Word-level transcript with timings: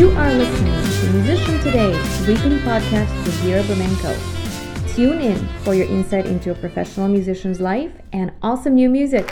You 0.00 0.08
are 0.12 0.32
listening 0.32 0.72
to 0.72 1.12
Musician 1.12 1.60
Today, 1.60 1.90
weekly 2.26 2.56
podcast 2.60 3.14
with 3.22 3.34
Vira 3.42 3.62
Burmenko. 3.64 4.16
Tune 4.94 5.20
in 5.20 5.46
for 5.58 5.74
your 5.74 5.86
insight 5.88 6.24
into 6.24 6.50
a 6.52 6.54
professional 6.54 7.06
musician's 7.06 7.60
life 7.60 7.92
and 8.10 8.32
awesome 8.40 8.76
new 8.76 8.88
music. 8.88 9.26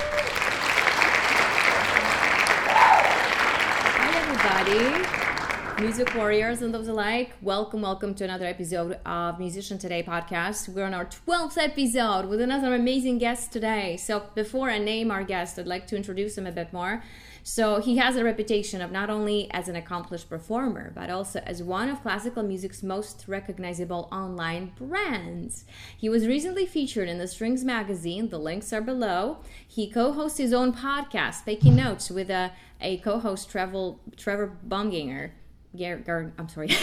Hi, 3.96 4.12
everybody. 4.20 5.82
Music 5.82 6.14
warriors 6.14 6.60
and 6.60 6.74
those 6.74 6.88
alike, 6.88 7.32
welcome, 7.40 7.80
welcome 7.80 8.12
to 8.16 8.24
another 8.24 8.44
episode 8.44 8.98
of 9.06 9.38
Musician 9.38 9.78
Today 9.78 10.02
podcast. 10.02 10.68
We're 10.68 10.84
on 10.84 10.92
our 10.92 11.06
12th 11.06 11.56
episode 11.56 12.26
with 12.26 12.42
another 12.42 12.74
amazing 12.74 13.16
guest 13.16 13.52
today. 13.52 13.96
So, 13.96 14.24
before 14.34 14.68
I 14.68 14.76
name 14.76 15.10
our 15.10 15.24
guest, 15.24 15.58
I'd 15.58 15.66
like 15.66 15.86
to 15.86 15.96
introduce 15.96 16.36
him 16.36 16.46
a 16.46 16.52
bit 16.52 16.74
more. 16.74 17.02
So 17.48 17.80
he 17.80 17.96
has 17.96 18.16
a 18.16 18.24
reputation 18.24 18.82
of 18.82 18.92
not 18.92 19.08
only 19.08 19.50
as 19.52 19.68
an 19.68 19.74
accomplished 19.74 20.28
performer, 20.28 20.92
but 20.94 21.08
also 21.08 21.40
as 21.46 21.62
one 21.62 21.88
of 21.88 22.02
classical 22.02 22.42
music's 22.42 22.82
most 22.82 23.24
recognizable 23.26 24.06
online 24.12 24.72
brands. 24.76 25.64
He 25.96 26.10
was 26.10 26.26
recently 26.26 26.66
featured 26.66 27.08
in 27.08 27.16
the 27.16 27.26
Strings 27.26 27.64
magazine. 27.64 28.28
The 28.28 28.38
links 28.38 28.70
are 28.74 28.82
below. 28.82 29.38
He 29.66 29.90
co-hosts 29.90 30.36
his 30.36 30.52
own 30.52 30.74
podcast, 30.74 31.46
Taking 31.46 31.76
Notes, 31.76 32.10
with 32.10 32.28
a, 32.28 32.52
a 32.82 32.98
co-host, 32.98 33.48
Trevor, 33.50 33.94
Trevor 34.18 34.58
Bumginger. 34.68 35.30
Gar- 35.74 36.00
Gar- 36.00 36.32
I'm 36.38 36.50
sorry. 36.50 36.68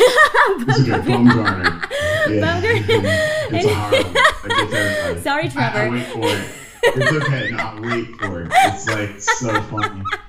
Bumgarner. 0.65 1.85
Sorry, 5.21 5.47
Trevor. 5.47 5.77
I, 5.77 5.85
I 5.85 5.89
wait 5.89 6.05
for 6.07 6.21
it. 6.23 6.47
It's 6.95 7.11
okay. 7.11 7.51
Not 7.51 7.81
wait 7.81 8.15
for 8.17 8.43
it. 8.43 8.51
It's 8.53 8.87
like 8.87 9.19
so 9.19 9.61
funny. 9.63 10.03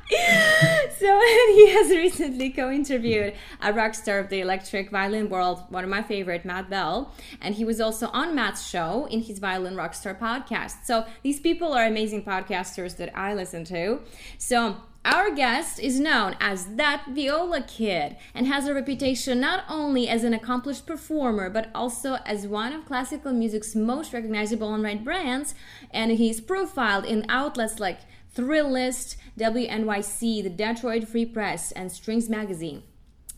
so 0.99 1.21
he 1.55 1.71
has 1.71 1.91
recently 1.91 2.51
co-interviewed 2.51 3.35
a 3.61 3.73
rock 3.73 3.95
star 3.95 4.19
of 4.19 4.29
the 4.29 4.41
electric 4.41 4.91
violin 4.91 5.29
world, 5.29 5.65
one 5.69 5.85
of 5.85 5.91
my 5.91 6.03
favorite, 6.03 6.45
Matt 6.45 6.71
Bell, 6.71 7.13
and 7.41 7.55
he 7.55 7.65
was 7.65 7.81
also 7.81 8.09
on 8.09 8.35
Matt's 8.35 8.67
show 8.67 9.07
in 9.11 9.23
his 9.23 9.39
Violin 9.39 9.75
Rockstar 9.75 10.19
podcast. 10.19 10.85
So 10.85 11.05
these 11.23 11.41
people 11.41 11.73
are 11.73 11.87
amazing 11.87 12.25
podcasters 12.25 12.97
that 12.97 13.17
I 13.17 13.35
listen 13.35 13.65
to. 13.67 14.01
So 14.39 14.77
our 15.07 15.31
guest 15.31 15.79
is 15.79 16.01
known 16.01 16.35
as 16.41 16.75
that 16.75 17.05
viola 17.09 17.63
kid 17.63 18.17
and 18.35 18.49
has 18.49 18.67
a 18.67 18.75
reputation 18.75 19.39
not 19.39 19.63
only 19.69 20.09
as 20.09 20.25
an 20.25 20.35
accomplished 20.35 20.85
performer 20.85 21.49
but 21.49 21.71
also 21.73 22.15
as 22.27 22.49
one 22.49 22.73
of 22.73 22.85
classical 22.85 23.33
music's 23.33 23.77
most 23.77 24.13
recognizable 24.13 24.67
online 24.67 25.05
brands. 25.05 25.55
And 25.93 26.11
he's 26.11 26.41
profiled 26.41 27.05
in 27.05 27.25
outlets 27.29 27.79
like 27.79 28.01
Thrillist, 28.35 29.17
WNYC, 29.39 30.43
the 30.43 30.51
Detroit 30.51 31.07
Free 31.07 31.25
Press, 31.25 31.71
and 31.71 31.93
Strings 31.93 32.29
Magazine. 32.29 32.83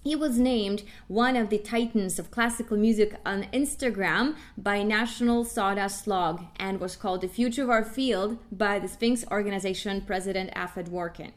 He 0.05 0.15
was 0.15 0.39
named 0.39 0.85
one 1.09 1.37
of 1.37 1.51
the 1.51 1.59
titans 1.59 2.19
of 2.19 2.31
classical 2.31 2.77
music 2.77 3.17
on 3.27 3.45
Instagram 3.53 4.37
by 4.57 4.83
National 4.83 5.45
Sawdust 5.45 6.07
Log 6.07 6.45
and 6.57 6.81
was 6.81 6.97
called 6.97 7.21
the 7.21 7.29
future 7.29 7.65
of 7.65 7.71
our 7.71 7.85
field 7.85 8.39
by 8.53 8.79
the 8.79 8.89
Sphinx 8.89 9.25
organization 9.31 10.01
president 10.03 10.51
Afa 10.57 10.85
Dworkin 10.85 11.33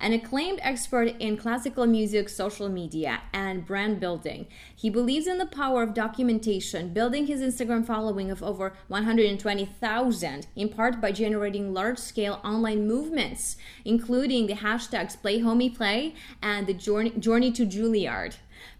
an 0.00 0.12
acclaimed 0.12 0.58
expert 0.62 1.14
in 1.18 1.36
classical 1.36 1.86
music, 1.86 2.28
social 2.28 2.68
media, 2.68 3.20
and 3.32 3.66
brand 3.66 4.00
building. 4.00 4.46
He 4.74 4.88
believes 4.88 5.26
in 5.26 5.38
the 5.38 5.46
power 5.46 5.82
of 5.82 5.94
documentation, 5.94 6.92
building 6.92 7.26
his 7.26 7.40
Instagram 7.40 7.86
following 7.86 8.30
of 8.30 8.42
over 8.42 8.72
120,000, 8.88 10.46
in 10.56 10.68
part 10.70 11.00
by 11.00 11.12
generating 11.12 11.74
large 11.74 11.98
scale 11.98 12.40
online 12.42 12.86
movements, 12.86 13.56
including 13.84 14.46
the 14.46 14.54
hashtags 14.54 15.20
Play 15.20 15.40
Homie 15.40 15.74
Play 15.76 16.14
and 16.42 16.66
the 16.66 16.74
Journey, 16.74 17.10
Journey 17.10 17.52
to 17.52 17.66
Juilliard. 17.66 18.36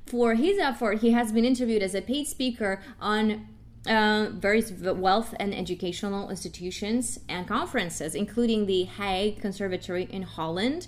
For 0.06 0.34
his 0.34 0.58
effort, 0.58 1.02
he 1.02 1.12
has 1.12 1.30
been 1.30 1.44
interviewed 1.44 1.82
as 1.82 1.94
a 1.94 2.02
paid 2.02 2.26
speaker 2.26 2.80
on 3.00 3.46
uh, 3.86 4.28
various 4.32 4.70
wealth 4.72 5.34
and 5.40 5.54
educational 5.54 6.28
institutions 6.28 7.18
and 7.28 7.48
conferences, 7.48 8.14
including 8.14 8.66
the 8.66 8.84
Hague 8.84 9.40
Conservatory 9.40 10.04
in 10.10 10.22
Holland, 10.22 10.86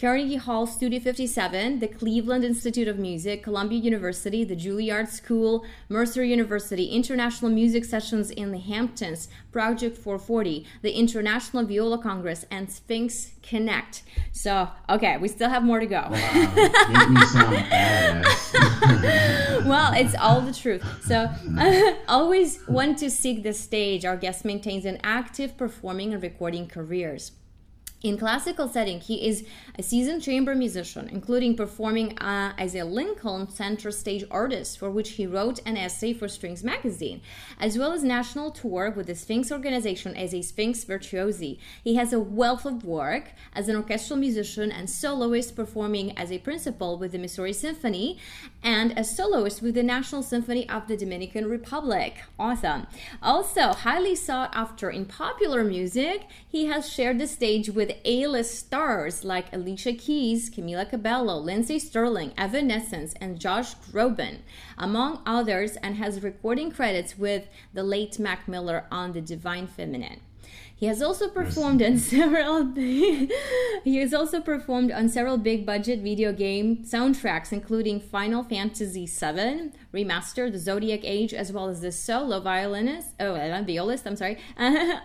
Carnegie 0.00 0.36
Hall 0.36 0.66
Studio 0.66 0.98
57, 0.98 1.78
the 1.80 1.86
Cleveland 1.86 2.42
Institute 2.42 2.88
of 2.88 2.98
Music, 2.98 3.42
Columbia 3.42 3.78
University, 3.78 4.44
the 4.44 4.56
Juilliard 4.56 5.08
School, 5.08 5.62
Mercer 5.90 6.24
University, 6.24 6.86
International 6.86 7.50
Music 7.50 7.84
Sessions 7.84 8.30
in 8.30 8.50
the 8.50 8.58
Hamptons, 8.58 9.28
Project 9.52 9.98
440, 9.98 10.66
the 10.80 10.92
International 10.92 11.66
Viola 11.66 11.98
Congress, 11.98 12.46
and 12.50 12.72
Sphinx 12.72 13.32
Connect. 13.42 14.02
So, 14.32 14.70
okay, 14.88 15.18
we 15.18 15.28
still 15.28 15.50
have 15.50 15.64
more 15.64 15.80
to 15.80 15.86
go. 15.86 16.08
Wow, 16.10 16.52
make 16.88 17.10
me 17.10 17.20
sound 17.26 17.56
badass. 17.56 18.54
well, 19.66 19.92
it's 19.92 20.14
all 20.14 20.40
the 20.40 20.54
truth. 20.54 20.82
So, 21.04 21.28
always 22.08 22.66
want 22.66 22.96
to 23.00 23.10
seek 23.10 23.42
the 23.42 23.52
stage. 23.52 24.06
Our 24.06 24.16
guest 24.16 24.46
maintains 24.46 24.86
an 24.86 24.98
active 25.04 25.58
performing 25.58 26.14
and 26.14 26.22
recording 26.22 26.68
careers. 26.68 27.32
In 28.02 28.16
classical 28.16 28.66
setting, 28.66 28.98
he 28.98 29.28
is 29.28 29.44
a 29.78 29.82
seasoned 29.82 30.22
chamber 30.22 30.54
musician, 30.54 31.10
including 31.12 31.54
performing 31.54 32.18
uh, 32.18 32.54
as 32.56 32.74
a 32.74 32.82
Lincoln 32.82 33.46
Center 33.50 33.90
stage 33.90 34.24
artist, 34.30 34.78
for 34.78 34.90
which 34.90 35.10
he 35.10 35.26
wrote 35.26 35.60
an 35.66 35.76
essay 35.76 36.14
for 36.14 36.26
Strings 36.26 36.64
magazine, 36.64 37.20
as 37.58 37.76
well 37.76 37.92
as 37.92 38.02
national 38.02 38.52
tour 38.52 38.90
with 38.90 39.06
the 39.06 39.14
Sphinx 39.14 39.52
organization 39.52 40.16
as 40.16 40.32
a 40.32 40.40
Sphinx 40.40 40.82
virtuosi. 40.82 41.58
He 41.84 41.96
has 41.96 42.14
a 42.14 42.18
wealth 42.18 42.64
of 42.64 42.86
work 42.86 43.32
as 43.52 43.68
an 43.68 43.76
orchestral 43.76 44.18
musician 44.18 44.72
and 44.72 44.88
soloist, 44.88 45.54
performing 45.54 46.16
as 46.16 46.32
a 46.32 46.38
principal 46.38 46.96
with 46.96 47.12
the 47.12 47.18
Missouri 47.18 47.52
Symphony 47.52 48.16
and 48.62 48.98
a 48.98 49.04
soloist 49.04 49.60
with 49.60 49.74
the 49.74 49.82
National 49.82 50.22
Symphony 50.22 50.66
of 50.70 50.88
the 50.88 50.96
Dominican 50.96 51.50
Republic. 51.50 52.14
Awesome. 52.38 52.86
Also, 53.22 53.74
highly 53.74 54.14
sought 54.14 54.56
after 54.56 54.88
in 54.88 55.04
popular 55.04 55.62
music, 55.62 56.26
he 56.48 56.64
has 56.64 56.90
shared 56.90 57.18
the 57.18 57.26
stage 57.26 57.68
with 57.68 57.89
with 57.90 57.98
A-list 58.04 58.56
stars 58.56 59.24
like 59.24 59.52
Alicia 59.52 59.94
Keys, 59.94 60.48
Camila 60.48 60.88
Cabello, 60.88 61.36
Lindsey 61.38 61.80
Stirling, 61.80 62.32
Evanescence, 62.38 63.14
and 63.20 63.40
Josh 63.40 63.74
Groban, 63.74 64.42
among 64.78 65.20
others, 65.26 65.74
and 65.74 65.96
has 65.96 66.22
recording 66.22 66.70
credits 66.70 67.18
with 67.18 67.48
the 67.74 67.82
late 67.82 68.16
Mac 68.20 68.46
Miller 68.46 68.84
on 68.92 69.12
The 69.12 69.20
Divine 69.20 69.66
Feminine. 69.66 70.20
He 70.74 70.86
has 70.86 71.02
also 71.02 71.28
performed 71.28 71.82
on 71.82 71.98
several 72.14 72.64
big, 72.64 73.30
he 73.84 73.98
has 73.98 74.14
also 74.14 74.40
performed 74.40 74.90
on 74.90 75.10
several 75.10 75.36
big 75.36 75.66
budget 75.66 76.00
video 76.00 76.32
game 76.32 76.78
soundtracks, 76.78 77.52
including 77.52 78.00
Final 78.00 78.42
Fantasy 78.42 79.04
VII 79.04 79.72
Remaster, 79.92 80.50
The 80.50 80.58
Zodiac 80.58 81.00
Age, 81.02 81.34
as 81.34 81.52
well 81.52 81.68
as 81.68 81.82
the 81.82 81.92
solo 81.92 82.40
violinist, 82.40 83.08
oh, 83.20 83.34
uh, 83.34 83.62
violist, 83.62 84.06
I'm 84.06 84.16
sorry, 84.16 84.38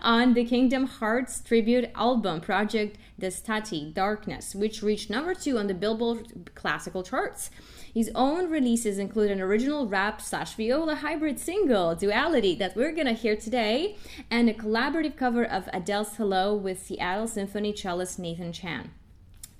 on 0.02 0.32
the 0.32 0.46
Kingdom 0.46 0.86
Hearts 0.86 1.40
tribute 1.40 1.90
album 1.94 2.40
Project 2.40 2.96
Destati 3.20 3.92
Darkness, 3.92 4.54
which 4.54 4.82
reached 4.82 5.10
number 5.10 5.34
two 5.34 5.58
on 5.58 5.66
the 5.66 5.74
Billboard 5.74 6.52
classical 6.54 7.02
charts. 7.02 7.50
His 7.96 8.10
own 8.14 8.50
releases 8.50 8.98
include 8.98 9.30
an 9.30 9.40
original 9.40 9.86
rap 9.86 10.20
slash 10.20 10.52
viola 10.52 10.96
hybrid 10.96 11.40
single, 11.40 11.94
Duality, 11.94 12.54
that 12.58 12.76
we're 12.76 12.92
gonna 12.92 13.14
hear 13.14 13.34
today, 13.34 13.96
and 14.30 14.50
a 14.50 14.52
collaborative 14.52 15.16
cover 15.16 15.42
of 15.42 15.66
Adele's 15.72 16.16
Hello 16.16 16.54
with 16.54 16.82
Seattle 16.82 17.26
Symphony 17.26 17.72
cellist 17.72 18.18
Nathan 18.18 18.52
Chan. 18.52 18.90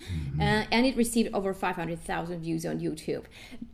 Mm-hmm. 0.02 0.38
Uh, 0.42 0.64
and 0.70 0.84
it 0.84 0.98
received 0.98 1.34
over 1.34 1.54
500,000 1.54 2.40
views 2.42 2.66
on 2.66 2.78
YouTube. 2.78 3.24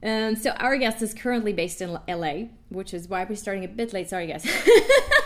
Um, 0.00 0.37
so 0.37 0.50
our 0.50 0.77
guest 0.77 1.03
is 1.03 1.12
currently 1.12 1.53
based 1.53 1.83
in 1.83 1.99
LA, 2.06 2.44
which 2.69 2.94
is 2.94 3.09
why 3.09 3.25
we're 3.25 3.34
starting 3.34 3.65
a 3.65 3.69
bit 3.69 3.93
late. 3.93 4.11
Sorry, 4.11 4.29
guys. 4.29 4.47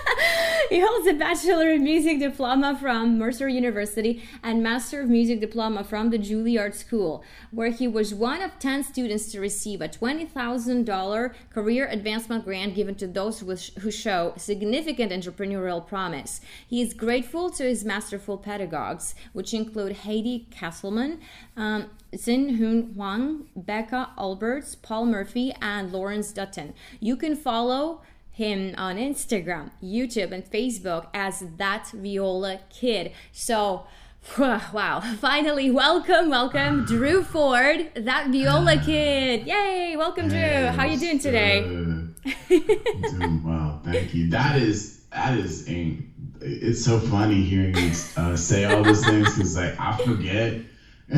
he 0.71 0.81
holds 0.81 1.07
a 1.07 1.13
Bachelor 1.13 1.73
of 1.73 1.81
Music 1.81 2.19
diploma 2.19 2.77
from 2.81 3.19
Mercer 3.19 3.49
University 3.49 4.23
and 4.43 4.63
Master 4.63 5.01
of 5.01 5.09
Music 5.09 5.41
diploma 5.41 5.85
from 5.85 6.11
the 6.11 6.19
Juilliard 6.19 6.75
School, 6.75 7.23
where 7.51 7.71
he 7.71 7.87
was 7.87 8.13
one 8.13 8.43
of 8.43 8.59
10 8.59 8.83
students 8.83 9.31
to 9.33 9.41
receive 9.41 9.81
a 9.81 9.89
$20,000 9.89 11.35
career 11.51 11.87
advancement 11.87 12.45
grant 12.45 12.75
given 12.75 12.95
to 12.97 13.07
those 13.07 13.41
who 13.41 13.91
show 13.91 14.33
significant 14.37 15.13
entrepreneurial 15.13 15.87
promise. 15.87 16.41
He 16.67 16.83
is 16.83 16.95
grateful 16.95 17.51
to 17.51 17.65
his 17.65 17.85
masterful 17.85 18.39
pedagogues, 18.39 19.15
which 19.33 19.55
include 19.55 19.99
Heidi 19.99 20.49
Castleman, 20.51 21.21
um, 21.57 21.91
Hsin-Yun 22.13 22.95
Huang, 22.95 23.47
Becca 23.55 24.11
Alberts, 24.19 24.75
Paul 24.75 25.07
Murphy, 25.07 25.55
and 25.61 25.93
Lawrence 25.93 26.33
Dutton. 26.33 26.75
You 26.99 27.17
can 27.17 27.37
follow 27.37 28.01
him 28.37 28.75
on 28.77 28.99
Instagram, 28.99 29.71
YouTube, 29.83 30.31
and 30.31 30.45
Facebook 30.45 31.07
as 31.15 31.43
that 31.57 31.89
Viola 31.95 32.61
Kid. 32.69 33.13
So, 33.33 33.87
wow, 34.39 35.01
finally, 35.21 35.71
welcome, 35.71 36.29
welcome, 36.29 36.85
Drew 36.87 37.23
Forde, 37.23 37.91
that 37.95 38.29
Viola 38.29 38.77
Kid. 38.77 39.47
Yay, 39.47 39.97
welcome, 39.97 40.29
Drew. 40.29 40.67
How 40.67 40.85
you 40.85 40.99
doing 40.99 41.19
today? 41.19 41.63
doing 41.63 43.43
well, 43.43 43.81
thank 43.83 44.13
you. 44.13 44.29
That 44.29 44.61
is, 44.61 45.01
that 45.13 45.39
is, 45.39 45.67
it's 46.43 46.85
so 46.85 47.01
funny 47.01 47.43
hearing 47.43 47.75
you 47.75 47.93
uh, 48.19 48.37
say 48.37 48.67
all 48.67 48.83
those 48.83 49.03
things 49.03 49.35
because 49.35 49.57
like 49.57 49.81
I 49.81 49.97
forget 50.05 50.61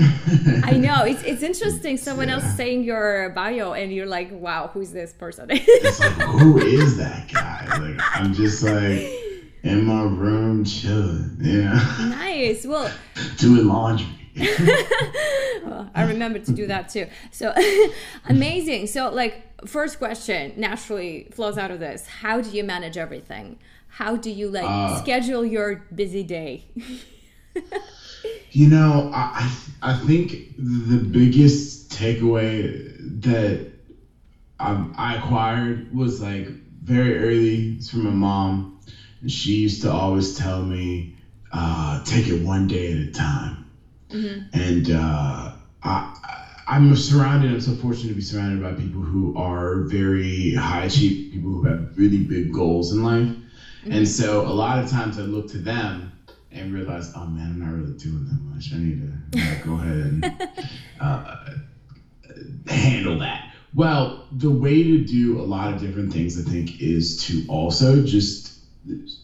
I 0.64 0.72
know 0.72 1.04
it's 1.04 1.22
it's 1.22 1.42
interesting. 1.42 1.96
Someone 1.96 2.28
Yeah. 2.28 2.34
else 2.34 2.54
saying 2.56 2.84
your 2.84 3.30
bio, 3.34 3.72
and 3.72 3.92
you're 3.92 4.06
like, 4.06 4.30
"Wow, 4.30 4.68
who's 4.74 4.90
this 4.92 5.12
person?" 5.14 5.48
It's 5.50 6.00
like, 6.00 6.12
who 6.12 6.58
is 6.58 6.98
that 6.98 7.32
guy? 7.32 7.66
Like, 7.78 7.98
I'm 8.14 8.34
just 8.34 8.62
like 8.62 9.00
in 9.62 9.84
my 9.84 10.02
room 10.02 10.64
chilling, 10.64 11.36
you 11.40 11.62
know, 11.64 11.72
nice. 12.10 12.66
Well, 12.66 12.90
doing 13.38 13.66
laundry. 13.66 14.06
Well, 15.64 15.90
I 15.94 16.04
remember 16.04 16.38
to 16.40 16.52
do 16.52 16.66
that 16.66 16.90
too. 16.90 17.06
So 17.30 17.54
amazing. 18.28 18.86
So, 18.88 19.10
like, 19.10 19.42
first 19.66 19.98
question 19.98 20.52
naturally 20.58 21.28
flows 21.32 21.56
out 21.56 21.70
of 21.70 21.80
this: 21.80 22.06
How 22.06 22.40
do 22.42 22.50
you 22.50 22.62
manage 22.62 22.98
everything? 22.98 23.58
How 23.88 24.16
do 24.16 24.30
you 24.30 24.48
like 24.50 24.64
Uh, 24.68 25.00
schedule 25.02 25.44
your 25.46 25.86
busy 25.94 26.22
day? 26.22 26.64
You 28.50 28.66
know, 28.66 29.08
I 29.12 29.50
I 29.82 29.92
think 29.92 30.40
the 30.56 30.98
biggest 30.98 31.88
takeaway 31.88 32.70
that 33.22 33.60
um, 34.58 34.90
I 34.96 35.14
acquired 35.14 35.84
was 35.90 36.20
like 36.20 36.48
very 36.82 37.14
early. 37.16 37.72
It's 37.76 37.88
from 37.88 38.02
my 38.02 38.10
mom. 38.10 38.66
And 39.20 39.30
she 39.30 39.52
used 39.52 39.82
to 39.82 39.90
always 39.90 40.32
tell 40.32 40.60
me, 40.60 41.06
uh, 41.52 41.98
"Take 42.04 42.28
it 42.28 42.38
one 42.38 42.66
day 42.66 42.90
at 42.90 42.98
a 42.98 43.06
time." 43.06 43.58
And 44.52 44.90
uh, 44.90 45.48
I, 45.82 46.02
I'm 46.66 46.94
surrounded. 46.96 47.50
I'm 47.50 47.60
so 47.60 47.72
fortunate 47.72 48.10
to 48.10 48.14
be 48.14 48.20
surrounded 48.20 48.60
by 48.60 48.72
people 48.72 49.02
who 49.02 49.32
are 49.34 49.78
very 49.78 50.54
high 50.54 50.82
achieving, 50.82 51.18
people 51.30 51.50
who 51.50 51.62
have 51.62 51.80
really 51.96 52.18
big 52.18 52.50
goals 52.50 52.90
in 52.90 53.02
life. 53.02 53.36
And 53.90 54.08
so 54.08 54.46
a 54.46 54.52
lot 54.52 54.78
of 54.78 54.86
times 54.86 55.18
I 55.18 55.22
look 55.22 55.46
to 55.48 55.58
them 55.58 56.07
and 56.50 56.72
realize, 56.72 57.12
oh 57.14 57.26
man, 57.26 57.50
I'm 57.50 57.58
not 57.58 57.72
really 57.72 57.96
doing 57.98 58.24
that 58.26 58.40
much. 58.40 58.72
I 58.72 58.78
need 58.78 59.00
to 59.00 59.40
uh, 59.40 59.64
go 59.64 59.74
ahead 59.74 59.96
and 59.96 60.50
uh, 61.00 61.36
handle 62.66 63.18
that. 63.18 63.52
Well, 63.74 64.26
the 64.32 64.50
way 64.50 64.82
to 64.82 65.04
do 65.04 65.40
a 65.40 65.42
lot 65.42 65.72
of 65.72 65.80
different 65.80 66.12
things, 66.12 66.38
I 66.38 66.48
think, 66.48 66.80
is 66.80 67.18
to 67.24 67.44
also 67.48 68.02
just 68.02 68.58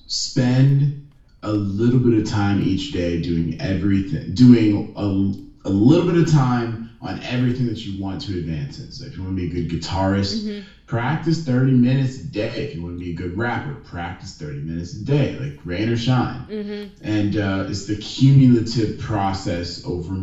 spend 0.06 1.02
a 1.42 1.52
little 1.52 1.98
bit 1.98 2.14
of 2.14 2.28
time 2.28 2.60
each 2.60 2.92
day 2.92 3.20
doing 3.20 3.60
everything, 3.60 4.34
doing 4.34 4.92
a, 4.96 5.68
a 5.68 5.70
little 5.70 6.06
bit 6.06 6.16
of 6.16 6.30
time 6.30 6.83
on 7.04 7.22
everything 7.22 7.66
that 7.66 7.84
you 7.84 8.02
want 8.02 8.22
to 8.22 8.38
advance 8.38 8.78
in. 8.78 8.90
So 8.90 9.04
if 9.04 9.16
you 9.16 9.22
want 9.22 9.36
to 9.36 9.48
be 9.48 9.50
a 9.50 9.62
good 9.62 9.70
guitarist, 9.70 10.42
mm-hmm. 10.42 10.66
practice 10.86 11.44
30 11.44 11.72
minutes 11.72 12.18
a 12.18 12.24
day. 12.24 12.64
If 12.64 12.74
you 12.74 12.82
want 12.82 12.98
to 12.98 13.04
be 13.04 13.12
a 13.12 13.14
good 13.14 13.36
rapper, 13.36 13.74
practice 13.74 14.36
30 14.36 14.60
minutes 14.60 14.94
a 14.94 15.04
day, 15.04 15.38
like 15.38 15.60
rain 15.66 15.90
or 15.90 15.96
shine. 15.98 16.46
Mm-hmm. 16.48 17.06
And 17.06 17.36
uh, 17.36 17.66
it's 17.68 17.84
the 17.84 17.96
cumulative 17.96 18.98
process 18.98 19.84
over 19.84 20.16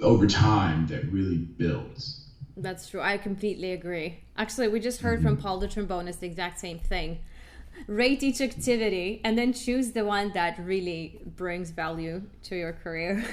over 0.00 0.26
time 0.26 0.86
that 0.88 1.10
really 1.10 1.38
builds. 1.38 2.28
That's 2.56 2.88
true. 2.88 3.00
I 3.00 3.16
completely 3.16 3.72
agree. 3.72 4.18
Actually, 4.36 4.68
we 4.68 4.80
just 4.80 5.00
heard 5.00 5.20
mm-hmm. 5.20 5.28
from 5.28 5.36
Paul 5.38 5.58
the 5.58 5.68
trombonist 5.68 6.20
the 6.20 6.26
exact 6.26 6.60
same 6.60 6.78
thing. 6.78 7.20
Rate 7.86 8.22
each 8.22 8.40
activity 8.40 9.20
and 9.24 9.36
then 9.36 9.52
choose 9.52 9.92
the 9.92 10.04
one 10.04 10.32
that 10.32 10.58
really 10.58 11.20
brings 11.36 11.70
value 11.70 12.22
to 12.44 12.56
your 12.56 12.72
career. 12.72 13.24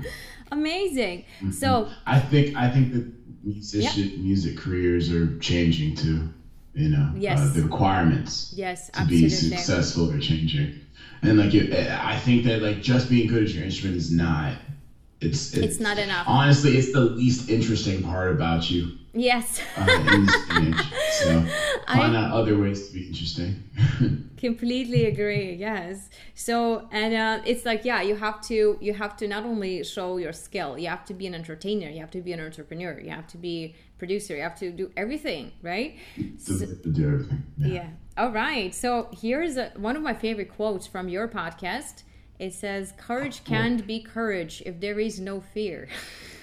Amazing. 0.52 1.24
So, 1.52 1.88
I 2.06 2.20
think 2.20 2.56
I 2.56 2.70
think 2.70 2.92
that 2.92 3.10
musician 3.42 4.22
music 4.22 4.58
careers 4.58 5.12
are 5.12 5.38
changing 5.38 5.96
too. 5.96 6.32
You 6.74 6.88
know, 6.88 7.12
Yes. 7.16 7.38
uh, 7.40 7.52
the 7.54 7.62
requirements 7.62 8.52
yes, 8.56 8.90
to 8.90 9.06
be 9.06 9.24
absolutely. 9.24 9.56
successful 9.56 10.10
are 10.10 10.18
changing, 10.18 10.80
and 11.22 11.38
like 11.38 11.54
it, 11.54 11.72
I 11.72 12.18
think 12.18 12.44
that 12.44 12.62
like 12.62 12.82
just 12.82 13.08
being 13.08 13.28
good 13.28 13.44
at 13.44 13.50
your 13.50 13.64
instrument 13.64 13.96
is 13.96 14.10
not. 14.10 14.54
It's 15.20 15.54
It's 15.54 15.78
not 15.78 15.98
enough. 15.98 16.26
Honestly, 16.28 16.76
it's 16.76 16.92
the 16.92 17.00
least 17.00 17.48
interesting 17.48 18.02
part 18.02 18.32
about 18.32 18.70
you 18.70 18.98
Yes. 19.14 19.60
uh, 19.76 19.86
in 20.16 20.26
this. 20.70 20.86
So 21.20 21.46
I- 21.88 21.96
find 21.96 22.16
out 22.16 22.32
other 22.32 22.58
ways 22.58 22.88
to 22.88 22.94
be 22.94 23.06
interesting. 23.06 23.62
completely 24.36 25.06
agree 25.06 25.54
yes 25.54 26.10
so 26.34 26.86
and 26.92 27.14
uh, 27.14 27.40
it's 27.46 27.64
like 27.64 27.82
yeah 27.84 28.02
you 28.02 28.14
have 28.14 28.42
to 28.42 28.76
you 28.78 28.92
have 28.92 29.16
to 29.16 29.26
not 29.26 29.42
only 29.44 29.82
show 29.82 30.18
your 30.18 30.34
skill 30.34 30.76
you 30.78 30.86
have 30.86 31.02
to 31.04 31.14
be 31.14 31.26
an 31.26 31.34
entertainer 31.34 31.88
you 31.88 31.98
have 32.00 32.10
to 32.10 32.20
be 32.20 32.30
an 32.32 32.40
entrepreneur 32.40 33.00
you 33.00 33.08
have 33.08 33.26
to 33.26 33.38
be 33.38 33.74
producer 33.96 34.36
you 34.36 34.42
have 34.42 34.58
to 34.58 34.70
do 34.70 34.90
everything 34.98 35.50
right 35.62 35.96
to 36.44 36.66
do 36.66 37.06
everything. 37.14 37.42
yeah 37.58 37.88
all 38.18 38.30
right 38.32 38.74
so 38.74 39.08
here's 39.18 39.56
a, 39.56 39.70
one 39.76 39.96
of 39.96 40.02
my 40.02 40.12
favorite 40.12 40.50
quotes 40.54 40.86
from 40.86 41.08
your 41.08 41.26
podcast 41.26 42.02
it 42.38 42.52
says 42.52 42.92
courage 42.98 43.44
can't 43.44 43.86
be 43.86 43.98
courage 44.02 44.62
if 44.66 44.78
there 44.78 45.00
is 45.00 45.18
no 45.20 45.40
fear 45.40 45.88
Yeah. 45.88 45.96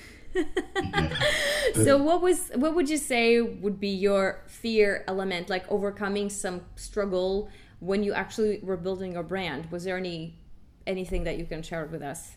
so 1.76 1.98
what 1.98 2.22
was 2.22 2.52
what 2.56 2.76
would 2.76 2.90
you 2.90 2.98
say 2.98 3.42
would 3.42 3.80
be 3.80 3.90
your 3.90 4.42
fear 4.48 5.04
element 5.08 5.50
like 5.50 5.70
overcoming 5.70 6.30
some 6.30 6.62
struggle 6.76 7.50
when 7.80 8.04
you 8.04 8.14
actually 8.14 8.60
were 8.64 8.78
building 8.78 9.14
your 9.14 9.24
brand 9.24 9.70
was 9.72 9.84
there 9.84 9.98
any 9.98 10.36
anything 10.88 11.24
that 11.24 11.38
you 11.38 11.46
can 11.46 11.62
share 11.62 11.86
with 11.86 12.02
us 12.02 12.36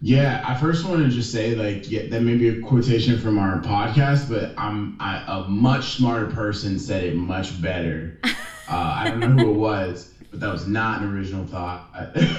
Yeah, 0.00 0.44
I 0.46 0.54
first 0.54 0.84
want 0.84 1.02
to 1.02 1.08
just 1.08 1.32
say 1.32 1.54
like 1.54 1.90
yeah, 1.90 2.08
that 2.10 2.20
may 2.20 2.36
be 2.36 2.48
a 2.48 2.60
quotation 2.60 3.18
from 3.18 3.38
our 3.38 3.60
podcast, 3.60 4.28
but 4.28 4.52
I'm 4.58 4.96
I, 5.00 5.24
a 5.26 5.48
much 5.48 5.96
smarter 5.96 6.26
person 6.26 6.78
said 6.78 7.04
it 7.04 7.16
much 7.16 7.60
better. 7.60 8.20
Uh, 8.66 8.94
I 9.00 9.10
don't 9.10 9.20
know 9.20 9.44
who 9.44 9.50
it 9.50 9.58
was, 9.58 10.14
but 10.30 10.40
that 10.40 10.50
was 10.50 10.66
not 10.66 11.02
an 11.02 11.14
original 11.14 11.44
thought. 11.44 11.90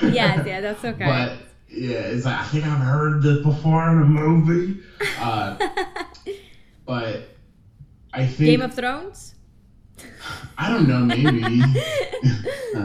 yes 0.02 0.44
yeah 0.48 0.60
that's 0.60 0.84
okay 0.84 1.06
But 1.06 1.38
yeah, 1.76 2.00
it's 2.14 2.26
like 2.26 2.40
I 2.40 2.44
think 2.46 2.66
I've 2.66 2.80
heard 2.80 3.22
this 3.22 3.44
before 3.44 3.92
in 3.92 4.02
a 4.02 4.06
movie. 4.06 4.80
Uh, 5.20 5.56
but 6.86 7.30
I 8.14 8.26
think 8.26 8.50
game 8.50 8.62
of 8.62 8.74
thrones 8.74 9.36
I 10.58 10.70
don't 10.70 10.88
know 10.88 11.00
maybe. 11.00 11.62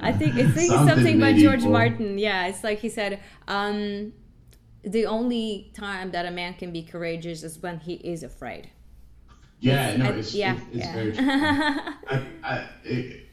i 0.00 0.12
think 0.12 0.34
i 0.36 0.44
think 0.50 0.72
it's 0.72 0.86
something 0.88 1.20
by 1.20 1.32
george 1.32 1.64
martin 1.64 2.18
yeah 2.18 2.46
it's 2.46 2.64
like 2.64 2.78
he 2.78 2.88
said 2.88 3.20
um 3.48 4.12
the 4.82 5.06
only 5.06 5.70
time 5.74 6.10
that 6.12 6.26
a 6.26 6.30
man 6.30 6.54
can 6.54 6.72
be 6.72 6.82
courageous 6.82 7.42
is 7.42 7.58
when 7.62 7.78
he 7.80 7.94
is 7.94 8.22
afraid 8.22 8.70
Yeah, 9.60 9.96
no, 9.96 10.06
I- 10.06 10.08
it's 10.18 10.34
yeah, 10.34 10.54
it's, 10.56 10.64
it's 10.72 10.76
yeah. 10.76 10.92
very 10.94 11.12
true. 11.12 11.26
I, 12.10 12.22
I, 12.42 12.68
it, 12.84 13.26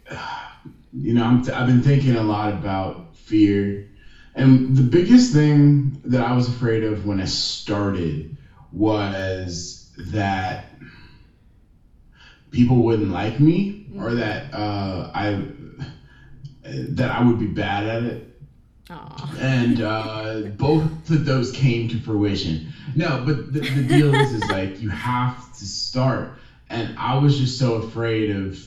you 0.93 1.13
know, 1.13 1.23
I'm 1.25 1.41
t- 1.43 1.51
I've 1.51 1.67
been 1.67 1.81
thinking 1.81 2.15
a 2.15 2.23
lot 2.23 2.53
about 2.53 3.15
fear, 3.15 3.89
and 4.35 4.75
the 4.75 4.83
biggest 4.83 5.33
thing 5.33 5.99
that 6.05 6.21
I 6.21 6.33
was 6.33 6.47
afraid 6.47 6.83
of 6.83 7.05
when 7.05 7.19
I 7.19 7.25
started 7.25 8.35
was 8.71 9.91
that 9.97 10.65
people 12.51 12.77
wouldn't 12.77 13.09
like 13.09 13.39
me, 13.39 13.85
or 13.97 14.13
that 14.13 14.53
uh, 14.53 15.11
I 15.13 15.45
that 16.63 17.09
I 17.09 17.23
would 17.23 17.39
be 17.39 17.47
bad 17.47 17.85
at 17.85 18.03
it 18.03 18.39
Aw. 18.89 19.35
and 19.39 19.81
uh, 19.81 20.41
both 20.57 21.09
of 21.09 21.25
those 21.25 21.51
came 21.51 21.87
to 21.89 21.99
fruition. 21.99 22.71
No, 22.95 23.23
but 23.25 23.51
the, 23.51 23.61
the 23.61 23.83
deal 23.83 24.13
is, 24.13 24.33
is 24.33 24.49
like 24.49 24.81
you 24.81 24.89
have 24.89 25.53
to 25.57 25.65
start, 25.65 26.37
and 26.69 26.97
I 26.97 27.17
was 27.17 27.37
just 27.37 27.57
so 27.57 27.75
afraid 27.75 28.29
of 28.29 28.59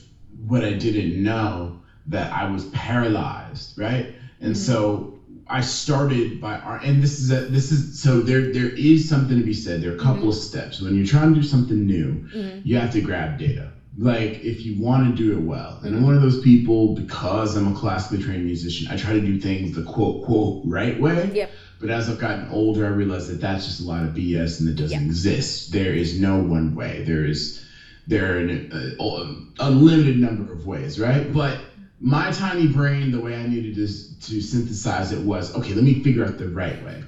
what 0.46 0.64
I 0.64 0.72
didn't 0.72 1.22
know 1.22 1.78
that 2.06 2.32
I 2.32 2.50
was 2.50 2.64
paralyzed, 2.66 3.78
right? 3.78 4.14
And 4.40 4.56
so 4.56 5.13
I 5.48 5.60
started 5.60 6.40
by 6.40 6.54
and 6.82 7.02
this 7.02 7.20
is 7.20 7.30
a 7.30 7.46
this 7.46 7.70
is 7.70 8.00
so 8.00 8.20
there 8.20 8.50
there 8.52 8.70
is 8.70 9.08
something 9.08 9.36
to 9.36 9.42
be 9.44 9.52
said. 9.52 9.80
There 9.80 9.90
are 9.92 9.96
a 9.96 9.98
couple 9.98 10.28
of 10.28 10.34
steps 10.34 10.80
when 10.80 10.94
you're 10.94 11.06
trying 11.06 11.34
to 11.34 11.40
do 11.40 11.46
something 11.46 11.84
new, 11.86 12.24
you 12.62 12.76
have 12.76 12.92
to 12.92 13.00
grab 13.00 13.38
data. 13.38 13.72
Like 13.96 14.42
if 14.42 14.64
you 14.64 14.80
want 14.80 15.06
to 15.06 15.14
do 15.14 15.38
it 15.38 15.42
well, 15.44 15.78
and 15.84 15.94
I'm 15.94 16.02
one 16.02 16.14
of 16.14 16.20
those 16.20 16.40
people 16.40 16.94
because 16.94 17.54
I'm 17.54 17.68
a 17.68 17.74
classically 17.74 18.18
trained 18.20 18.44
musician. 18.44 18.88
I 18.90 18.96
try 18.96 19.12
to 19.12 19.20
do 19.20 19.38
things 19.38 19.72
the 19.72 19.82
quote 19.82 20.22
quote 20.22 20.62
right 20.64 20.98
way. 20.98 21.30
Yep. 21.32 21.50
But 21.78 21.90
as 21.90 22.08
I've 22.08 22.18
gotten 22.18 22.48
older, 22.48 22.84
I 22.84 22.88
realize 22.88 23.28
that 23.28 23.40
that's 23.40 23.64
just 23.64 23.80
a 23.80 23.84
lot 23.84 24.02
of 24.02 24.10
BS 24.10 24.58
and 24.58 24.68
it 24.68 24.74
doesn't 24.76 25.00
Yeah. 25.00 25.06
exist. 25.06 25.70
There 25.72 25.92
is 25.92 26.18
no 26.18 26.40
one 26.40 26.74
way. 26.74 27.02
There 27.04 27.24
is 27.24 27.60
there 28.06 28.34
are 28.34 28.38
an 28.38 28.68
uh, 28.98 29.24
unlimited 29.60 30.18
number 30.18 30.52
of 30.52 30.66
ways, 30.66 30.98
right? 30.98 31.32
But 31.32 31.73
my 32.00 32.30
tiny 32.30 32.66
brain, 32.66 33.10
the 33.10 33.20
way 33.20 33.34
I 33.36 33.44
needed 33.44 33.74
to, 33.74 33.88
to 34.28 34.40
synthesize 34.40 35.10
it 35.10 35.20
was 35.22 35.50
okay. 35.54 35.72
Let 35.72 35.84
me 35.84 35.94
figure 35.94 36.22
out 36.24 36.36
the 36.38 36.48
right 36.48 36.78
way. 36.80 37.00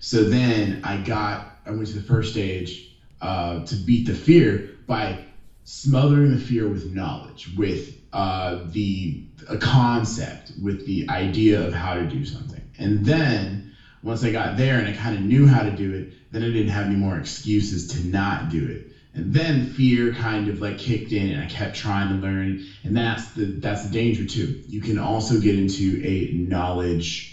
So 0.00 0.22
then 0.22 0.76
I 0.82 0.96
got 0.96 1.42
I 1.66 1.70
went 1.72 1.88
to 1.88 1.94
the 1.94 2.00
first 2.00 2.28
stage 2.28 2.84
uh, 3.20 3.58
to 3.66 3.76
beat 3.76 4.04
the 4.06 4.14
fear 4.14 4.60
by 4.86 5.16
smothering 5.64 6.30
the 6.30 6.38
fear 6.38 6.66
with 6.66 6.86
knowledge, 6.86 7.46
with 7.48 7.92
uh, 8.12 8.54
the 8.60 9.12
a 9.48 9.56
concept, 9.56 10.50
with 10.56 10.84
the 10.84 11.04
idea 11.08 11.62
of 11.62 11.72
how 11.72 11.94
to 11.94 12.04
do 12.04 12.24
something, 12.24 12.62
and 12.78 13.04
then 13.04 13.58
once 14.02 14.22
I 14.22 14.30
got 14.30 14.56
there 14.56 14.78
and 14.78 14.86
I 14.86 14.92
kind 14.92 15.14
of 15.14 15.20
knew 15.20 15.46
how 15.46 15.62
to 15.62 15.70
do 15.70 15.92
it, 15.92 16.06
then 16.30 16.42
I 16.42 16.50
didn't 16.50 16.70
have 16.70 16.86
any 16.86 16.94
more 16.96 17.16
excuses 17.16 17.84
to 17.84 18.00
not 18.00 18.48
do 18.48 18.64
it. 18.64 18.82
And 19.14 19.32
then 19.32 19.60
fear 19.60 20.08
kind 20.08 20.48
of 20.48 20.60
like 20.60 20.76
kicked 20.78 21.12
in, 21.12 21.28
and 21.28 21.38
I 21.38 21.44
kept 21.44 21.74
trying 21.74 22.08
to 22.08 22.14
learn. 22.14 22.56
And 22.82 22.96
that's 22.96 23.26
the 23.28 23.44
that's 23.44 23.82
the 23.82 23.88
danger 23.88 24.24
too. 24.24 24.54
You 24.66 24.80
can 24.80 24.96
also 24.96 25.36
get 25.36 25.54
into 25.54 25.98
a 26.02 26.28
knowledge 26.32 27.28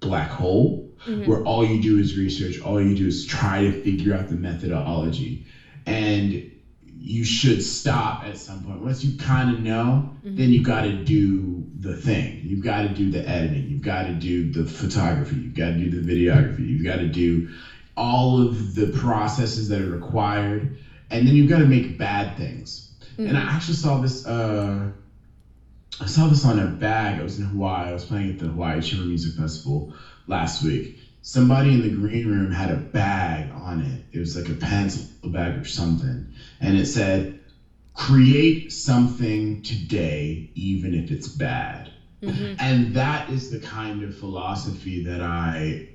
black 0.00 0.30
hole 0.30 0.78
mm-hmm. 1.06 1.24
where 1.24 1.38
all 1.38 1.64
you 1.64 1.76
do 1.76 1.96
is 1.96 2.14
research, 2.14 2.58
all 2.58 2.80
you 2.80 2.94
do 2.94 3.06
is 3.06 3.24
try 3.24 3.60
to 3.60 3.70
figure 3.70 4.12
out 4.12 4.28
the 4.28 4.34
methodology. 4.34 5.38
And 5.86 6.40
you 7.00 7.24
should 7.24 7.62
stop 7.62 8.22
at 8.22 8.36
some 8.36 8.60
point. 8.60 8.80
Once 8.80 9.02
you 9.04 9.12
kind 9.12 9.48
of 9.48 9.56
know, 9.56 10.02
mm-hmm. 10.24 10.34
then 10.34 10.50
you 10.50 10.60
got 10.60 10.82
to 10.82 10.90
do 10.90 11.64
the 11.78 11.94
thing. 11.94 12.40
You've 12.42 12.60
got 12.60 12.80
to 12.80 12.88
do 12.88 13.08
the 13.08 13.26
editing. 13.26 13.68
You've 13.68 13.80
got 13.80 14.02
to 14.02 14.12
do 14.12 14.42
the 14.42 14.64
photography. 14.64 15.36
You've 15.36 15.54
got 15.54 15.68
to 15.68 15.76
do 15.76 15.88
the 15.88 16.00
videography. 16.00 16.66
You've 16.66 16.82
got 16.82 16.96
to 16.96 17.06
do 17.06 17.42
all 17.98 18.40
of 18.40 18.74
the 18.74 18.86
processes 18.86 19.68
that 19.68 19.80
are 19.80 19.90
required. 19.90 20.78
And 21.10 21.26
then 21.26 21.34
you've 21.34 21.48
got 21.48 21.58
to 21.58 21.66
make 21.66 21.98
bad 21.98 22.36
things. 22.36 22.92
Mm-hmm. 23.12 23.26
And 23.26 23.36
I 23.36 23.42
actually 23.42 23.74
saw 23.74 24.00
this. 24.00 24.24
Uh, 24.24 24.92
I 26.00 26.06
saw 26.06 26.28
this 26.28 26.44
on 26.44 26.58
a 26.58 26.66
bag. 26.66 27.18
I 27.18 27.22
was 27.22 27.38
in 27.38 27.44
Hawaii. 27.44 27.88
I 27.88 27.92
was 27.92 28.04
playing 28.04 28.30
at 28.30 28.38
the 28.38 28.46
Hawaii 28.46 28.80
Chamber 28.80 29.04
Music 29.04 29.34
Festival 29.36 29.92
last 30.28 30.62
week. 30.62 30.98
Somebody 31.22 31.72
in 31.72 31.82
the 31.82 31.88
green 31.88 32.28
room 32.28 32.52
had 32.52 32.70
a 32.70 32.76
bag 32.76 33.50
on 33.52 33.80
it. 33.80 34.04
It 34.12 34.20
was 34.20 34.36
like 34.36 34.48
a 34.48 34.54
pencil 34.54 35.04
bag 35.24 35.58
or 35.58 35.64
something. 35.64 36.32
And 36.60 36.76
it 36.76 36.86
said, 36.86 37.40
create 37.94 38.72
something 38.72 39.62
today, 39.62 40.50
even 40.54 40.94
if 40.94 41.10
it's 41.10 41.26
bad. 41.26 41.90
Mm-hmm. 42.22 42.54
And 42.60 42.94
that 42.94 43.30
is 43.30 43.50
the 43.50 43.58
kind 43.58 44.04
of 44.04 44.16
philosophy 44.16 45.04
that 45.04 45.20
I 45.20 45.88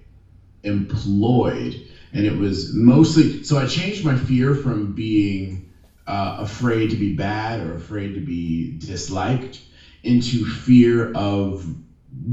employed. 0.64 1.78
And 2.12 2.26
it 2.26 2.36
was 2.36 2.72
mostly, 2.72 3.30
so 3.42 3.58
I 3.58 3.66
changed 3.66 4.04
my 4.04 4.16
fear 4.16 4.54
from 4.54 4.90
being 4.90 5.60
uh, 6.08 6.32
afraid 6.38 6.90
to 6.90 6.96
be 6.96 7.10
bad 7.10 7.60
or 7.60 7.72
afraid 7.74 8.14
to 8.16 8.20
be 8.22 8.68
disliked 8.78 9.62
into 10.04 10.44
fear 10.44 11.10
of 11.14 11.66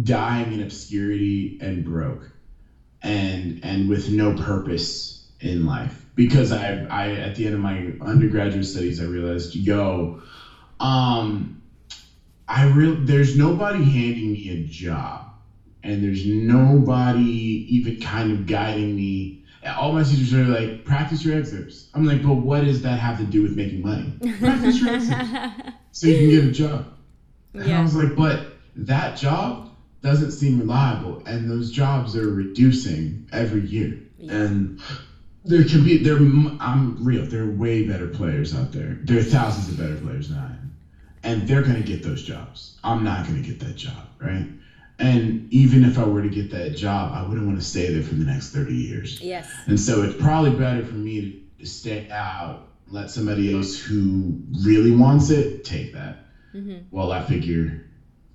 dying 0.02 0.52
in 0.52 0.60
obscurity 0.60 1.54
and 1.60 1.84
broke 1.84 2.30
and 3.02 3.58
and 3.62 3.88
with 3.88 4.10
no 4.10 4.32
purpose 4.32 5.14
in 5.40 5.64
life 5.64 6.06
because 6.14 6.52
I 6.52 6.75
I 6.90 7.12
at 7.12 7.34
the 7.34 7.46
end 7.46 7.54
of 7.54 7.60
my 7.60 7.88
undergraduate 8.00 8.64
studies 8.66 8.99
I 9.00 9.04
realized 9.04 9.54
yo 9.54 10.10
um 10.80 11.50
I 12.49 12.62
real 12.62 12.94
there's 12.99 13.34
nobody 13.34 13.82
handing 13.84 14.32
me 14.32 14.49
a 14.49 14.56
job 14.56 15.29
and 15.82 16.02
there's 16.02 16.25
nobody 16.25 17.64
even 17.68 17.99
kind 18.00 18.30
of 18.30 18.46
guiding 18.46 18.94
me 18.94 19.42
all 19.76 19.92
my 19.92 20.02
teachers 20.02 20.32
are 20.32 20.44
like 20.44 20.84
practice 20.84 21.25
your 21.25 21.38
excerpts 21.38 21.88
I'm 21.94 22.04
like 22.04 22.22
but 22.22 22.34
what 22.34 22.62
does 22.62 22.82
that 22.82 22.99
have 22.99 23.18
to 23.18 23.25
do 23.25 23.42
with 23.42 23.56
making 23.56 23.82
money 23.82 24.12
practice 24.38 24.80
your 24.80 24.90
excerpts 24.94 25.70
so 25.92 26.06
you 26.06 26.16
can 26.16 26.30
get 26.30 26.44
a 26.44 26.50
job 26.50 26.87
and 27.54 27.66
yeah. 27.66 27.78
I 27.78 27.82
was 27.82 27.94
like, 27.94 28.14
but 28.14 28.46
that 28.76 29.16
job 29.16 29.68
doesn't 30.02 30.30
seem 30.30 30.58
reliable, 30.58 31.22
and 31.26 31.49
those 31.49 31.70
jobs 31.70 32.16
are 32.16 32.28
reducing 32.28 33.28
every 33.32 33.60
year. 33.66 33.99
Yeah. 34.18 34.32
And 34.32 34.80
there 35.44 35.64
can 35.64 35.82
be 35.82 35.96
there. 35.96 36.16
I'm 36.16 37.02
real. 37.04 37.25
There 37.25 37.42
are 37.42 37.46
way 37.46 37.82
better 37.82 38.06
players 38.06 38.54
out 38.54 38.72
there. 38.72 38.99
There 39.02 39.18
are 39.18 39.22
thousands 39.22 39.68
of 39.68 39.76
better 39.76 39.96
players 39.96 40.28
than 40.28 40.38
I 40.38 40.46
am, 40.46 40.72
and 41.22 41.46
they're 41.46 41.62
gonna 41.62 41.80
get 41.80 42.02
those 42.02 42.22
jobs. 42.22 42.78
I'm 42.84 43.02
not 43.02 43.26
gonna 43.26 43.40
get 43.40 43.58
that 43.60 43.75
job, 43.75 44.08
right? 44.20 44.46
And 45.00 45.50
even 45.50 45.83
if 45.83 45.99
I 45.99 46.04
were 46.04 46.21
to 46.21 46.28
get 46.28 46.50
that 46.50 46.76
job, 46.76 47.12
I 47.14 47.26
wouldn't 47.26 47.47
want 47.47 47.59
to 47.59 47.64
stay 47.64 47.92
there 47.92 48.02
for 48.02 48.14
the 48.14 48.25
next 48.25 48.50
30 48.50 48.75
years. 48.75 49.21
Yes. 49.21 49.50
And 49.66 49.80
so 49.80 50.02
it's 50.02 50.21
probably 50.21 50.50
better 50.50 50.85
for 50.85 50.95
me 50.95 51.42
to 51.59 51.66
stay 51.66 52.09
out, 52.11 52.69
let 52.88 53.11
somebody 53.11 53.54
else 53.54 53.78
who 53.78 54.38
really 54.62 54.90
wants 54.90 55.30
it 55.30 55.64
take 55.64 55.95
that 55.95 56.19
mm-hmm. 56.54 56.78
while 56.90 57.12
I 57.12 57.23
figure 57.23 57.87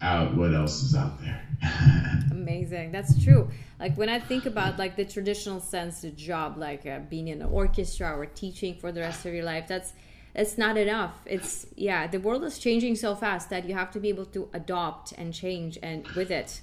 out 0.02 0.36
what 0.36 0.56
else 0.56 0.82
is 0.82 0.96
out 0.96 1.22
there. 1.22 1.42
Amazing. 2.32 2.92
That's 2.92 3.24
true. 3.24 3.50
Like 3.80 3.96
when 3.96 4.10
I 4.10 4.20
think 4.20 4.48
about 4.48 4.80
like 4.80 4.96
the 4.96 5.06
traditional 5.06 5.60
sense 5.60 6.04
of 6.04 6.16
job, 6.16 6.58
like 6.58 6.86
uh, 6.86 7.00
being 7.10 7.28
in 7.28 7.42
an 7.42 7.50
orchestra 7.50 8.18
or 8.18 8.26
teaching 8.26 8.76
for 8.76 8.92
the 8.92 9.02
rest 9.02 9.26
of 9.26 9.34
your 9.34 9.44
life, 9.44 9.68
that's 9.68 9.94
it's 10.36 10.58
not 10.58 10.78
enough. 10.78 11.14
It's 11.26 11.66
yeah, 11.76 12.08
the 12.08 12.20
world 12.20 12.44
is 12.44 12.60
changing 12.60 12.96
so 12.96 13.16
fast 13.16 13.50
that 13.50 13.68
you 13.68 13.74
have 13.74 13.92
to 13.92 14.00
be 14.00 14.10
able 14.10 14.26
to 14.28 14.50
adopt 14.54 15.14
and 15.14 15.34
change 15.34 15.80
and 15.82 16.08
with 16.10 16.32
it. 16.32 16.62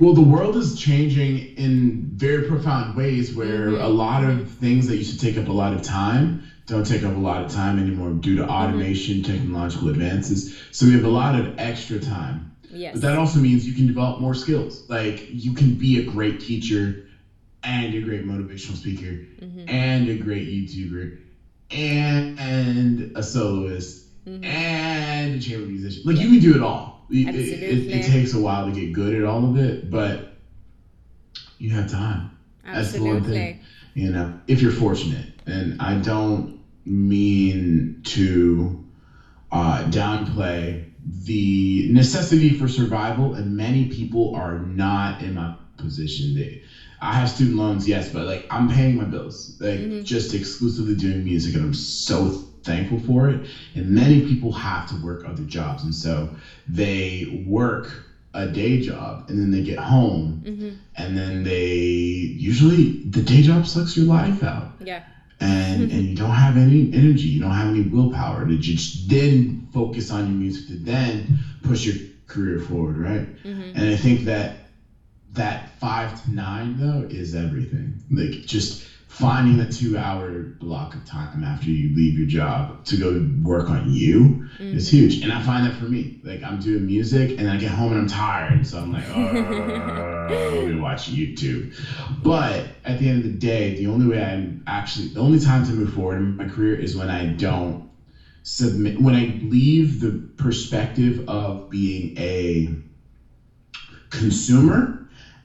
Well, 0.00 0.14
the 0.14 0.20
world 0.20 0.56
is 0.56 0.78
changing 0.78 1.56
in 1.56 2.10
very 2.14 2.48
profound 2.48 2.96
ways 2.96 3.34
where 3.34 3.68
mm-hmm. 3.68 3.82
a 3.82 3.88
lot 3.88 4.24
of 4.24 4.50
things 4.50 4.88
that 4.88 4.96
used 4.96 5.18
to 5.18 5.24
take 5.24 5.38
up 5.38 5.48
a 5.48 5.52
lot 5.52 5.72
of 5.72 5.82
time 5.82 6.42
don't 6.66 6.86
take 6.86 7.02
up 7.02 7.14
a 7.14 7.18
lot 7.18 7.44
of 7.44 7.52
time 7.52 7.78
anymore 7.78 8.10
due 8.10 8.36
to 8.36 8.42
mm-hmm. 8.42 8.50
automation, 8.50 9.22
technological 9.22 9.90
advances. 9.90 10.58
So 10.72 10.86
we 10.86 10.92
have 10.92 11.04
a 11.04 11.08
lot 11.08 11.38
of 11.38 11.58
extra 11.58 12.00
time. 12.00 12.56
Yes. 12.70 12.94
But 12.94 13.02
that 13.02 13.18
also 13.18 13.38
means 13.38 13.66
you 13.66 13.74
can 13.74 13.86
develop 13.86 14.20
more 14.20 14.34
skills. 14.34 14.88
Like 14.88 15.28
you 15.30 15.52
can 15.52 15.74
be 15.74 16.00
a 16.00 16.10
great 16.10 16.40
teacher 16.40 17.06
and 17.62 17.94
a 17.94 18.00
great 18.00 18.24
motivational 18.24 18.76
speaker 18.76 19.04
mm-hmm. 19.04 19.68
and 19.68 20.08
a 20.08 20.16
great 20.16 20.48
YouTuber 20.48 21.18
and, 21.74 23.16
a 23.16 23.22
soloist 23.22 24.06
mm-hmm. 24.26 24.44
and 24.44 25.34
a 25.34 25.40
chamber 25.40 25.66
musician. 25.66 26.02
Like 26.04 26.16
yeah. 26.16 26.22
you 26.22 26.30
can 26.30 26.40
do 26.40 26.56
it 26.56 26.62
all. 26.62 27.06
It, 27.10 27.34
it, 27.34 27.90
it, 27.90 28.06
takes 28.06 28.32
a 28.32 28.40
while 28.40 28.64
to 28.66 28.72
get 28.72 28.92
good 28.92 29.14
at 29.14 29.24
all 29.24 29.44
of 29.44 29.58
it, 29.58 29.90
but 29.90 30.32
you 31.58 31.70
have 31.70 31.90
time. 31.90 32.30
Absolutely. 32.64 32.74
That's 32.74 32.92
the 32.92 33.02
one 33.04 33.24
thing. 33.24 33.60
You 33.94 34.10
know, 34.10 34.40
if 34.46 34.62
you're 34.62 34.72
fortunate 34.72 35.26
and 35.46 35.80
I 35.80 35.96
don't 35.96 36.60
mean 36.84 38.00
to 38.04 38.84
uh, 39.50 39.84
downplay 39.90 40.90
the 41.24 41.88
necessity 41.92 42.56
for 42.56 42.68
survival, 42.68 43.34
and 43.34 43.56
many 43.56 43.86
people 43.88 44.34
are 44.34 44.58
not 44.58 45.22
in 45.22 45.34
my 45.34 45.54
position. 45.76 46.34
They, 46.34 46.62
I 47.02 47.12
have 47.14 47.28
student 47.28 47.56
loans, 47.56 47.86
yes, 47.86 48.10
but 48.10 48.26
like 48.26 48.46
I'm 48.50 48.68
paying 48.68 48.96
my 48.96 49.04
bills, 49.04 49.56
like 49.60 49.80
mm-hmm. 49.80 50.02
just 50.02 50.34
exclusively 50.34 50.94
doing 50.94 51.24
music, 51.24 51.54
and 51.54 51.64
I'm 51.64 51.74
so 51.74 52.28
thankful 52.62 53.00
for 53.00 53.28
it. 53.28 53.46
And 53.74 53.90
many 53.90 54.26
people 54.26 54.52
have 54.52 54.88
to 54.88 54.96
work 54.96 55.24
other 55.26 55.42
jobs, 55.42 55.82
and 55.82 55.94
so 55.94 56.30
they 56.68 57.44
work 57.46 58.04
a 58.34 58.46
day 58.46 58.80
job 58.80 59.28
and 59.28 59.38
then 59.38 59.50
they 59.50 59.62
get 59.62 59.78
home 59.78 60.40
mm-hmm. 60.42 60.70
and 60.96 61.14
then 61.14 61.42
they 61.42 61.74
usually 61.74 63.02
the 63.02 63.20
day 63.20 63.42
job 63.42 63.66
sucks 63.66 63.94
your 63.94 64.06
life 64.06 64.42
out. 64.42 64.72
Yeah 64.80 65.02
and 65.42 65.82
and 65.92 66.02
you 66.02 66.14
don't 66.14 66.30
have 66.30 66.56
any 66.56 66.92
energy, 66.94 67.28
you 67.28 67.40
don't 67.40 67.50
have 67.50 67.68
any 67.68 67.82
willpower 67.82 68.46
to 68.46 68.56
just 68.56 69.08
then 69.08 69.68
focus 69.72 70.10
on 70.10 70.26
your 70.26 70.36
music 70.36 70.68
to 70.68 70.74
then 70.76 71.38
push 71.62 71.84
your 71.84 71.96
career 72.26 72.60
forward, 72.60 72.96
right? 72.96 73.42
Mm-hmm. 73.42 73.76
And 73.76 73.90
I 73.90 73.96
think 73.96 74.20
that 74.22 74.61
that 75.32 75.68
five 75.68 76.12
to 76.14 76.30
nine 76.30 76.74
though 76.76 77.04
is 77.08 77.34
everything. 77.34 77.98
Like 78.10 78.40
just 78.44 78.76
finding 79.06 79.60
a 79.60 79.66
two 79.66 79.96
hour 79.96 80.42
block 80.58 80.94
of 80.94 81.04
time 81.04 81.42
after 81.42 81.68
you 81.68 81.92
leave 81.94 82.16
your 82.16 82.26
job 82.26 82.72
to 82.84 82.96
go 82.96 83.22
work 83.42 83.68
on 83.68 83.84
you 83.84 84.38
mm-hmm. 84.58 84.74
is 84.76 84.88
huge. 84.88 85.22
And 85.22 85.32
I 85.32 85.38
find 85.38 85.64
that 85.64 85.74
for 85.74 85.84
me, 85.84 86.10
like 86.22 86.42
I'm 86.42 86.58
doing 86.58 86.84
music 86.84 87.34
and 87.38 87.48
I 87.48 87.56
get 87.56 87.70
home 87.70 87.90
and 87.90 87.98
I'm 87.98 88.06
tired. 88.06 88.66
So 88.66 88.78
I'm 88.78 88.90
like, 88.90 89.04
oh, 89.08 90.28
let 90.54 90.64
me 90.64 90.74
watch 90.74 91.10
YouTube. 91.10 91.72
But 92.22 92.66
at 92.84 92.98
the 92.98 93.06
end 93.06 93.16
of 93.16 93.22
the 93.22 93.28
day, 93.28 93.70
the 93.70 93.86
only 93.86 94.06
way 94.06 94.20
I'm 94.20 94.62
actually, 94.66 95.06
the 95.08 95.20
only 95.20 95.38
time 95.38 95.62
to 95.64 95.72
move 95.72 95.90
forward 95.90 96.18
in 96.18 96.34
my 96.38 96.46
career 96.46 96.74
is 96.74 96.94
when 96.94 97.10
I 97.10 97.24
don't 97.24 97.78
submit, 98.42 98.98
when 98.98 99.14
I 99.14 99.34
leave 99.40 99.98
the 99.98 100.18
perspective 100.36 101.20
of 101.26 101.68
being 101.68 102.12
a 102.16 102.68
consumer 104.10 104.92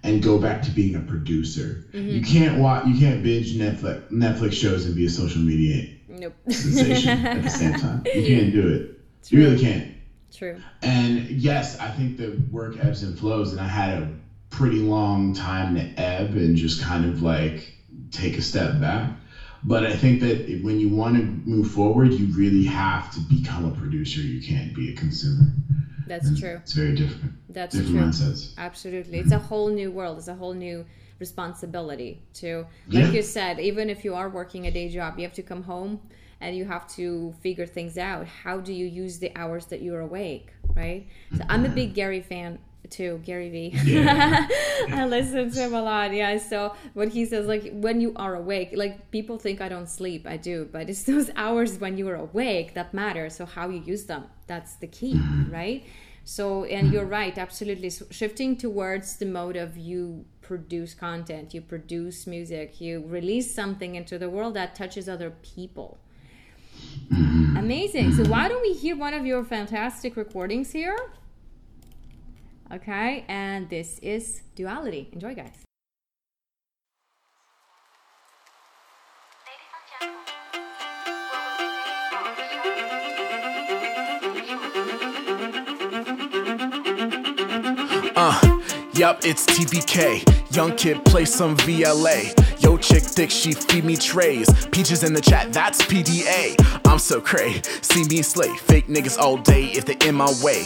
and 0.08 0.24
go 0.24 0.40
back 0.40 0.62
to 0.64 0.72
being 0.72 0.96
a 0.96 1.02
producer. 1.02 1.86
Mm-hmm. 1.92 2.10
You 2.10 2.22
can't 2.22 2.60
watch, 2.60 2.86
you 2.88 2.98
can't 2.98 3.24
binge 3.24 3.56
Netflix 3.56 4.10
Netflix 4.10 4.54
shows 4.54 4.86
and 4.86 4.96
be 4.96 5.06
a 5.06 5.10
social 5.10 5.42
media 5.42 5.90
nope. 6.08 6.34
sensation 6.50 7.26
at 7.26 7.44
the 7.44 7.50
same 7.50 7.74
time. 7.74 8.04
You 8.06 8.26
can't 8.26 8.52
do 8.54 8.68
it. 8.68 9.28
True. 9.28 9.40
You 9.40 9.46
really 9.46 9.62
can't. 9.62 9.94
True. 10.34 10.62
And 10.82 11.30
yes, 11.30 11.80
I 11.80 11.90
think 11.90 12.18
the 12.18 12.42
work 12.52 12.78
ebbs 12.84 13.04
and 13.04 13.18
flows, 13.18 13.52
and 13.52 13.62
I 13.62 13.68
had 13.68 14.02
a 14.04 14.10
pretty 14.50 14.80
long 14.80 15.34
time 15.34 15.76
to 15.76 15.82
ebb 16.00 16.32
and 16.32 16.56
just 16.56 16.82
kind 16.82 17.06
of 17.06 17.22
like 17.22 17.74
take 18.12 18.38
a 18.38 18.42
step 18.42 18.80
back. 18.80 19.12
But 19.64 19.86
I 19.86 19.96
think 19.96 20.22
that 20.22 20.62
when 20.64 20.80
you 20.80 20.90
want 20.90 21.18
to 21.18 21.24
move 21.24 21.72
forward, 21.72 22.14
you 22.14 22.28
really 22.28 22.64
have 22.66 23.12
to 23.16 23.20
become 23.22 23.66
a 23.66 23.72
producer. 23.72 24.22
You 24.22 24.42
can't 24.42 24.74
be 24.74 24.94
a 24.94 24.96
consumer. 24.96 25.52
That's 26.08 26.28
and 26.28 26.38
true. 26.38 26.60
It's 26.64 26.74
very 26.74 26.96
different. 26.96 27.34
That's 27.50 27.76
different 27.76 28.16
true. 28.16 28.28
Mindsets. 28.28 28.58
Absolutely. 28.58 29.20
It's 29.20 29.32
a 29.32 29.40
whole 29.40 29.70
new 29.70 29.92
world. 29.92 30.18
It's 30.18 30.28
a 30.28 30.36
whole 30.36 30.54
new 30.54 30.86
responsibility 31.20 32.22
to 32.32 32.66
like 32.88 33.06
yeah. 33.06 33.12
you 33.12 33.22
said, 33.24 33.60
even 33.60 33.90
if 33.90 34.06
you 34.06 34.14
are 34.14 34.30
working 34.30 34.68
a 34.68 34.72
day 34.72 34.90
job, 34.90 35.18
you 35.18 35.24
have 35.24 35.34
to 35.34 35.44
come 35.44 35.64
home 35.64 36.00
and 36.42 36.56
you 36.56 36.66
have 36.66 36.88
to 36.96 37.34
figure 37.42 37.66
things 37.66 37.98
out. 37.98 38.28
How 38.28 38.60
do 38.60 38.74
you 38.74 38.86
use 38.86 39.18
the 39.20 39.32
hours 39.36 39.66
that 39.68 39.82
you're 39.82 40.02
awake? 40.02 40.50
Right? 40.76 41.08
So 41.36 41.44
I'm 41.50 41.64
a 41.64 41.68
mm-hmm. 41.68 41.76
big 41.76 41.94
Gary 41.96 42.22
fan 42.22 42.60
too, 42.88 43.22
Gary 43.25 43.50
Vee. 43.50 43.74
Yeah. 43.84 44.48
I 44.91 45.06
listen 45.06 45.51
to 45.51 45.60
him 45.60 45.74
a 45.74 45.82
lot. 45.82 46.13
Yeah. 46.13 46.38
So 46.38 46.75
what 46.94 47.10
he 47.10 47.25
says, 47.25 47.46
like 47.48 47.72
when 47.72 48.01
you 48.01 48.13
are 48.15 48.36
awake, 48.36 48.72
like 48.74 49.12
people 49.12 49.38
think 49.38 49.62
I 49.62 49.70
don't 49.70 49.89
sleep. 49.89 50.25
I 50.27 50.38
do, 50.38 50.67
but 50.72 50.89
it's 50.89 51.03
those 51.13 51.29
hours 51.36 51.79
when 51.79 51.98
you 51.98 52.08
are 52.10 52.15
awake 52.15 52.74
that 52.74 52.94
matter. 52.94 53.29
So 53.29 53.46
how 53.46 53.70
you 53.70 53.82
use 53.82 54.06
them, 54.06 54.25
that's 54.48 54.75
the 54.75 54.88
key, 54.88 55.15
mm-hmm. 55.15 55.51
right? 55.51 55.86
So, 56.24 56.65
and 56.65 56.91
you're 56.91 57.06
right, 57.06 57.38
absolutely. 57.38 57.89
So 57.89 58.06
shifting 58.12 58.58
towards 58.58 59.15
the 59.15 59.25
mode 59.25 59.56
of 59.56 59.77
you 59.77 60.25
produce 60.41 60.94
content, 60.94 61.53
you 61.53 61.62
produce 61.62 62.27
music, 62.27 62.82
you 62.82 63.03
release 63.08 63.53
something 63.56 63.96
into 63.96 64.17
the 64.17 64.29
world 64.29 64.53
that 64.56 64.75
touches 64.75 65.08
other 65.08 65.32
people. 65.41 66.00
Mm-hmm. 67.12 67.58
Amazing. 67.58 68.13
So, 68.13 68.24
why 68.25 68.48
don't 68.48 68.62
we 68.62 68.74
hear 68.74 68.96
one 68.96 69.13
of 69.13 69.25
your 69.25 69.44
fantastic 69.44 70.15
recordings 70.15 70.72
here? 70.72 70.98
Okay, 72.69 73.24
and 73.29 73.69
this 73.69 73.97
is 74.00 74.41
Duality. 74.55 75.09
Enjoy, 75.13 75.33
guys. 75.33 75.63
Uh, 88.19 88.59
yup, 88.93 89.19
it's 89.24 89.45
TVK. 89.45 90.53
Young 90.53 90.75
kid 90.75 91.05
play 91.05 91.24
some 91.24 91.55
VLA. 91.57 92.33
Yo, 92.62 92.75
chick 92.75 93.03
thick, 93.03 93.31
she 93.31 93.53
feed 93.53 93.86
me 93.86 93.95
trays. 93.95 94.50
Peaches 94.67 95.03
in 95.03 95.13
the 95.13 95.21
chat, 95.21 95.53
that's 95.53 95.81
PDA. 95.83 96.55
I'm 96.86 97.00
so 97.00 97.21
cray. 97.21 97.62
See 97.81 98.03
me 98.05 98.21
slay. 98.21 98.53
Fake 98.57 98.88
niggas 98.88 99.17
all 99.17 99.38
day 99.38 99.65
if 99.67 99.86
they 99.86 99.95
in 100.05 100.15
my 100.15 100.33
way. 100.43 100.65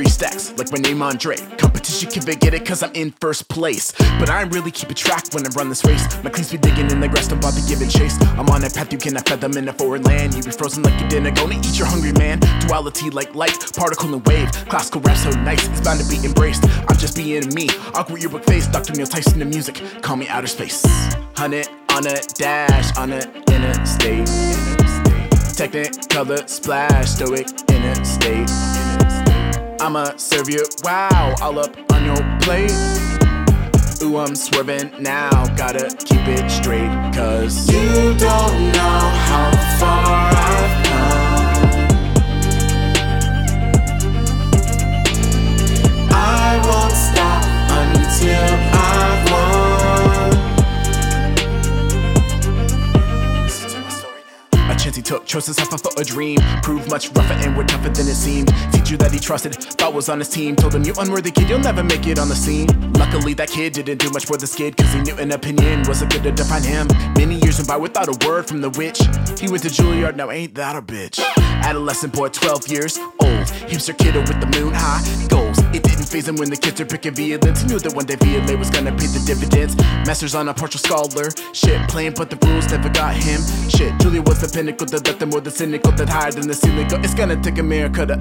Three 0.00 0.08
stacks, 0.08 0.50
like 0.56 0.72
my 0.72 0.78
name 0.78 1.02
Andre. 1.02 1.36
Competition 1.58 2.10
can 2.10 2.22
forget 2.22 2.54
it, 2.54 2.64
cause 2.64 2.82
I'm 2.82 2.90
in 2.94 3.10
first 3.20 3.50
place. 3.50 3.92
But 4.18 4.30
I 4.30 4.40
ain't 4.40 4.54
really 4.54 4.70
keeping 4.70 4.94
track 4.94 5.24
when 5.32 5.44
I 5.44 5.50
run 5.50 5.68
this 5.68 5.84
race. 5.84 6.06
My 6.24 6.30
cleans 6.30 6.50
be 6.50 6.56
digging 6.56 6.90
in 6.90 7.00
the 7.00 7.06
grass, 7.06 7.28
don't 7.28 7.38
bother 7.42 7.60
giving 7.68 7.90
chase. 7.90 8.16
I'm 8.38 8.48
on 8.48 8.62
that 8.62 8.72
path, 8.72 8.90
you 8.94 8.98
cannot 8.98 9.26
them 9.26 9.58
in 9.58 9.68
a 9.68 9.74
foreign 9.74 10.00
land. 10.04 10.32
You 10.32 10.42
be 10.42 10.52
frozen 10.52 10.84
like 10.84 10.98
you 11.02 11.06
didn't 11.06 11.34
gonna 11.34 11.54
eat 11.54 11.78
your 11.78 11.86
hungry 11.86 12.12
man. 12.12 12.38
Duality 12.60 13.10
like 13.10 13.34
light, 13.34 13.60
particle 13.76 14.14
and 14.14 14.26
wave. 14.26 14.50
Classical 14.70 15.02
rap 15.02 15.18
so 15.18 15.28
nice, 15.42 15.68
it's 15.68 15.82
bound 15.82 16.00
to 16.00 16.08
be 16.08 16.16
embraced. 16.24 16.64
I'm 16.88 16.96
just 16.96 17.14
being 17.14 17.52
me. 17.52 17.68
Awkward 17.92 18.22
yearbook 18.22 18.44
face, 18.44 18.68
Dr. 18.68 18.94
Neil 18.94 19.06
Tyson 19.06 19.38
the 19.38 19.44
music. 19.44 19.82
Call 20.00 20.16
me 20.16 20.26
outer 20.28 20.46
space. 20.46 20.82
Hundred 21.36 21.68
on 21.90 22.06
a 22.06 22.16
dash, 22.36 22.96
on 22.96 23.12
a 23.12 23.20
interstate. 23.52 24.26
Technicolor 25.60 26.48
splash, 26.48 27.10
stoic 27.10 27.48
interstate. 27.68 28.48
I'ma 29.82 30.16
serve 30.16 30.50
you 30.50 30.62
wow, 30.84 31.34
all 31.40 31.58
up 31.58 31.74
on 31.92 32.04
your 32.04 32.22
plate. 32.42 32.70
Ooh, 34.02 34.18
I'm 34.18 34.36
swerving 34.36 34.92
now, 35.00 35.30
gotta 35.56 35.88
keep 36.04 36.20
it 36.28 36.50
straight, 36.50 36.90
cause 37.14 37.66
you 37.72 38.14
don't 38.18 38.72
know 38.72 39.10
how 39.26 39.50
far 39.78 40.32
I've 40.36 40.84
come. 40.86 41.10
I 46.12 46.60
won't 46.68 46.92
stop 46.92 47.44
until 47.70 48.50
I've 48.76 49.30
won. 49.32 49.70
A 54.70 54.74
chance 54.76 54.96
he 54.96 55.02
took. 55.02 55.26
Chose 55.26 55.46
to 55.46 55.54
suffer 55.54 55.78
for 55.78 55.90
a 56.00 56.04
dream. 56.04 56.38
Proved 56.62 56.88
much 56.88 57.10
rougher 57.10 57.34
and 57.34 57.56
we're 57.56 57.64
tougher 57.64 57.88
than 57.88 58.06
it 58.06 58.14
seemed. 58.14 58.52
Teacher 58.72 58.96
that 58.98 59.10
he 59.12 59.18
trusted, 59.18 59.54
was 59.92 60.08
on 60.08 60.18
his 60.18 60.28
team. 60.28 60.56
Told 60.56 60.74
him, 60.74 60.84
You 60.84 60.94
unworthy 60.98 61.30
kid, 61.30 61.48
you'll 61.48 61.58
never 61.58 61.82
make 61.82 62.06
it 62.06 62.18
on 62.18 62.28
the 62.28 62.36
scene. 62.36 62.68
Luckily, 62.92 63.34
that 63.34 63.48
kid 63.48 63.72
didn't 63.72 63.98
do 63.98 64.10
much 64.10 64.26
for 64.26 64.36
the 64.36 64.46
skid, 64.46 64.76
cause 64.76 64.92
he 64.92 65.00
knew 65.00 65.16
an 65.16 65.32
opinion 65.32 65.82
wasn't 65.86 66.12
good 66.12 66.22
to 66.24 66.32
define 66.32 66.62
him. 66.62 66.86
Many 67.16 67.36
years 67.36 67.58
went 67.58 67.68
by 67.68 67.76
without 67.76 68.08
a 68.08 68.26
word 68.26 68.46
from 68.46 68.60
the 68.60 68.70
witch. 68.70 68.98
He 69.40 69.50
went 69.50 69.62
to 69.64 69.68
Juilliard, 69.68 70.16
now 70.16 70.30
ain't 70.30 70.54
that 70.54 70.76
a 70.76 70.82
bitch? 70.82 71.20
Adolescent 71.62 72.12
boy, 72.12 72.28
12 72.28 72.68
years 72.68 72.98
old. 72.98 73.46
Hipster 73.70 73.96
kiddo 73.96 74.20
with 74.20 74.40
the 74.40 74.60
moon 74.60 74.72
high 74.74 75.02
goals. 75.28 75.49
It 75.72 75.82
didn't 75.84 76.06
phase 76.06 76.26
him 76.26 76.36
when 76.36 76.50
the 76.50 76.56
kids 76.56 76.80
are 76.80 76.86
picking 76.86 77.14
violence. 77.14 77.62
He 77.62 77.68
knew 77.68 77.78
that 77.78 77.94
one 77.94 78.06
day 78.06 78.16
VLA 78.16 78.58
was 78.58 78.70
gonna 78.70 78.90
pay 78.90 79.06
the 79.06 79.22
dividends. 79.24 79.76
Masters 80.06 80.34
on 80.34 80.48
a 80.48 80.54
partial 80.54 80.80
scholar. 80.80 81.30
Shit, 81.52 81.88
playing, 81.88 82.14
but 82.14 82.28
the 82.30 82.38
rules 82.46 82.68
never 82.70 82.88
got 82.88 83.14
him. 83.14 83.40
Shit, 83.68 83.98
Julia 84.00 84.22
was 84.22 84.40
the 84.40 84.48
pinnacle 84.48 84.86
that 84.88 85.04
them 85.04 85.30
more 85.30 85.40
the 85.40 85.50
cynical 85.50 85.92
that 85.92 86.08
higher 86.08 86.32
than 86.32 86.48
the 86.48 86.54
ceiling. 86.54 86.88
It's 87.04 87.14
gonna 87.14 87.36
take 87.40 87.58
a 87.58 87.62
miracle 87.62 88.06
to 88.06 88.16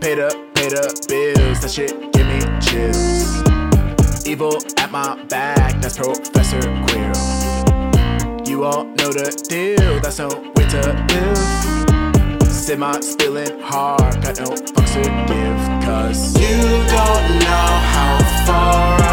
pay 0.00 0.14
the, 0.14 0.28
pay 0.54 0.68
the 0.68 0.84
bills. 1.08 1.60
That 1.60 1.70
shit 1.70 2.12
give 2.12 2.26
me 2.26 2.40
chills. 2.60 4.26
Evil 4.26 4.58
at 4.76 4.90
my 4.90 5.22
back, 5.24 5.80
that's 5.80 5.96
Professor 5.96 6.60
Quirrell. 6.60 8.46
You 8.46 8.64
all 8.64 8.84
know 8.84 9.10
the 9.12 9.30
deal, 9.48 10.00
that's 10.00 10.18
no 10.18 10.28
way 10.28 10.66
to 10.68 10.80
live. 11.08 12.52
Semi 12.52 13.00
spilling 13.00 13.58
hard, 13.60 14.22
got 14.22 14.38
no 14.38 14.50
fucks 14.54 14.94
to 14.94 15.02
give. 15.26 15.59
Cause 15.90 16.38
you 16.38 16.56
don't 16.86 17.28
know 17.40 17.70
how 17.94 18.18
far 18.46 19.00
I've 19.02 19.09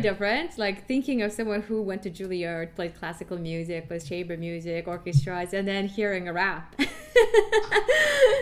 very 0.00 0.12
different. 0.14 0.58
Like 0.58 0.86
thinking 0.86 1.22
of 1.22 1.32
someone 1.32 1.62
who 1.62 1.82
went 1.82 2.02
to 2.04 2.10
Juilliard, 2.10 2.74
played 2.74 2.94
classical 2.94 3.38
music, 3.38 3.88
plays 3.88 4.08
chamber 4.08 4.36
music, 4.36 4.86
orchestras, 4.88 5.52
and 5.54 5.66
then 5.66 5.86
hearing 5.86 6.28
a 6.28 6.32
rap. 6.32 6.74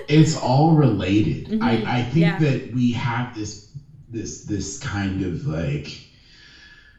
it's 0.08 0.36
all 0.36 0.72
related. 0.72 1.48
Mhm. 1.48 1.62
I, 1.62 1.98
I 1.98 2.02
think 2.02 2.16
Yeah. 2.26 2.38
that 2.38 2.72
we 2.74 2.92
have 2.92 3.34
this 3.34 3.68
this 4.10 4.44
this 4.44 4.78
kind 4.78 5.22
of 5.24 5.46
like 5.46 6.00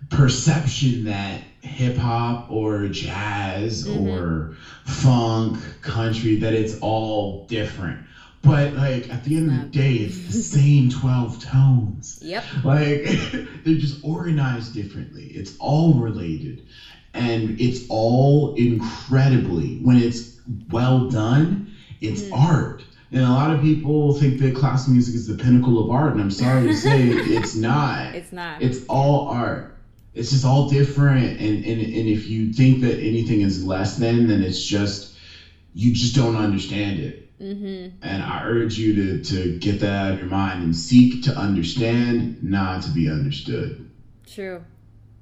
perception 0.09 1.03
that 1.05 1.41
hip 1.61 1.97
hop 1.97 2.49
or 2.49 2.87
jazz 2.87 3.85
Mhm. 3.87 4.07
or 4.07 4.55
funk, 4.85 5.57
country, 5.81 6.37
that 6.37 6.53
it's 6.53 6.77
all 6.79 7.45
different. 7.47 7.99
But 8.41 8.73
like 8.73 9.12
at 9.13 9.23
the 9.25 9.36
end 9.38 9.52
of 9.52 9.62
the 9.62 9.67
day, 9.67 9.95
it's 9.95 10.17
the 10.28 10.32
same 10.60 10.89
twelve 10.89 11.39
tones. 11.39 12.19
yep. 12.21 12.43
Like 12.63 13.04
they're 13.63 13.75
just 13.75 14.04
organized 14.04 14.73
differently. 14.73 15.23
It's 15.25 15.56
all 15.60 15.93
related. 15.93 16.65
And 17.13 17.60
it's 17.60 17.86
all 17.89 18.54
incredibly 18.56 19.78
when 19.80 19.97
it's 19.97 20.39
well 20.69 21.10
done, 21.10 21.71
it's 22.02 22.21
Mhm. 22.23 22.38
art. 22.38 22.84
And 23.12 23.23
a 23.23 23.30
lot 23.30 23.52
of 23.52 23.62
people 23.62 24.13
think 24.13 24.38
that 24.39 24.54
classical 24.56 24.93
music 24.93 25.15
is 25.15 25.25
the 25.25 25.34
pinnacle 25.34 25.84
of 25.84 25.89
art, 25.89 26.12
and 26.13 26.21
I'm 26.21 26.30
sorry 26.32 26.67
to 26.67 26.75
say 26.78 27.08
it's 27.10 27.56
not. 27.56 28.13
It's 28.13 28.32
not. 28.32 28.62
It's 28.62 28.86
all 28.88 29.28
art. 29.30 29.75
It's 30.13 30.30
just 30.30 30.45
all 30.45 30.69
different. 30.69 31.39
And, 31.39 31.65
and, 31.65 31.82
and 31.82 32.08
if 32.08 32.28
you 32.28 32.54
think 32.54 32.82
that 32.82 32.99
anything 32.99 33.41
is 33.41 33.63
less 33.65 33.97
than, 33.97 34.28
then 34.28 34.43
it's 34.43 34.63
just, 34.63 35.15
you 35.73 35.91
just 35.93 36.13
don't 36.15 36.36
understand 36.36 36.99
it. 36.99 37.28
Mm-hmm. 37.41 37.95
And 38.02 38.23
I 38.23 38.43
urge 38.43 38.78
you 38.78 38.95
to, 38.95 39.23
to 39.23 39.60
get 39.60 39.80
that 39.82 39.93
out 39.93 40.13
of 40.13 40.19
your 40.19 40.30
mind 40.30 40.63
and 40.63 40.75
seek 40.75 41.23
to 41.23 41.32
understand, 41.36 42.43
not 42.43 42.84
to 42.84 42.89
be 42.91 43.10
understood. 43.10 43.89
True. 44.28 44.63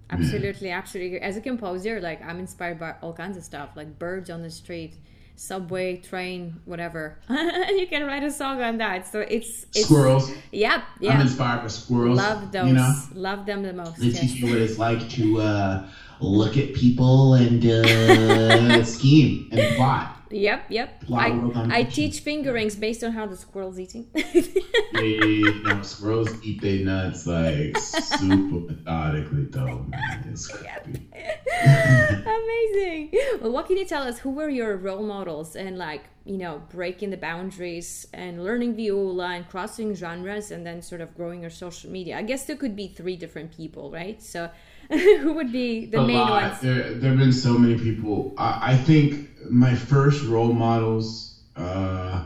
Absolutely, 0.09 0.69
absolutely. 0.69 1.19
As 1.19 1.35
a 1.37 1.41
composer, 1.41 1.99
like 1.99 2.23
I'm 2.23 2.39
inspired 2.39 2.79
by 2.79 2.95
all 3.01 3.13
kinds 3.13 3.37
of 3.37 3.43
stuff, 3.43 3.71
like 3.75 3.99
birds 3.99 4.29
on 4.29 4.41
the 4.41 4.49
street, 4.49 4.95
subway, 5.35 5.97
train, 5.97 6.61
whatever. 6.65 7.19
you 7.29 7.87
can 7.89 8.05
write 8.05 8.23
a 8.23 8.31
song 8.31 8.61
on 8.61 8.77
that. 8.77 9.07
So 9.11 9.19
it's, 9.19 9.65
it's 9.75 9.85
Squirrels. 9.85 10.31
Yep, 10.51 10.83
I'm 11.09 11.21
inspired 11.21 11.61
by 11.61 11.67
squirrels. 11.67 12.17
Love 12.17 12.51
those. 12.51 12.67
You 12.67 12.73
know, 12.73 12.95
Love 13.13 13.45
them 13.45 13.63
the 13.63 13.73
most. 13.73 13.99
they 13.99 14.07
yes. 14.07 14.21
teach 14.21 14.41
you 14.41 14.49
what 14.49 14.61
it's 14.61 14.77
like 14.77 15.09
to 15.11 15.41
uh, 15.41 15.89
look 16.21 16.57
at 16.57 16.73
people 16.73 17.33
and 17.33 17.65
uh, 17.65 18.83
scheme 18.83 19.49
and 19.51 19.75
plot. 19.75 20.16
Yep, 20.29 20.65
yep. 20.69 21.03
I, 21.13 21.69
I 21.71 21.83
teach 21.83 22.19
fingerings 22.19 22.75
based 22.75 23.03
on 23.03 23.11
how 23.11 23.25
the 23.25 23.37
squirrel's 23.37 23.79
eating. 23.79 24.07
they, 24.13 25.07
you 25.07 25.63
know, 25.63 25.81
squirrels 25.81 26.29
eat 26.43 26.61
their 26.61 26.83
nuts 26.83 27.25
like 27.25 27.77
super 27.77 28.73
methodically, 28.73 29.45
though. 29.45 29.85
Man, 29.87 30.27
it's 30.29 30.47
creepy. 30.51 31.07
Amazing. 31.63 33.11
Well, 33.41 33.51
what 33.51 33.67
can 33.67 33.77
you 33.77 33.85
tell 33.85 34.03
us? 34.03 34.19
Who 34.19 34.31
were 34.31 34.49
your 34.49 34.75
role 34.77 35.03
models 35.03 35.55
and 35.55 35.77
like 35.77 36.03
you 36.25 36.37
know 36.37 36.61
breaking 36.69 37.09
the 37.09 37.17
boundaries 37.17 38.07
and 38.13 38.43
learning 38.43 38.75
viola 38.75 39.29
and 39.29 39.47
crossing 39.47 39.95
genres 39.95 40.51
and 40.51 40.65
then 40.65 40.81
sort 40.81 41.01
of 41.01 41.15
growing 41.15 41.41
your 41.41 41.49
social 41.49 41.89
media? 41.89 42.17
I 42.17 42.23
guess 42.23 42.45
there 42.45 42.55
could 42.57 42.75
be 42.75 42.87
three 42.87 43.15
different 43.15 43.55
people, 43.55 43.91
right? 43.91 44.21
So, 44.21 44.49
who 45.21 45.33
would 45.33 45.51
be 45.51 45.85
the 45.85 45.99
a 45.99 46.01
main 46.01 46.27
lot. 46.27 46.29
ones? 46.29 46.59
There, 46.59 46.93
there 46.93 47.09
have 47.09 47.17
been 47.19 47.31
so 47.31 47.57
many 47.57 47.75
people. 47.75 48.33
I, 48.37 48.57
I 48.61 48.75
think 48.75 49.27
my 49.49 49.73
first 49.73 50.23
role 50.23 50.51
models 50.51 51.33
uh, 51.55 52.21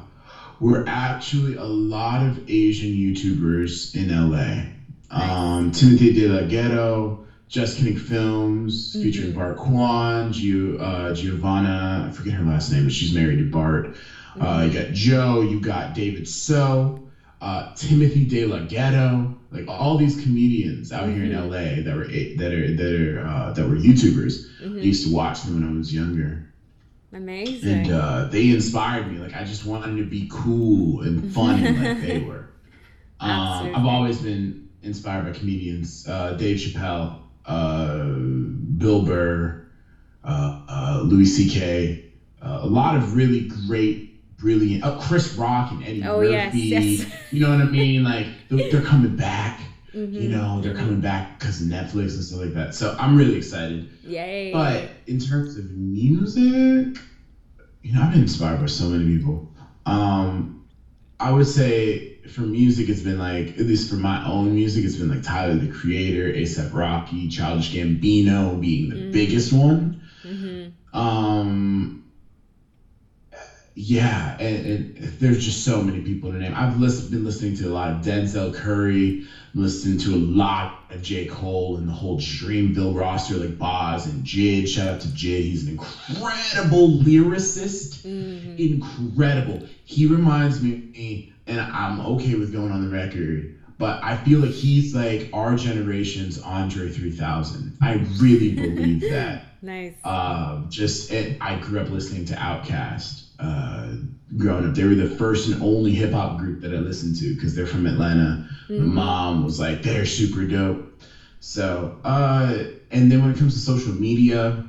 were 0.60 0.84
actually 0.88 1.56
a 1.56 1.63
lot 1.63 2.21
of 2.21 2.39
Asian 2.47 2.89
YouTubers 2.89 3.93
in 3.95 4.10
LA. 4.10 4.63
Um, 5.10 5.71
Timothy 5.71 6.13
De 6.13 6.26
La 6.28 6.41
Ghetto, 6.41 7.19
Just 7.47 7.78
Kidding 7.78 7.97
Films, 7.97 8.93
featuring 8.93 9.34
Bart 9.34 9.58
Kwan, 9.58 10.32
Gio, 10.32 10.80
uh, 10.80 11.12
Giovanna, 11.12 12.06
I 12.08 12.10
forget 12.12 12.34
her 12.34 12.43
last 12.43 12.71
name, 12.71 12.84
but 12.84 12.93
she's 12.93 13.12
married 13.12 13.39
to 13.39 13.43
Bart. 13.43 13.95
Uh, 14.39 14.63
you 14.65 14.71
got 14.71 14.91
Joe, 14.91 15.41
you 15.41 15.60
got 15.60 15.93
David 15.93 16.28
So, 16.28 17.01
uh, 17.42 17.74
Timothy 17.76 18.26
De 18.26 18.46
La 18.46 18.60
Ghetto, 18.60 19.36
like 19.52 19.68
all 19.68 19.98
these 19.98 20.22
comedians 20.22 20.92
out 20.92 21.10
here 21.10 21.24
in 21.24 21.34
LA 21.34 21.84
that 21.84 21.96
were 21.96 22.06
that 22.06 22.54
are 22.54 22.76
that 22.76 23.02
are 23.02 23.28
uh, 23.28 23.54
that 23.54 23.68
were 23.68 23.76
YouTubers. 23.76 24.46
I 24.62 24.66
used 24.80 25.08
to 25.08 25.14
watch 25.14 25.44
them 25.44 25.60
when 25.60 25.70
I 25.70 25.78
was 25.78 25.94
younger, 25.94 26.54
Amazing. 27.12 27.70
and 27.70 27.92
uh, 27.92 28.26
they 28.26 28.52
inspired 28.52 29.12
me. 29.12 29.18
Like 29.18 29.36
I 29.36 29.44
just 29.44 29.66
wanted 29.66 29.98
to 29.98 30.06
be 30.06 30.30
cool 30.32 31.02
and 31.02 31.34
funny 31.34 31.72
like 31.72 32.02
they 32.06 32.20
were. 32.20 32.50
Um, 33.20 33.76
I've 33.76 33.86
always 33.86 34.20
been 34.22 34.70
inspired 34.84 35.26
by 35.26 35.38
comedians. 35.38 36.08
Uh, 36.08 36.34
Dave 36.34 36.58
Chappelle, 36.58 37.22
uh, 37.46 38.04
Bill 38.78 39.04
Burr, 39.04 39.68
uh, 40.24 40.62
uh, 40.68 41.02
Louis 41.04 41.26
C.K. 41.26 42.06
Uh, 42.42 42.60
a 42.64 42.68
lot 42.68 42.96
of 42.96 43.16
really 43.16 43.48
great, 43.68 44.11
brilliant. 44.42 44.84
Oh, 44.84 45.00
Chris 45.02 45.34
Rock 45.36 45.72
and 45.72 45.84
Eddie 45.84 46.04
Oh, 46.04 46.22
yes, 46.22 46.54
Murphy. 46.54 46.60
yes. 46.68 47.06
You 47.32 47.40
know 47.42 47.50
what 47.52 47.62
I 47.62 47.70
mean? 47.70 48.04
Like 48.04 48.28
they're, 48.50 48.82
coming 48.82 49.16
back. 49.16 49.60
Mm-hmm. 49.96 50.14
You 50.16 50.30
know, 50.30 50.62
they're 50.62 50.76
coming 50.76 51.02
back 51.02 51.40
because 51.40 51.62
Netflix 51.62 52.16
and 52.16 52.24
stuff 52.24 52.40
like 52.40 52.54
that. 52.54 52.76
So 52.76 52.96
I'm 53.00 53.16
really 53.18 53.36
excited. 53.38 53.90
Yay. 54.04 54.52
But 54.52 54.90
in 55.08 55.20
terms 55.20 55.58
of 55.58 55.70
music, 55.72 57.02
you 57.84 57.94
know, 57.94 58.02
I've 58.02 58.12
been 58.12 58.22
inspired 58.22 58.60
by 58.60 58.66
so 58.68 58.86
many 58.90 59.18
people. 59.18 59.50
Um, 59.86 60.66
I 61.20 61.32
would 61.32 61.48
say 61.48 62.18
for 62.30 62.42
music, 62.42 62.90
it's 62.90 63.02
been 63.02 63.20
like, 63.20 63.50
at 63.60 63.66
least 63.66 63.90
for 63.90 63.96
my 63.96 64.26
own 64.28 64.56
music, 64.56 64.86
it's 64.86 64.96
been 64.96 65.10
like 65.10 65.24
Tyler 65.24 65.56
the 65.56 65.72
Creator, 65.72 66.34
ASAP 66.34 66.74
Rocky, 66.74 67.28
Childish 67.28 67.72
Gambino 67.74 68.60
being 68.60 68.90
the 68.90 69.12
biggest 69.12 69.52
one. 69.54 70.02
Mhm. 70.26 70.72
Um, 70.94 72.01
yeah, 73.76 74.34
and, 74.38 74.66
and 74.98 75.12
there's 75.18 75.38
just 75.38 75.62
so 75.62 75.80
many 75.80 76.00
people 76.00 76.30
to 76.30 76.38
name. 76.38 76.52
I've 76.54 76.74
list, 76.74 77.10
been 77.10 77.24
listening 77.24 77.54
to 77.54 77.68
a 77.68 77.70
lot 77.70 77.90
of 77.90 77.96
Denzel 77.96 78.52
Curry, 78.52 79.18
listening 79.54 79.98
to 79.98 80.14
a 80.14 80.18
lot 80.18 80.74
of 80.90 81.02
J. 81.02 81.24
Cole 81.24 81.76
and 81.78 81.88
the 81.88 81.92
whole 81.92 82.16
Dreamville 82.16 82.94
roster, 82.94 83.38
like 83.38 83.58
Bas 83.58 84.06
and 84.06 84.24
Jid. 84.24 84.68
Shout 84.68 84.88
out 84.88 85.00
to 85.02 85.08
Jid. 85.08 85.44
He's 85.44 85.62
an 85.62 85.70
incredible 85.70 86.90
lyricist. 86.90 88.00
Mm-hmm. 88.04 88.56
Incredible. 88.58 89.62
He 89.84 90.06
reminds 90.06 90.60
me, 90.60 90.82
and 91.48 91.66
I'm 91.72 92.00
okay 92.00 92.36
with 92.36 92.52
going 92.52 92.72
on 92.72 92.82
the 92.82 92.88
record, 92.88 93.48
but 93.78 93.98
I 94.02 94.16
feel 94.16 94.40
like 94.40 94.52
he's 94.52 94.94
like 94.94 95.30
our 95.34 95.54
generation's 95.54 96.38
Andre 96.38 96.88
3000. 96.90 97.72
I 97.82 97.92
really 97.92 98.50
believe 98.50 99.06
that 99.08 99.40
nice. 99.62 100.02
uh, 100.04 100.58
just 100.67 101.12
and 101.12 101.36
I 101.41 101.56
grew 101.56 101.80
up 101.80 101.89
listening 101.89 102.26
to 102.26 102.34
Outkast. 102.34 103.24
Uh, 103.39 103.95
growing 104.38 104.65
up, 104.65 104.74
they 104.74 104.84
were 104.84 104.95
the 104.95 105.06
first 105.06 105.45
and 105.45 105.58
only 105.62 105.91
hip 105.93 106.12
hop 106.13 106.38
group 106.38 106.60
that 106.62 106.74
I 106.74 106.78
listened 106.78 107.15
to 107.15 107.32
because 107.34 107.54
they're 107.54 107.65
from 107.65 107.86
Atlanta. 107.86 108.39
My 108.76 108.84
mom 108.84 109.41
was 109.43 109.60
like, 109.60 109.82
they're 109.82 110.06
super 110.06 110.43
dope. 110.43 110.88
So, 111.39 111.95
uh, 112.04 112.63
and 112.91 113.10
then 113.12 113.21
when 113.21 113.32
it 113.32 113.38
comes 113.38 113.54
to 113.54 113.60
social 113.60 113.91
media, 113.93 114.62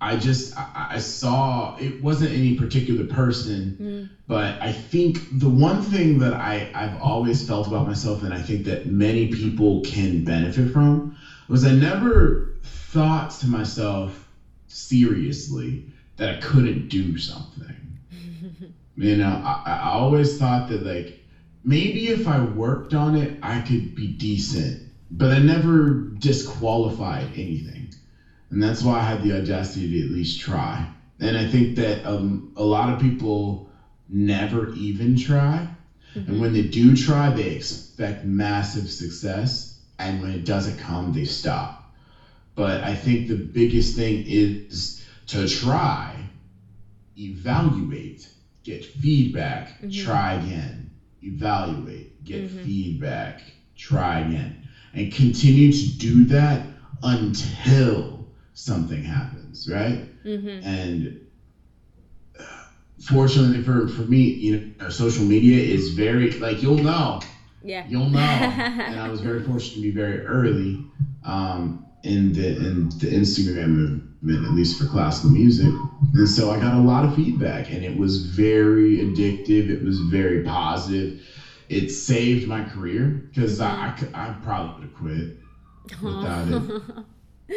I 0.00 0.16
just 0.16 0.52
I, 0.56 0.66
I 0.90 0.98
saw 0.98 1.74
it 1.76 2.00
wasn't 2.00 2.32
any 2.32 2.52
particular 2.52 3.04
person, 3.04 3.76
but 4.26 4.56
I 4.60 4.70
think 4.70 5.26
the 5.30 5.48
one 5.48 5.80
thing 5.80 6.18
that 6.18 6.32
I 6.32 6.70
I've 6.74 6.94
always 6.94 7.42
felt 7.42 7.66
about 7.66 7.84
myself, 7.84 8.22
and 8.22 8.32
I 8.34 8.40
think 8.40 8.64
that 8.64 8.86
many 8.86 9.26
people 9.26 9.80
can 9.80 10.22
benefit 10.22 10.68
from, 10.68 11.08
was 11.48 11.64
I 11.64 11.70
never 11.72 12.44
thought 12.62 13.30
to 13.30 13.46
myself 13.46 14.28
seriously 14.68 15.82
that 16.16 16.28
I 16.28 16.34
couldn't 16.34 16.88
do 16.88 17.16
something. 17.16 17.98
you 18.96 19.14
know, 19.14 19.38
I, 19.42 19.58
I 19.64 19.88
always 19.90 20.34
thought 20.34 20.66
that 20.68 20.82
like 20.82 21.14
maybe 21.64 22.08
if 22.08 22.26
I 22.26 22.38
worked 22.40 22.94
on 22.94 23.14
it, 23.14 23.36
I 23.42 23.58
could 23.58 23.94
be 23.94 24.06
decent, 24.06 24.78
but 25.10 25.30
I 25.32 25.38
never 25.38 25.90
disqualified 26.18 27.30
anything. 27.34 27.88
And 28.50 28.62
that's 28.62 28.82
why 28.82 28.98
I 29.00 29.02
had 29.02 29.20
the 29.20 29.32
audacity 29.32 29.88
to 29.88 30.00
at 30.02 30.08
least 30.08 30.38
try. 30.38 30.88
And 31.20 31.36
I 31.36 31.44
think 31.44 31.76
that 31.76 32.04
um, 32.04 32.44
a 32.56 32.64
lot 32.64 32.88
of 32.88 32.98
people 32.98 33.64
never 34.08 34.66
even 34.68 35.16
try. 35.16 35.70
And 36.26 36.40
when 36.40 36.52
they 36.52 36.62
do 36.62 36.94
try, 36.94 37.30
they 37.30 37.48
expect 37.50 38.22
massive 38.24 38.90
success. 38.90 39.68
And 39.98 40.20
when 40.20 40.30
it 40.30 40.44
doesn't 40.44 40.76
come, 40.76 41.12
they 41.12 41.24
stop. 41.24 41.81
But 42.54 42.82
I 42.82 42.94
think 42.94 43.28
the 43.28 43.34
biggest 43.34 43.94
thing 43.94 44.24
is 44.26 45.00
to 45.28 45.48
try, 45.48 46.28
evaluate, 47.16 48.28
get 48.62 48.84
feedback, 48.84 49.80
try 49.90 50.34
again, 50.34 50.90
evaluate, 51.22 52.22
get 52.24 52.48
feedback, 52.50 53.40
try 53.76 54.20
again, 54.20 54.62
and 54.92 55.10
continue 55.12 55.72
to 55.72 55.84
do 55.96 56.24
that 56.26 56.68
until 57.02 58.26
something 58.54 59.02
happens, 59.02 59.68
right? 59.68 60.06
And 60.62 61.18
uh, 62.38 62.44
fortunately 63.00 63.62
for, 63.62 63.88
for 63.88 64.02
me, 64.02 64.18
you 64.18 64.70
know, 64.78 64.88
social 64.90 65.24
media 65.24 65.58
is 65.58 65.88
very 65.90 66.30
like 66.32 66.62
you'll 66.62 66.78
know. 66.78 67.20
Yeah. 67.64 67.84
you'll 67.86 68.08
know. 68.08 68.18
and 68.20 68.98
I 68.98 69.08
was 69.08 69.20
very 69.20 69.40
fortunate 69.42 69.76
to 69.76 69.80
be 69.80 69.90
very 69.90 70.20
early. 70.26 70.84
Um, 71.24 71.82
in 72.04 72.32
the 72.32 72.56
in 72.56 72.88
the 72.88 73.06
Instagram 73.06 73.68
movement, 74.22 74.44
at 74.44 74.52
least 74.52 74.78
for 74.78 74.86
classical 74.86 75.30
music. 75.30 75.72
And 76.14 76.28
so 76.28 76.50
I 76.50 76.58
got 76.58 76.74
a 76.74 76.80
lot 76.80 77.04
of 77.04 77.14
feedback, 77.14 77.70
and 77.70 77.84
it 77.84 77.96
was 77.96 78.18
very 78.18 78.96
addictive. 78.96 79.68
It 79.68 79.82
was 79.82 79.98
very 80.00 80.42
positive. 80.42 81.20
It 81.68 81.90
saved 81.90 82.46
my 82.46 82.62
career 82.62 83.22
because 83.30 83.60
I, 83.60 83.94
I 84.14 84.28
I 84.28 84.34
probably 84.42 84.74
would 84.74 84.82
have 84.84 84.94
quit 84.94 85.38
without 86.02 86.48
it. 86.48 86.82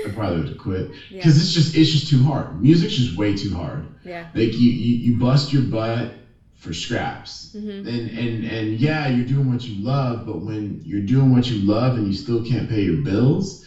I 0.06 0.10
probably 0.14 0.38
would 0.40 0.50
have 0.50 0.58
quit 0.58 0.92
because 1.12 1.38
it's 1.40 1.52
just 1.52 1.76
it's 1.76 1.90
just 1.90 2.08
too 2.08 2.22
hard. 2.24 2.62
Music's 2.62 2.94
just 2.94 3.18
way 3.18 3.36
too 3.36 3.54
hard 3.54 3.86
yeah. 4.06 4.28
like 4.34 4.58
you, 4.58 4.70
you 4.70 5.12
you 5.12 5.18
bust 5.18 5.52
your 5.52 5.64
butt 5.64 6.14
for 6.54 6.72
scraps 6.72 7.52
mm-hmm. 7.56 7.86
and 7.88 8.10
and 8.10 8.46
and 8.46 8.74
yeah 8.80 9.08
you're 9.08 9.26
doing 9.26 9.50
what 9.50 9.68
you 9.68 9.84
love 9.84 10.26
but 10.26 10.38
when 10.38 10.80
you're 10.84 11.02
doing 11.02 11.32
what 11.32 11.50
you 11.50 11.58
love 11.58 11.96
and 11.96 12.08
you 12.08 12.14
still 12.14 12.44
can't 12.46 12.70
pay 12.70 12.82
your 12.82 13.02
bills 13.04 13.66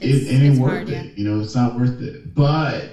It's- 0.00 0.22
it 0.26 0.42
ain't 0.42 0.58
worth 0.58 0.70
hard, 0.72 0.88
it 0.88 0.92
yeah. 0.92 1.10
you 1.16 1.24
know 1.28 1.40
it's 1.40 1.54
not 1.54 1.78
worth 1.78 2.00
it 2.02 2.34
but 2.34 2.90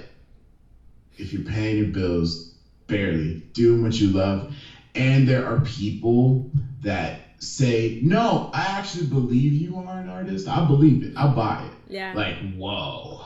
if 1.18 1.32
you're 1.32 1.42
paying 1.42 1.78
your 1.78 1.88
bills 1.88 2.54
barely 2.86 3.42
doing 3.52 3.82
what 3.82 4.00
you 4.00 4.08
love 4.10 4.54
and 4.94 5.26
there 5.28 5.46
are 5.46 5.60
people 5.60 6.50
that 6.82 7.20
say 7.38 8.00
no 8.02 8.50
i 8.52 8.62
actually 8.62 9.06
believe 9.06 9.52
you 9.52 9.76
are 9.76 10.00
an 10.00 10.08
artist 10.08 10.46
i 10.48 10.64
believe 10.66 11.02
it 11.04 11.12
i'll 11.16 11.34
buy 11.34 11.62
it 11.64 11.92
Yeah. 11.94 12.12
like 12.14 12.36
whoa 12.56 13.22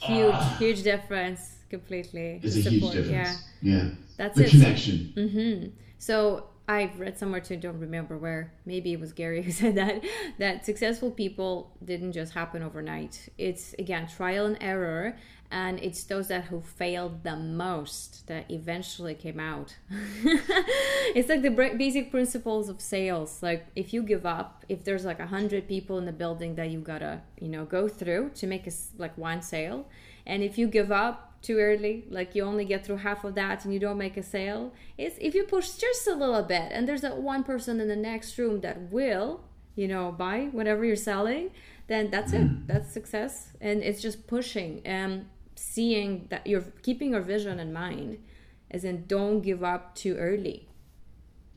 huge, 0.00 0.32
Ah. 0.32 0.56
huge 0.58 0.82
difference. 0.84 1.56
Completely. 1.68 2.40
it's 2.42 2.56
a 2.56 2.62
Support, 2.62 2.94
huge 2.94 3.06
difference 3.08 3.42
Yeah. 3.60 3.74
yeah, 3.76 3.88
That's 4.16 4.36
the 4.38 4.44
it. 4.44 4.50
connection 4.50 5.12
hmm 5.14 5.66
So 5.98 6.44
I've 6.70 7.00
read 7.00 7.18
somewhere 7.18 7.40
too, 7.40 7.56
don't 7.56 7.80
remember 7.80 8.18
where. 8.18 8.52
Maybe 8.66 8.92
it 8.92 9.00
was 9.00 9.14
Gary 9.14 9.42
who 9.44 9.50
said 9.50 9.74
that. 9.76 10.04
That 10.38 10.66
successful 10.66 11.10
people 11.10 11.72
didn't 11.82 12.12
just 12.12 12.34
happen 12.34 12.62
overnight. 12.62 13.30
It's 13.38 13.74
again 13.78 14.06
trial 14.06 14.44
and 14.44 14.58
error, 14.60 15.16
and 15.50 15.80
it's 15.80 16.04
those 16.04 16.28
that 16.28 16.44
who 16.44 16.60
failed 16.60 17.24
the 17.24 17.36
most 17.36 18.26
that 18.26 18.50
eventually 18.50 19.14
came 19.14 19.40
out. 19.40 19.76
it's 21.14 21.30
like 21.30 21.40
the 21.40 21.50
basic 21.50 22.10
principles 22.10 22.68
of 22.68 22.82
sales. 22.82 23.42
Like 23.42 23.66
if 23.74 23.94
you 23.94 24.02
give 24.02 24.26
up, 24.26 24.66
if 24.68 24.84
there's 24.84 25.06
like 25.06 25.20
a 25.20 25.26
hundred 25.26 25.68
people 25.68 25.96
in 25.96 26.04
the 26.04 26.12
building 26.12 26.56
that 26.56 26.68
you 26.68 26.80
gotta 26.80 27.22
you 27.40 27.48
know 27.48 27.64
go 27.64 27.88
through 27.88 28.32
to 28.34 28.46
make 28.46 28.66
a, 28.66 28.72
like 28.98 29.16
one 29.16 29.40
sale, 29.40 29.86
and 30.26 30.42
if 30.42 30.58
you 30.58 30.68
give 30.68 30.92
up 30.92 31.27
too 31.42 31.58
early 31.58 32.04
like 32.10 32.34
you 32.34 32.42
only 32.42 32.64
get 32.64 32.84
through 32.84 32.96
half 32.96 33.24
of 33.24 33.34
that 33.34 33.64
and 33.64 33.72
you 33.72 33.80
don't 33.80 33.98
make 33.98 34.16
a 34.16 34.22
sale 34.22 34.72
is 34.96 35.14
if 35.20 35.34
you 35.34 35.44
push 35.44 35.70
just 35.72 36.06
a 36.06 36.14
little 36.14 36.42
bit 36.42 36.68
and 36.72 36.88
there's 36.88 37.00
that 37.02 37.16
one 37.18 37.44
person 37.44 37.80
in 37.80 37.88
the 37.88 37.96
next 37.96 38.36
room 38.38 38.60
that 38.60 38.90
will 38.90 39.40
you 39.76 39.86
know 39.88 40.10
buy 40.12 40.48
whatever 40.52 40.84
you're 40.84 40.96
selling 40.96 41.50
then 41.86 42.10
that's 42.10 42.32
it 42.32 42.40
Mm. 42.42 42.66
that's 42.66 42.92
success 42.92 43.52
and 43.60 43.82
it's 43.82 44.02
just 44.02 44.26
pushing 44.26 44.82
and 44.84 45.26
seeing 45.54 46.26
that 46.30 46.46
you're 46.46 46.64
keeping 46.82 47.12
your 47.12 47.20
vision 47.22 47.58
in 47.60 47.72
mind 47.72 48.18
as 48.70 48.84
in 48.84 49.06
don't 49.06 49.40
give 49.40 49.62
up 49.64 49.94
too 49.94 50.16
early 50.16 50.68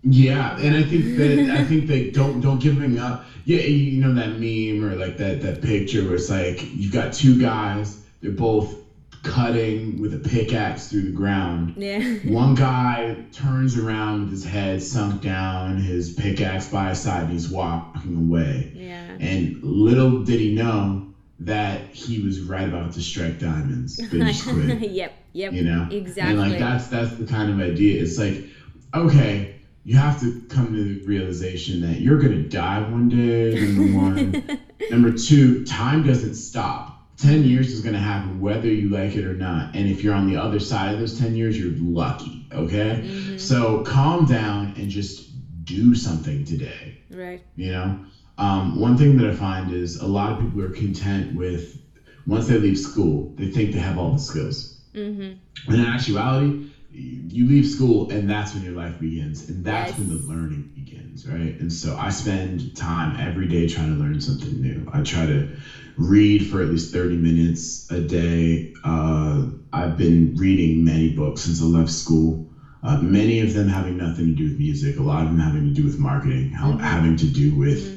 Yeah, 0.04 0.58
and 0.60 0.76
I 0.76 0.84
think 0.84 1.18
that 1.18 1.58
I 1.60 1.64
think 1.66 1.88
that 1.88 2.14
don't 2.14 2.42
don't 2.42 2.60
giving 2.60 2.98
up. 2.98 3.26
Yeah, 3.46 3.60
you 3.62 4.02
know 4.02 4.14
that 4.16 4.40
meme 4.40 4.84
or 4.84 4.96
like 4.96 5.18
that 5.18 5.42
that 5.42 5.62
picture 5.62 6.04
where 6.04 6.16
it's 6.16 6.30
like 6.30 6.60
you've 6.76 6.92
got 6.92 7.14
two 7.14 7.40
guys, 7.40 8.02
they're 8.22 8.32
both 8.32 8.76
cutting 9.24 10.02
with 10.02 10.14
a 10.14 10.30
pickaxe 10.30 10.88
through 10.88 11.04
the 11.04 11.12
ground. 11.12 11.76
yeah. 11.78 12.00
One 12.26 12.56
guy 12.56 13.18
turns 13.32 13.78
around 13.78 14.22
with 14.22 14.32
his 14.32 14.44
head 14.44 14.82
sunk 14.82 15.22
down, 15.22 15.78
his 15.78 16.14
pickaxe 16.14 16.70
by 16.70 16.90
his 16.90 17.02
side, 17.02 17.24
and 17.24 17.32
he's 17.32 17.50
walking 17.50 18.18
away. 18.18 18.72
yeah. 18.76 19.18
And 19.20 19.62
little 19.64 20.24
did 20.24 20.40
he 20.40 20.56
know 20.56 21.08
that 21.40 21.82
he 21.90 22.22
was 22.22 22.40
right 22.42 22.68
about 22.68 22.94
to 22.94 23.02
strike 23.02 23.40
diamonds, 23.40 23.98
just 23.98 24.48
quit 24.48 24.80
yep 24.92 25.14
yep. 25.34 25.54
you 25.54 25.64
know? 25.64 25.88
Exactly 25.92 26.34
and 26.34 26.52
like 26.52 26.60
that's 26.60 26.88
that's 26.88 27.16
the 27.16 27.26
kind 27.26 27.52
of 27.52 27.60
idea. 27.60 28.02
It's 28.02 28.18
like 28.18 28.46
okay 28.94 29.56
you 29.84 29.96
have 29.96 30.20
to 30.20 30.42
come 30.50 30.74
to 30.74 30.84
the 30.84 31.06
realization 31.06 31.82
that 31.82 32.02
you're 32.02 32.20
gonna 32.20 32.44
die 32.44 32.82
one 32.82 33.10
day 33.10 33.60
number 33.60 33.98
one. 33.98 34.60
Number 34.90 35.12
two 35.16 35.64
time 35.64 36.06
doesn't 36.06 36.34
stop 36.34 36.91
10 37.22 37.44
years 37.44 37.72
is 37.72 37.82
gonna 37.82 38.00
happen 38.00 38.40
whether 38.40 38.70
you 38.70 38.90
like 38.90 39.16
it 39.16 39.26
or 39.26 39.34
not 39.36 39.70
and 39.76 39.88
if 39.88 40.04
you're 40.04 40.14
on 40.14 40.26
the 40.28 40.36
other 40.36 40.60
side 40.60 40.92
of 40.92 41.00
those 41.00 41.14
10 41.14 41.36
years 41.36 41.58
you're 41.58 41.74
lucky 41.78 42.48
okay 42.54 43.04
Mm-hmm. 43.04 43.38
so 43.38 43.82
calm 43.84 44.26
down 44.26 44.74
and 44.76 44.90
just 44.90 45.30
do 45.66 45.96
something 45.96 46.44
today 46.46 46.98
right 47.10 47.42
you 47.56 47.70
know 47.70 47.98
um, 48.38 48.80
one 48.80 48.98
thing 48.98 49.16
that 49.18 49.26
i 49.26 49.32
find 49.32 49.72
is 49.72 49.96
a 49.98 50.06
lot 50.08 50.32
of 50.32 50.40
people 50.40 50.62
are 50.62 50.70
content 50.70 51.34
with 51.36 51.78
once 52.26 52.48
they 52.48 52.58
leave 52.58 52.78
school 52.78 53.34
they 53.38 53.48
think 53.48 53.72
they 53.72 53.80
have 53.80 53.98
all 53.98 54.12
the 54.12 54.20
skills 54.20 54.78
mm-hmm. 54.94 55.32
And 55.68 55.78
in 55.78 55.84
actuality, 55.84 56.60
you 56.90 57.46
leave 57.46 57.66
school 57.68 58.10
and 58.10 58.30
that's 58.30 58.54
when 58.54 58.64
your 58.64 58.74
life 58.74 59.00
begins. 59.00 59.48
And 59.48 59.64
that's 59.64 59.92
Yes. 59.92 59.98
when 59.98 60.08
the 60.08 60.16
learning 60.16 60.70
begins, 60.74 61.26
right? 61.26 61.58
And 61.60 61.72
so 61.72 61.96
I 61.98 62.10
spend 62.10 62.76
time 62.76 63.16
every 63.18 63.48
day 63.48 63.68
trying 63.68 63.90
to 63.94 63.96
learn 63.96 64.20
something 64.20 64.60
new. 64.60 64.86
I 64.92 65.02
try 65.02 65.26
to 65.26 65.48
read 65.96 66.44
for 66.44 66.62
at 66.62 66.70
least 66.70 66.92
30 66.92 67.16
minutes 67.16 67.82
a 67.90 68.00
day. 68.00 68.64
Uh, 68.84 69.44
I've 69.74 69.96
been 69.96 70.32
reading 70.36 70.84
many 70.84 71.08
books 71.08 71.42
since 71.42 71.62
I 71.62 71.66
left 71.66 71.90
school. 71.90 72.40
Uh, 72.84 72.98
many 73.00 73.40
of 73.40 73.52
them 73.52 73.68
having 73.68 73.96
nothing 73.96 74.26
to 74.26 74.32
do 74.32 74.46
with 74.46 74.58
music, 74.58 74.98
a 74.98 75.02
lot 75.02 75.22
of 75.22 75.28
them 75.30 75.38
having 75.38 75.64
to 75.66 75.72
do 75.72 75.84
with 75.84 76.00
marketing, 76.00 76.50
how, 76.52 76.76
having 76.80 77.16
to 77.18 77.28
do 77.28 77.54
with 77.54 77.94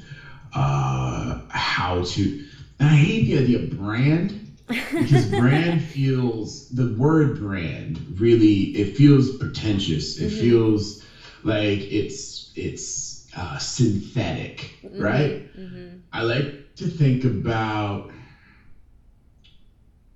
uh, 0.53 1.35
how 1.49 2.01
to. 2.01 2.31
And 2.79 2.89
I 2.89 2.95
hate 2.95 3.25
the 3.25 3.37
idea 3.37 3.57
of 3.57 3.69
brand 3.69 4.35
because 4.99 5.25
brand 5.27 5.83
feels 5.83 6.65
the 6.71 6.87
word 6.87 7.35
brand 7.35 8.03
really 8.19 8.63
it 8.73 8.89
feels 8.89 9.29
pretentious 9.31 10.17
it 10.17 10.31
feels 10.31 10.97
like 11.43 11.85
it's 11.91 12.45
it's 12.55 13.04
uh, 13.37 13.59
synthetic 13.59 14.73
right? 14.97 15.39
Mm-hmm. 15.57 15.97
i 16.13 16.21
like 16.21 16.53
to 16.77 16.87
think 16.89 17.25
about 17.25 18.11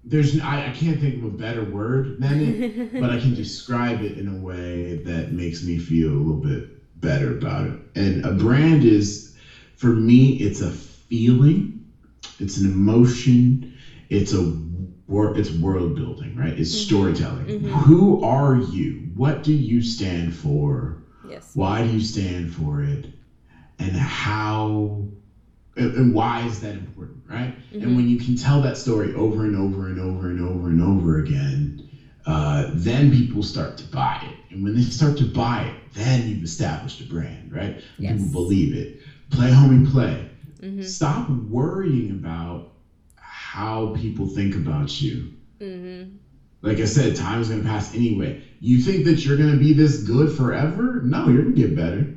there's 0.04 0.38
I, 0.40 0.66
I 0.66 0.70
can't 0.70 0.98
think 0.98 1.16
of 1.16 1.22
a 1.22 1.28
better 1.28 1.62
word 1.62 2.14
than 2.18 2.40
it 2.40 2.60
but 2.98 3.10
i 3.10 3.16
can 3.16 3.32
describe 3.32 4.02
it 4.02 4.16
in 4.16 4.26
a 4.28 4.34
way 4.34 4.94
that 4.94 5.30
makes 5.30 5.62
me 5.62 5.76
feel 5.76 6.10
a 6.12 6.16
little 6.16 6.34
bit 6.34 6.64
better 6.96 7.30
about 7.30 7.64
it. 7.64 7.78
And 7.94 8.20
a 8.24 8.30
brand 8.30 8.82
is 8.84 9.28
for 9.72 9.92
me 9.92 10.30
it's 10.32 10.60
a 10.60 10.70
feeling. 10.70 11.70
It's 12.38 12.56
an 12.56 12.64
emotion. 12.64 13.64
It's 14.08 14.32
a 14.32 14.42
wor- 15.06 15.36
it's 15.36 15.50
world 15.50 15.94
building 15.94 16.34
right? 16.34 16.54
It's 16.56 16.70
storytelling. 16.70 17.52
Who 17.62 18.20
are 18.20 18.54
you? 18.54 19.02
What 19.14 19.42
do 19.42 19.52
you 19.52 19.80
stand 19.80 20.32
for 20.34 20.96
yes. 21.28 21.50
Why 21.54 21.82
do 21.82 21.88
you 21.88 22.00
stand 22.00 22.52
for 22.52 22.82
it? 22.82 23.06
And 23.78 23.94
how 23.96 25.04
and 25.76 26.12
why 26.12 26.40
is 26.42 26.60
that 26.60 26.74
important 26.74 27.22
right? 27.28 27.54
And 27.72 27.94
when 27.94 28.08
you 28.08 28.18
can 28.18 28.34
tell 28.34 28.60
that 28.62 28.76
story 28.76 29.14
over 29.14 29.44
and 29.44 29.54
over 29.54 29.86
and 29.86 30.00
over 30.00 30.28
and 30.28 30.40
over 30.40 30.68
and 30.68 30.82
over 30.82 31.18
again 31.18 31.88
uh, 32.26 32.70
then 32.74 33.10
people 33.10 33.42
start 33.42 33.76
to 33.78 33.84
buy 33.84 34.18
it. 34.22 34.52
And 34.52 34.62
when 34.62 34.74
they 34.74 34.82
start 34.82 35.16
to 35.18 35.24
buy 35.24 35.62
it 35.62 35.92
then 35.94 36.26
you've 36.26 36.42
established 36.42 37.00
a 37.00 37.04
brand 37.04 37.52
right? 37.52 37.80
Yes. 37.98 38.12
people 38.12 38.28
believe 38.32 38.74
it. 38.74 38.98
Play 39.30 39.50
homie 39.50 39.88
play. 39.88 40.30
Stop 40.82 41.28
worrying 41.30 42.10
about 42.10 42.72
how 43.16 43.94
people 43.94 44.26
think 44.26 44.56
about 44.56 45.00
you. 45.00 45.32
Mm-hmm. 45.60 46.16
Like 46.62 46.80
I 46.80 46.84
said, 46.84 47.14
time 47.14 47.40
is 47.40 47.48
gonna 47.48 47.60
pass 47.60 47.88
anyway. 47.92 48.34
You 48.60 48.78
think 48.78 49.04
that 49.04 49.24
you're 49.24 49.36
gonna 49.36 49.54
be 49.54 49.72
this 49.72 49.96
good 49.96 50.30
forever? 50.30 51.00
No, 51.02 51.28
you're 51.28 51.42
gonna 51.42 51.54
get 51.54 51.74
better. 51.74 52.08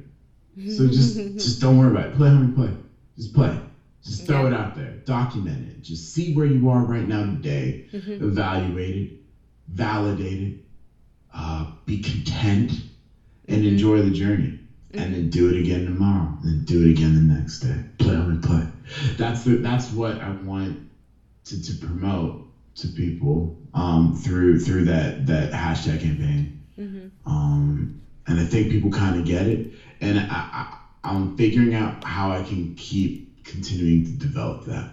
So 0.67 0.88
just 0.88 1.17
just 1.38 1.60
don't 1.60 1.75
worry 1.77 1.88
about 1.89 2.06
it. 2.06 2.12
Play 2.12 2.32
you 2.32 2.47
play. 2.47 2.75
Just 3.15 3.34
play. 3.34 3.62
Just 4.01 4.25
throw 4.25 4.45
Yeah. 4.45 4.45
it 4.45 4.54
out 4.54 4.73
there. 4.73 4.95
Document 5.06 5.62
it. 5.63 5.82
Just 5.82 6.06
see 6.12 6.30
where 6.30 6.45
you 6.45 6.67
are 6.67 6.84
right 6.84 7.06
now 7.06 7.21
today. 7.23 7.77
Mm-hmm. 7.93 8.17
Evaluate 8.19 8.95
it. 8.95 9.10
Validate 9.67 10.39
it. 10.39 10.54
Uh, 11.34 11.65
be 11.86 11.97
content 11.97 12.84
Mm-hmm. 13.47 13.62
and 13.62 13.63
enjoy 13.63 14.01
the 14.01 14.10
journey. 14.10 14.58
And 14.95 15.13
then 15.13 15.27
do 15.27 15.47
it 15.47 15.56
again 15.56 15.86
tomorrow. 15.86 16.36
And 16.41 16.65
do 16.65 16.82
it 16.82 16.88
again 16.88 17.13
the 17.13 17.21
next 17.21 17.60
day. 17.60 17.84
Play 17.99 18.15
how 18.15 18.25
play. 18.41 18.65
That's 19.17 19.43
the 19.43 19.56
that's 19.56 19.89
what 19.89 20.21
I 20.21 20.30
want 20.30 20.77
to, 21.45 21.60
to 21.60 21.73
promote 21.73 22.36
to 22.75 22.88
people 22.88 23.57
um, 23.73 24.15
through 24.15 24.60
through 24.60 24.86
that 24.86 25.25
that 25.27 25.51
hashtag 25.51 26.01
campaign. 26.01 26.62
Um, 27.25 28.01
and 28.27 28.39
I 28.39 28.45
think 28.45 28.71
people 28.71 28.89
kind 28.89 29.19
of 29.19 29.25
get 29.25 29.47
it. 29.47 29.71
And 29.99 30.19
I, 30.19 30.23
I, 30.29 30.77
I'm 31.03 31.38
figuring 31.38 31.75
out 31.75 32.03
how 32.03 32.31
I 32.31 32.43
can 32.43 32.75
keep 32.75 33.43
continuing 33.43 34.05
to 34.05 34.12
develop 34.12 34.65
that. 34.65 34.91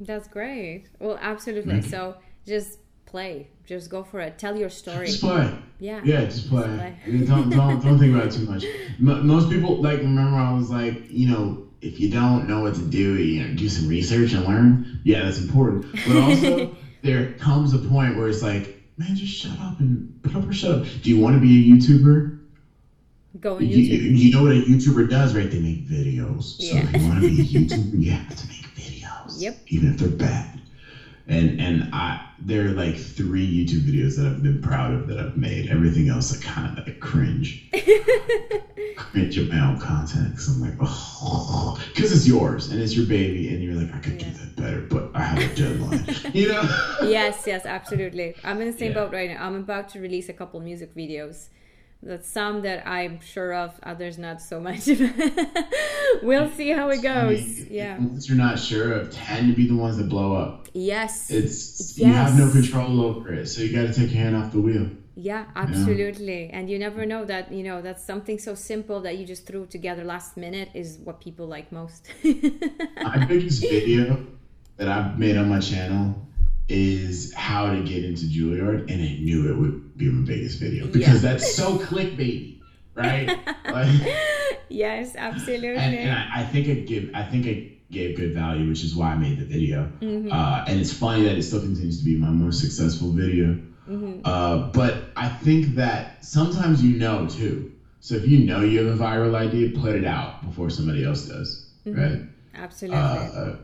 That's 0.00 0.28
great. 0.28 0.84
Well, 1.00 1.18
absolutely. 1.20 1.82
So 1.82 2.16
just 2.46 2.78
play. 3.06 3.48
Just 3.66 3.90
go 3.90 4.04
for 4.04 4.20
it. 4.20 4.38
Tell 4.38 4.56
your 4.56 4.70
story. 4.70 5.06
Just 5.06 5.20
play. 5.20 5.52
Yeah. 5.80 6.00
Yeah, 6.04 6.24
just 6.24 6.48
play. 6.48 6.62
play. 6.62 6.98
Yeah, 7.06 7.26
don't 7.26 7.50
don't 7.50 7.82
don't 7.82 7.98
think 7.98 8.14
about 8.14 8.28
it 8.28 8.32
too 8.32 8.44
much. 8.44 8.64
Mo 8.98 9.22
most 9.22 9.50
people 9.50 9.82
like 9.82 9.98
remember 9.98 10.36
I 10.36 10.52
was 10.52 10.70
like, 10.70 11.10
you 11.10 11.28
know, 11.28 11.67
if 11.80 12.00
you 12.00 12.10
don't 12.10 12.48
know 12.48 12.60
what 12.60 12.74
to 12.74 12.80
do, 12.82 13.16
you 13.16 13.42
know, 13.46 13.54
do 13.54 13.68
some 13.68 13.88
research 13.88 14.32
and 14.32 14.44
learn. 14.44 15.00
Yeah, 15.04 15.24
that's 15.24 15.40
important. 15.40 15.86
But 16.06 16.16
also, 16.16 16.76
there 17.02 17.32
comes 17.34 17.72
a 17.74 17.78
point 17.78 18.16
where 18.16 18.28
it's 18.28 18.42
like, 18.42 18.80
man, 18.96 19.14
just 19.14 19.32
shut 19.32 19.58
up 19.60 19.78
and 19.80 20.20
put 20.22 20.34
up 20.34 20.48
or 20.48 20.52
shut 20.52 20.80
up. 20.80 20.86
Do 21.02 21.10
you 21.10 21.18
want 21.18 21.36
to 21.36 21.40
be 21.40 21.72
a 21.72 21.74
YouTuber? 21.76 22.38
Go 23.40 23.56
on 23.56 23.64
You, 23.64 23.76
you, 23.76 23.98
you 24.10 24.32
know 24.34 24.42
what 24.42 24.52
a 24.52 24.60
YouTuber 24.60 25.08
does, 25.08 25.34
right? 25.36 25.50
They 25.50 25.60
make 25.60 25.86
videos. 25.88 26.56
So 26.60 26.74
Yeah. 26.74 26.88
if 26.92 27.02
you 27.02 27.08
want 27.08 27.22
to 27.22 27.28
be 27.28 27.40
a 27.42 27.44
YouTuber, 27.44 28.02
you 28.02 28.10
have 28.12 28.34
to 28.36 28.46
make 28.48 28.74
videos. 28.74 29.04
Yep. 29.40 29.58
Even 29.68 29.92
if 29.92 29.98
they're 29.98 30.08
bad. 30.08 30.57
And 31.28 31.60
and 31.60 31.94
I 31.94 32.24
there 32.40 32.66
are 32.66 32.70
like 32.70 32.96
three 32.96 33.46
YouTube 33.46 33.80
videos 33.82 34.16
that 34.16 34.26
I've 34.26 34.42
been 34.42 34.62
proud 34.62 34.92
of 34.94 35.08
that 35.08 35.18
I've 35.18 35.36
made. 35.36 35.68
Everything 35.70 36.08
else 36.08 36.36
I 36.36 36.42
kind 36.42 36.78
of 36.78 36.86
like 36.86 37.00
cringe. 37.00 37.68
cringe 38.96 39.38
at 39.38 39.48
my 39.48 39.60
own 39.60 39.78
content 39.78 40.30
because 40.30 40.48
I'm 40.48 40.60
like, 40.60 40.74
oh, 40.80 41.80
because 41.94 42.12
it's 42.12 42.26
yours 42.26 42.70
and 42.70 42.80
it's 42.80 42.96
your 42.96 43.06
baby, 43.06 43.48
and 43.48 43.62
you're 43.62 43.74
like, 43.74 43.94
I 43.94 43.98
could 43.98 44.18
do 44.18 44.30
that 44.30 44.56
better, 44.56 44.80
but 44.82 45.10
I 45.14 45.22
have 45.22 45.38
a 45.38 45.54
deadline. 45.54 46.04
you 46.34 46.48
know? 46.48 46.62
yes, 47.02 47.44
yes, 47.46 47.66
absolutely. 47.66 48.34
I'm 48.44 48.60
in 48.60 48.70
the 48.70 48.78
same 48.78 48.92
Yeah. 48.92 49.04
boat 49.04 49.12
right 49.12 49.30
now. 49.30 49.44
I'm 49.44 49.56
about 49.56 49.88
to 49.90 50.00
release 50.00 50.28
a 50.28 50.32
couple 50.32 50.60
music 50.60 50.94
videos. 50.94 51.48
That's 52.02 52.28
some 52.28 52.62
that 52.62 52.86
I'm 52.86 53.20
sure 53.20 53.52
of, 53.54 53.78
others 53.82 54.18
not 54.18 54.40
so 54.40 54.60
much. 54.60 54.86
we'll 56.22 56.50
see 56.56 56.70
how 56.70 56.90
it 56.90 57.00
I 57.00 57.02
goes. 57.02 57.40
mean, 57.40 57.66
Yeah. 57.70 57.98
Ones 57.98 58.28
you're 58.28 58.38
not 58.38 58.58
sure 58.58 58.92
of 58.92 59.10
tend 59.10 59.48
to 59.50 59.56
be 59.56 59.66
the 59.66 59.74
ones 59.74 59.96
that 59.96 60.08
blow 60.08 60.34
up. 60.36 60.68
Yes. 60.74 61.28
It's 61.30 61.98
you 61.98 62.06
have 62.06 62.38
no 62.38 62.50
control 62.50 63.00
over 63.02 63.32
it, 63.34 63.46
so 63.46 63.62
you 63.62 63.72
got 63.74 63.92
to 63.92 63.92
take 63.92 64.12
your 64.12 64.22
hand 64.22 64.36
off 64.36 64.52
the 64.52 64.60
wheel. 64.60 64.90
Yeah, 65.16 65.46
absolutely. 65.56 66.48
And 66.50 66.70
you 66.70 66.78
never 66.78 67.04
know 67.04 67.24
that, 67.24 67.50
you 67.50 67.64
know, 67.64 67.82
that's 67.82 68.04
something 68.04 68.38
so 68.38 68.54
simple 68.54 69.00
that 69.00 69.18
you 69.18 69.26
just 69.26 69.46
threw 69.48 69.66
together 69.66 70.04
last 70.04 70.36
minute 70.36 70.68
is 70.74 70.98
what 71.02 71.20
people 71.20 71.48
like 71.48 71.72
most. 71.72 72.06
My 73.02 73.24
biggest 73.26 73.60
video 73.62 74.24
that 74.76 74.86
I've 74.86 75.18
made 75.18 75.36
on 75.36 75.48
my 75.48 75.58
channel 75.58 76.27
is 76.68 77.32
how 77.34 77.72
to 77.72 77.80
get 77.82 78.04
into 78.04 78.26
Juilliard, 78.26 78.90
and 78.90 79.02
I 79.02 79.18
knew 79.20 79.50
it 79.50 79.56
would 79.56 79.96
be 79.96 80.06
my 80.10 80.26
biggest 80.26 80.60
video 80.60 80.86
because 80.86 81.22
Yeah. 81.22 81.30
that's 81.32 81.54
so 81.54 81.78
clickbaity, 81.78 82.58
right? 82.94 83.38
like, 83.70 84.16
yes, 84.68 85.14
absolutely. 85.16 85.76
And, 85.76 85.94
and 85.96 86.10
I, 86.10 86.40
I 86.40 86.44
think 86.44 86.68
it 86.68 86.86
give 86.86 87.10
I 87.14 87.22
think 87.22 87.46
it 87.46 87.90
gave 87.90 88.16
good 88.16 88.34
value, 88.34 88.68
which 88.68 88.84
is 88.84 88.94
why 88.94 89.12
I 89.12 89.16
made 89.16 89.38
the 89.38 89.46
video. 89.46 89.90
Mm-hmm. 90.00 90.30
Uh, 90.30 90.64
and 90.68 90.78
it's 90.78 90.92
funny 90.92 91.22
that 91.24 91.36
it 91.38 91.42
still 91.42 91.60
continues 91.60 91.98
to 92.00 92.04
be 92.04 92.16
my 92.16 92.28
most 92.28 92.60
successful 92.60 93.12
video. 93.12 93.58
Mm-hmm. 93.88 94.20
Uh, 94.24 94.68
but 94.72 95.04
I 95.16 95.28
think 95.30 95.74
that 95.76 96.22
sometimes 96.22 96.84
you 96.84 96.98
know 96.98 97.26
too. 97.26 97.72
So 98.00 98.14
if 98.14 98.28
you 98.28 98.40
know 98.44 98.60
you 98.60 98.84
have 98.86 99.00
a 99.00 99.02
viral 99.02 99.34
idea, 99.34 99.70
put 99.70 99.94
it 99.96 100.04
out 100.04 100.44
before 100.46 100.68
somebody 100.70 101.04
else 101.04 101.24
does, 101.24 101.64
Mm-hmm. 101.86 102.00
right? 102.00 102.22
absolutely. 102.54 102.98
Uh, 103.00 103.56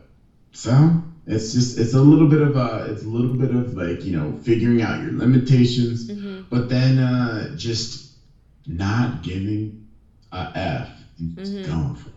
so 0.53 1.03
it's 1.27 1.53
just 1.53 1.79
it's 1.79 1.95
a 1.95 2.01
little 2.01 2.29
bit 2.29 2.43
of 2.43 2.57
a 2.57 2.87
it's 2.93 3.03
a 3.05 3.09
little 3.09 3.35
bit 3.35 3.51
of 3.51 3.75
like 3.77 4.05
you 4.05 4.13
know 4.17 4.39
figuring 4.43 4.83
out 4.83 5.03
your 5.03 5.13
limitations, 5.13 6.09
Mm-hmm. 6.11 6.43
but 6.51 6.69
then 6.69 6.99
uh, 6.99 7.55
just 7.57 8.13
not 8.67 9.23
giving 9.23 9.87
a 10.33 10.51
f 10.55 10.89
and 11.19 11.37
just 11.39 11.53
Mm-hmm. 11.53 11.71
going 11.73 11.95
for 11.97 12.09
it. 12.09 12.15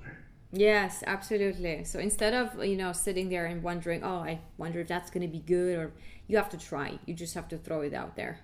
Yes, 0.52 1.04
absolutely. 1.06 1.84
So 1.84 2.00
instead 2.00 2.34
of 2.34 2.63
you 2.65 2.78
know 2.78 2.91
sitting 2.93 3.30
there 3.30 3.46
and 3.46 3.62
wondering, 3.63 4.04
oh, 4.04 4.20
I 4.20 4.39
wonder 4.58 4.80
if 4.80 4.88
that's 4.88 5.10
going 5.12 5.22
to 5.26 5.32
be 5.32 5.39
good, 5.39 5.78
or 5.78 5.91
you 6.28 6.38
have 6.38 6.50
to 6.50 6.58
try. 6.58 7.00
You 7.06 7.13
just 7.13 7.34
have 7.36 7.48
to 7.50 7.58
throw 7.58 7.82
it 7.82 7.93
out 7.93 8.15
there. 8.15 8.39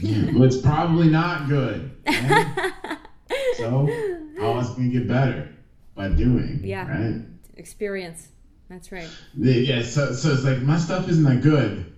Yeah, 0.00 0.32
well, 0.32 0.42
it's 0.44 0.56
probably 0.56 1.08
not 1.08 1.48
good. 1.48 1.90
right? 2.06 2.98
so 3.56 3.86
how 4.40 4.54
else 4.58 4.70
going 4.74 4.90
to 4.90 4.98
get 4.98 5.06
better 5.08 5.48
by 5.94 6.08
doing? 6.08 6.60
Yeah. 6.64 6.88
Right. 6.88 7.22
Experience. 7.56 8.28
That's 8.68 8.92
right. 8.92 9.08
Yeah. 9.36 9.82
So 9.82 10.12
so 10.12 10.32
it's 10.32 10.44
like 10.44 10.60
my 10.62 10.78
stuff 10.78 11.08
isn't 11.08 11.24
that 11.24 11.42
good. 11.42 11.92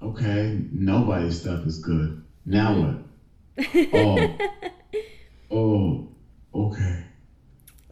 Okay, 0.00 0.60
nobody's 0.72 1.40
stuff 1.40 1.66
is 1.66 1.78
good. 1.78 2.24
Now 2.44 2.74
mm-hmm. 2.74 3.96
what? 3.96 4.38
Oh. 5.50 5.50
oh. 5.56 6.08
Okay. 6.54 7.04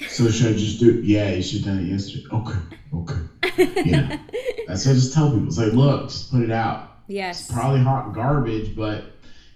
So 0.09 0.31
should 0.31 0.55
I 0.55 0.59
just 0.59 0.81
do? 0.81 1.01
Yeah, 1.03 1.31
you 1.31 1.42
should 1.42 1.64
have 1.64 1.77
done 1.77 1.85
it 1.85 1.90
yesterday. 1.90 2.25
Okay. 2.33 2.59
Okay. 2.94 3.83
Yeah. 3.85 4.18
That's 4.66 4.87
what 4.87 4.92
I 4.92 4.94
just 4.94 5.12
tell 5.14 5.31
people. 5.31 5.46
It's 5.46 5.59
like, 5.59 5.73
look, 5.73 6.09
just 6.09 6.31
put 6.31 6.42
it 6.42 6.51
out. 6.51 6.90
Yes. 7.07 7.51
probably 7.51 7.81
hot 7.81 8.14
garbage, 8.14 8.77
but 8.77 9.05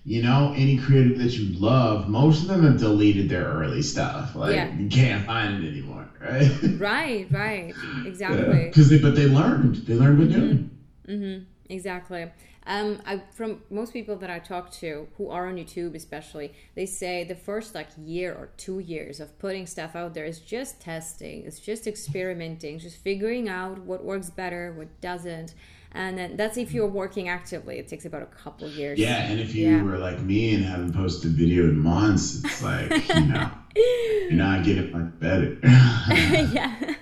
you 0.04 0.22
know, 0.22 0.52
any 0.56 0.76
creative 0.76 1.18
that 1.18 1.32
you 1.32 1.58
love, 1.58 2.08
most 2.08 2.42
of 2.42 2.48
them 2.48 2.64
have 2.64 2.78
deleted 2.78 3.28
their 3.28 3.44
early 3.44 3.80
stuff. 3.80 4.34
Like 4.34 4.54
Yeah. 4.54 4.74
you 4.74 4.88
can't 4.88 5.24
find 5.24 5.64
it 5.64 5.68
anymore, 5.68 5.93
right? 6.24 6.50
Right. 6.78 7.26
Right. 7.30 7.74
Exactly. 8.04 8.64
Because 8.64 8.90
they, 8.90 8.98
but 8.98 9.14
they 9.14 9.26
learned. 9.26 9.76
They 9.86 9.94
learned 9.94 10.18
by 10.18 10.34
doing. 10.34 10.70
Mm-hmm. 11.08 11.44
Exactly. 11.68 12.30
Um, 12.66 13.02
I 13.04 13.22
from 13.32 13.60
most 13.70 13.92
people 13.92 14.16
that 14.16 14.30
I 14.30 14.38
talk 14.38 14.70
to 14.72 15.06
who 15.16 15.28
are 15.28 15.48
on 15.48 15.56
YouTube, 15.56 15.94
especially, 15.94 16.52
they 16.74 16.86
say 16.86 17.24
the 17.24 17.34
first 17.34 17.74
like 17.74 17.88
year 18.02 18.32
or 18.32 18.48
two 18.56 18.78
years 18.78 19.20
of 19.20 19.38
putting 19.38 19.66
stuff 19.66 19.94
out 19.94 20.14
there 20.14 20.24
is 20.24 20.40
just 20.40 20.80
testing. 20.80 21.44
It's 21.44 21.60
just 21.60 21.86
experimenting, 21.86 22.78
just 22.78 22.96
figuring 22.96 23.48
out 23.48 23.78
what 23.80 24.02
works 24.02 24.30
better, 24.30 24.72
what 24.76 25.00
doesn't, 25.02 25.54
and 25.94 26.18
then 26.18 26.36
that's 26.36 26.56
if 26.58 26.72
you're 26.72 26.86
working 26.88 27.28
actively. 27.28 27.78
It 27.78 27.88
takes 27.88 28.04
about 28.04 28.22
a 28.22 28.26
couple 28.26 28.68
years. 28.68 28.98
Yeah, 28.98 29.22
and 29.30 29.40
if 29.40 29.54
you 29.54 29.68
Yeah. 29.68 29.82
were 29.82 29.98
like 29.98 30.20
me 30.20 30.54
and 30.54 30.64
haven't 30.64 30.92
posted 30.94 31.30
a 31.30 31.34
video 31.34 31.64
in 31.64 31.78
months, 31.78 32.42
it's 32.44 32.62
like 32.70 32.90
you 33.08 33.26
know, 33.26 33.50
you're 33.76 34.32
not 34.32 34.64
getting 34.64 34.90
much 34.92 35.18
better. 35.20 35.58
yeah. 35.62 36.94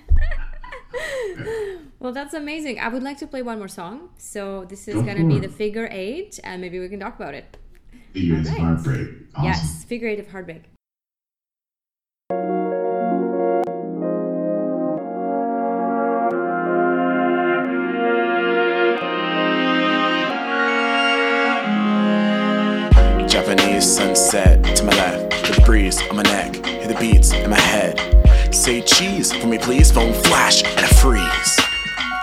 well, 1.99 2.11
that's 2.13 2.33
amazing. 2.33 2.79
I 2.79 2.87
would 2.87 3.03
like 3.03 3.17
to 3.19 3.27
play 3.27 3.41
one 3.41 3.57
more 3.57 3.67
song. 3.67 4.09
So 4.17 4.65
this 4.65 4.87
is 4.87 4.95
Go 4.95 5.01
gonna 5.03 5.25
be 5.25 5.37
it. 5.37 5.41
the 5.41 5.49
figure 5.49 5.87
eight, 5.91 6.39
and 6.43 6.61
maybe 6.61 6.79
we 6.79 6.87
can 6.89 6.99
talk 6.99 7.15
about 7.15 7.33
it. 7.33 7.57
Figures 8.13 8.47
of 8.47 8.53
Alright. 8.53 8.61
heartbreak. 8.61 9.07
Awesome. 9.35 9.45
Yes, 9.45 9.83
figure 9.85 10.07
eight 10.07 10.19
of 10.19 10.29
heartbreak. 10.29 10.63
Japanese 23.33 23.91
sunset 23.91 24.63
to 24.75 24.83
my 24.83 24.91
left, 24.91 25.31
the 25.47 25.59
breeze 25.65 25.99
on 26.07 26.17
my 26.17 26.21
neck, 26.21 26.63
hear 26.63 26.87
the 26.87 26.93
beats 26.99 27.33
in 27.33 27.49
my 27.49 27.59
head. 27.59 28.53
Say 28.53 28.79
cheese 28.79 29.33
for 29.33 29.47
me, 29.47 29.57
please. 29.57 29.91
Phone 29.91 30.13
flash 30.13 30.63
and 30.63 30.85
a 30.85 30.93
freeze. 31.01 31.59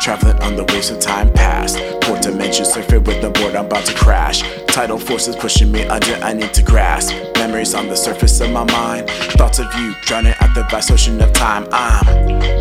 Traveling 0.03 0.40
on 0.40 0.55
the 0.55 0.62
waves 0.66 0.88
of 0.90 1.01
time 1.01 1.33
past. 1.33 1.81
Fourth 2.05 2.20
dimension 2.20 2.64
surfing 2.64 3.05
with 3.05 3.20
the 3.23 3.31
board, 3.31 3.57
I'm 3.57 3.66
about 3.66 3.87
to 3.87 3.94
crash. 3.94 4.44
Tidal 4.68 5.01
forces 5.01 5.35
pushing 5.35 5.73
me 5.73 5.83
under, 5.87 6.14
I 6.23 6.33
need 6.33 6.55
to 6.55 6.62
grasp. 6.62 7.12
Memories 7.35 7.75
on 7.75 7.88
the 7.88 7.96
surface 7.96 8.40
of 8.40 8.53
my 8.53 8.62
mind. 8.62 9.11
Thoughts 9.37 9.59
of 9.59 9.66
you 9.81 9.92
drowning 10.03 10.35
out 10.40 10.55
the 10.55 10.62
vast 10.70 10.92
ocean 10.92 11.20
of 11.20 11.33
time. 11.33 11.66
I'm 11.73 12.05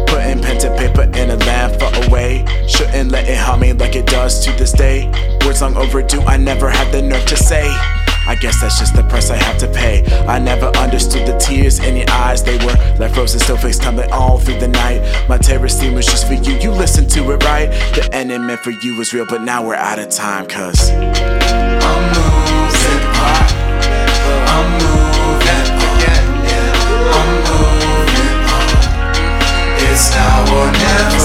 putting 0.07 0.41
pen 0.41 0.59
to 0.61 0.75
paper 0.75 1.03
in 1.03 1.29
a 1.29 1.35
land 1.45 1.79
far 1.79 1.93
away. 2.07 2.47
Shouldn't 2.67 3.11
let 3.11 3.29
it 3.29 3.37
haunt 3.37 3.61
me 3.61 3.73
like 3.73 3.95
it 3.95 4.07
does 4.07 4.43
to 4.45 4.51
this 4.53 4.71
day. 4.71 5.05
Words 5.45 5.61
long 5.61 5.77
overdue, 5.77 6.21
I 6.21 6.37
never 6.37 6.67
had 6.67 6.91
the 6.91 7.03
nerve 7.03 7.27
to 7.27 7.37
say. 7.37 7.71
I 8.29 8.35
guess 8.35 8.61
that's 8.61 8.77
just 8.77 8.95
the 8.95 9.01
price 9.01 9.31
I 9.31 9.37
have 9.37 9.57
to 9.57 9.67
pay. 9.67 10.05
I 10.27 10.37
never 10.37 10.67
understood 10.77 11.27
the 11.27 11.35
tears 11.39 11.79
in 11.79 11.97
your 11.97 12.05
eyes. 12.11 12.43
They 12.43 12.63
were 12.63 12.75
like 12.99 13.11
frozen, 13.15 13.39
still 13.39 13.57
face 13.57 13.79
tumbling 13.79 14.11
all 14.11 14.37
through 14.37 14.59
the 14.59 14.67
night. 14.67 15.01
My 15.27 15.39
terrorist 15.39 15.79
theme 15.79 15.95
was 15.95 16.05
just 16.05 16.27
for 16.27 16.35
you. 16.35 16.53
You 16.59 16.69
listened 16.69 17.09
to 17.11 17.31
it 17.31 17.43
right. 17.43 17.71
The 17.95 18.07
ending 18.13 18.45
meant 18.45 18.61
for 18.61 18.69
you 18.69 18.95
was 18.95 19.15
real, 19.15 19.25
but 19.25 19.41
now 19.41 19.65
we're 19.65 19.73
out 19.73 19.97
of 19.97 20.11
time. 20.11 20.45
Cause 20.45 20.91
I'm 20.91 22.13
moving 22.13 23.03
on. 23.17 23.49
It's 29.81 30.11
now 30.11 30.43
or 30.55 30.71
never. 30.71 31.18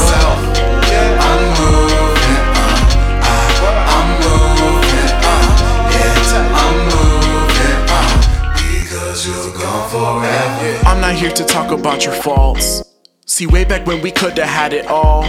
Forever. 10.04 10.86
I'm 10.86 11.00
not 11.00 11.14
here 11.14 11.32
to 11.32 11.44
talk 11.44 11.70
about 11.70 12.04
your 12.04 12.14
faults. 12.14 12.82
See, 13.26 13.46
way 13.46 13.64
back 13.64 13.86
when 13.86 14.02
we 14.02 14.10
could've 14.10 14.44
had 14.44 14.72
it 14.72 14.86
all. 14.86 15.24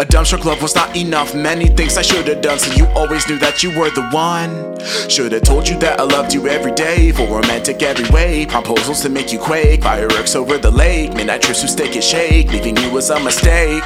A 0.00 0.04
dumbstruck 0.04 0.44
love 0.44 0.62
was 0.62 0.74
not 0.74 0.96
enough. 0.96 1.34
Many 1.34 1.66
things 1.66 1.98
I 1.98 2.02
should've 2.02 2.40
done, 2.40 2.58
so 2.58 2.72
you 2.72 2.86
always 2.94 3.28
knew 3.28 3.38
that 3.38 3.62
you 3.62 3.78
were 3.78 3.90
the 3.90 4.08
one. 4.10 4.78
Should've 5.10 5.42
told 5.42 5.68
you 5.68 5.78
that 5.80 6.00
I 6.00 6.04
loved 6.04 6.32
you 6.32 6.48
every 6.48 6.72
day, 6.72 7.12
for 7.12 7.26
romantic 7.26 7.82
every 7.82 8.08
way. 8.10 8.46
Proposals 8.46 9.02
to 9.02 9.08
make 9.08 9.32
you 9.32 9.38
quake, 9.38 9.82
fireworks 9.82 10.34
over 10.34 10.56
the 10.56 10.70
lake. 10.70 11.12
Midnight 11.14 11.42
trips 11.42 11.60
to 11.62 11.68
steak 11.68 11.94
and 11.94 12.04
shake, 12.04 12.50
leaving 12.52 12.76
you 12.76 12.90
was 12.90 13.10
a 13.10 13.20
mistake. 13.20 13.82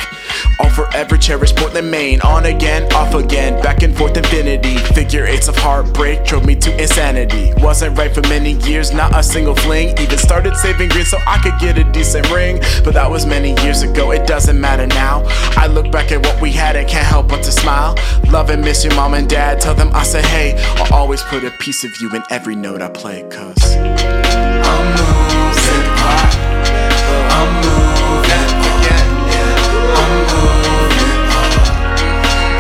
I'll 0.61 0.71
forever 0.71 1.16
cherish 1.16 1.55
Portland, 1.55 1.90
Maine. 1.90 2.21
On 2.21 2.47
again, 2.47 2.92
off 2.92 3.14
again, 3.14 3.61
back 3.62 3.83
and 3.83 3.97
forth 3.97 4.16
infinity. 4.16 4.77
Figure 4.95 5.25
eights 5.27 5.49
of 5.49 5.57
heartbreak 5.57 6.25
drove 6.25 6.47
me 6.47 6.55
to 6.57 6.81
insanity. 6.81 7.53
Wasn't 7.57 7.99
right 7.99 8.14
for 8.14 8.23
many 8.29 8.53
years, 8.68 8.92
not 8.92 9.16
a 9.18 9.23
single 9.23 9.57
fling. 9.57 9.99
Even 9.99 10.18
started 10.18 10.57
saving 10.57 10.90
green 10.90 11.05
so 11.05 11.18
I 11.27 11.38
could 11.42 11.59
get 11.59 11.79
a 11.79 11.85
decent 11.90 12.31
ring. 12.31 12.61
But 12.85 12.95
that 12.95 13.11
was 13.11 13.27
many 13.27 13.61
years 13.62 13.83
ago, 13.83 14.12
it 14.12 14.27
doesn't 14.27 14.61
matter 14.61 14.87
now. 14.87 15.25
I 15.57 15.66
look 15.73 15.91
back 15.91 16.13
at 16.13 16.25
what 16.25 16.41
we 16.41 16.53
had 16.53 16.77
and 16.77 16.89
can't 16.89 17.07
help 17.07 17.29
but 17.29 17.43
to 17.45 17.53
smile. 17.53 17.97
Love 18.29 18.51
and 18.51 18.63
miss 18.63 18.85
your 18.85 18.95
mom 18.95 19.15
and 19.15 19.29
dad. 19.29 19.61
Tell 19.61 19.75
them 19.75 19.91
I 19.93 20.03
said 20.05 20.25
hey. 20.25 20.55
I'll 20.77 20.95
always 20.95 21.23
put 21.23 21.45
a 21.45 21.51
piece 21.61 21.85
of 21.85 21.91
you 22.01 22.15
in 22.15 22.23
every 22.31 22.55
note 22.55 22.83
I 22.83 22.89
play, 22.89 23.23
cause 23.29 23.77
I'm 23.77 24.85
moving 24.97 25.89
on. 26.01 26.43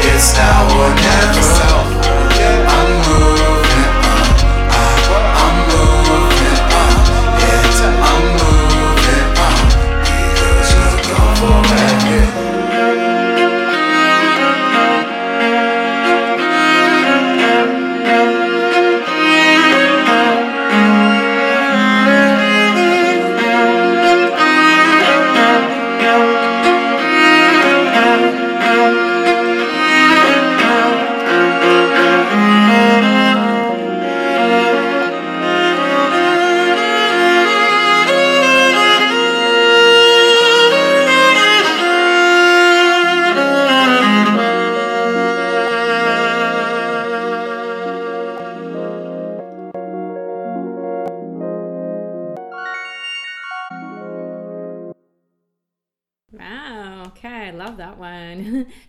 It's 0.04 0.34
now 0.34 0.64
or 0.80 0.94
never. 0.94 1.31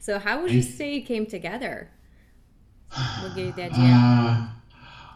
So, 0.04 0.20
how 0.20 0.42
would 0.42 0.52
you 0.52 0.62
say 0.62 0.98
it 0.98 1.06
came 1.06 1.26
together? 1.26 1.90
What 3.22 3.36
gave 3.36 3.46
you 3.46 3.52
the 3.54 3.64
idea? 3.72 3.86
Uh, 3.86 4.48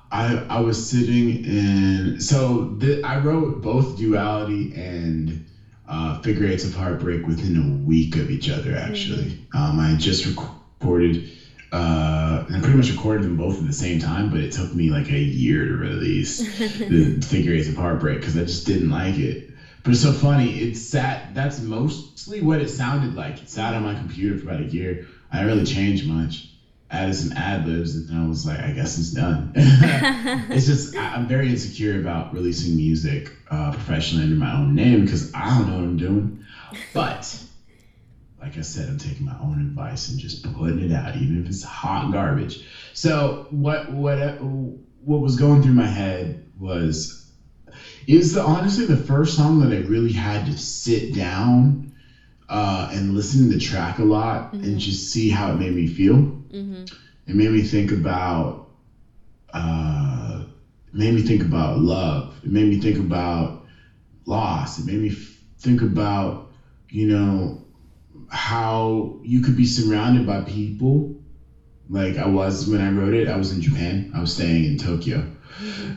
I 0.09 0.45
I 0.49 0.59
was 0.61 0.89
sitting 0.89 1.43
in 1.43 2.21
so 2.21 2.69
the, 2.77 3.03
I 3.03 3.19
wrote 3.19 3.61
both 3.61 3.97
duality 3.97 4.73
and 4.75 5.45
uh, 5.89 6.21
figure 6.21 6.47
eights 6.47 6.63
of 6.63 6.73
heartbreak 6.73 7.27
within 7.27 7.57
a 7.57 7.85
week 7.85 8.15
of 8.15 8.31
each 8.31 8.49
other. 8.49 8.77
Actually, 8.77 9.45
um, 9.53 9.77
I 9.77 9.93
just 9.97 10.25
recorded 10.25 11.31
uh, 11.73 12.45
and 12.47 12.55
I 12.55 12.59
pretty 12.61 12.77
much 12.77 12.89
recorded 12.89 13.25
them 13.25 13.35
both 13.35 13.59
at 13.59 13.67
the 13.67 13.73
same 13.73 13.99
time, 13.99 14.29
but 14.29 14.39
it 14.39 14.53
took 14.53 14.73
me 14.73 14.89
like 14.89 15.11
a 15.11 15.19
year 15.19 15.65
to 15.65 15.73
release 15.73 16.37
the 16.59 17.21
figure 17.27 17.53
eights 17.53 17.67
of 17.67 17.75
heartbreak 17.75 18.21
because 18.21 18.37
I 18.37 18.45
just 18.45 18.65
didn't 18.65 18.89
like 18.89 19.17
it. 19.17 19.49
But 19.83 19.91
it's 19.91 20.01
so 20.01 20.11
funny. 20.11 20.49
It 20.59 20.75
sat. 20.75 21.21
That's 21.33 21.59
mostly 21.59 22.41
what 22.41 22.59
it 22.59 22.69
sounded 22.69 23.13
like. 23.15 23.41
It 23.41 23.49
sat 23.49 23.73
on 23.73 23.83
my 23.83 23.93
computer 23.95 24.35
for 24.35 24.47
about 24.47 24.59
a 24.59 24.65
year. 24.65 24.97
I 25.31 25.37
didn't 25.37 25.47
really 25.47 25.63
change 25.63 26.03
much. 26.03 26.45
Added 26.89 27.15
some 27.15 27.31
ad 27.35 27.65
libs, 27.65 27.95
and 27.95 28.05
I 28.09 28.23
was 28.23 28.45
like, 28.45 28.59
I 28.61 28.71
guess 28.71 28.95
it's 28.97 29.09
done. 29.09 29.49
it's 29.55 30.65
just 30.65 30.87
I'm 30.95 31.25
very 31.25 31.49
insecure 31.49 31.95
about 31.95 32.31
releasing 32.31 32.75
music 32.75 33.33
uh, 33.49 33.71
professionally 33.71 34.23
under 34.23 34.35
my 34.35 34.51
own 34.53 34.73
name 34.73 35.01
because 35.01 35.23
I 35.33 35.49
don't 35.49 35.65
know 35.65 35.75
what 35.75 35.83
I'm 35.83 35.97
doing. 35.97 36.29
But 36.93 37.43
like 38.39 38.57
I 38.57 38.61
said, 38.61 38.87
I'm 38.87 38.97
taking 38.97 39.25
my 39.25 39.35
own 39.39 39.59
advice 39.59 40.07
and 40.07 40.17
just 40.19 40.41
putting 40.43 40.79
it 40.79 40.91
out, 40.91 41.15
even 41.15 41.37
if 41.37 41.47
it's 41.47 41.63
hot 41.63 42.09
garbage. 42.09 42.59
So 42.93 43.39
what 43.49 43.87
what 43.87 44.35
what 44.39 45.21
was 45.21 45.35
going 45.35 45.61
through 45.61 45.73
my 45.73 45.87
head 45.87 46.35
was 46.55 47.07
is 48.07 48.33
the 48.33 48.41
honestly 48.43 48.85
the 48.85 48.97
first 48.97 49.35
song 49.35 49.59
that 49.59 49.71
I 49.71 49.77
really 49.77 50.11
had 50.11 50.45
to 50.47 50.57
sit 50.57 51.11
down 51.11 51.85
uh, 52.49 52.87
and 52.91 53.13
listen 53.13 53.41
to 53.43 53.47
the 53.47 53.57
track 53.57 53.99
a 53.99 54.03
lot 54.03 54.49
and 54.63 54.79
just 54.79 55.09
see 55.09 55.29
how 55.29 55.49
it 55.49 55.55
made 55.55 55.73
me 55.73 55.87
feel. 55.87 56.29
It 57.27 57.35
made 57.35 57.49
me 57.51 57.61
think 57.61 57.91
about 57.91 58.59
uh, 59.53 60.41
it 60.87 60.95
made 60.95 61.13
me 61.13 61.21
think 61.21 61.43
about 61.43 61.77
love. 61.77 62.39
It 62.43 62.51
made 62.51 62.67
me 62.67 62.77
think 62.77 62.99
about 62.99 63.55
loss. 64.25 64.77
It 64.77 64.85
made 64.85 64.99
me 64.99 65.09
f- 65.09 65.39
think 65.59 65.81
about 65.81 66.41
you 66.89 67.05
know 67.05 67.55
how 68.29 69.11
you 69.21 69.41
could 69.41 69.55
be 69.55 69.65
surrounded 69.65 70.25
by 70.25 70.39
people 70.39 71.07
like 71.89 72.17
I 72.17 72.25
was 72.25 72.65
when 72.65 72.81
I 72.81 72.89
wrote 72.89 73.13
it. 73.13 73.27
I 73.27 73.35
was 73.35 73.51
in 73.51 73.61
Japan. 73.61 74.07
I 74.13 74.19
was 74.19 74.31
staying 74.31 74.65
in 74.65 74.77
Tokyo, 74.77 75.27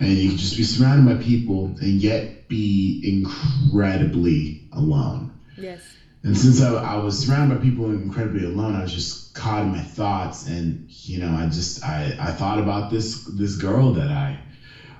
and 0.01 0.11
you 0.19 0.29
could 0.29 0.39
just 0.39 0.57
be 0.57 0.63
surrounded 0.63 1.05
by 1.05 1.15
people 1.15 1.71
and 1.81 2.01
yet 2.01 2.27
be 2.49 2.99
incredibly 3.03 4.57
alone. 4.73 5.31
yes. 5.57 5.97
And 6.23 6.37
since 6.37 6.61
I, 6.61 6.69
I 6.75 6.97
was 6.97 7.19
surrounded 7.19 7.49
by 7.49 7.61
people 7.61 7.89
incredibly 7.91 8.43
alone, 8.43 8.75
I 8.75 8.81
was 8.83 8.93
just 8.93 9.33
caught 9.33 9.63
in 9.63 9.71
my 9.71 9.81
thoughts, 9.81 10.43
and 10.43 10.79
you 10.89 11.19
know, 11.19 11.33
I 11.33 11.47
just 11.47 11.83
I, 11.83 12.15
I 12.19 12.31
thought 12.31 12.59
about 12.59 12.91
this 12.91 13.17
this 13.27 13.55
girl 13.55 13.91
that 13.93 14.09
I, 14.11 14.41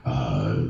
uh, 0.05 0.65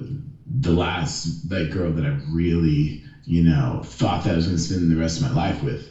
the 0.46 0.72
last 0.72 1.28
that 1.48 1.70
girl 1.70 1.92
that 1.92 2.04
I 2.04 2.12
really 2.30 2.98
you 3.24 3.40
know 3.42 3.80
thought 3.84 4.22
that 4.22 4.32
I 4.32 4.36
was 4.36 4.46
going 4.46 4.56
to 4.56 4.62
spend 4.62 4.90
the 4.90 4.96
rest 4.96 5.18
of 5.18 5.22
my 5.22 5.30
life 5.30 5.62
with. 5.62 5.88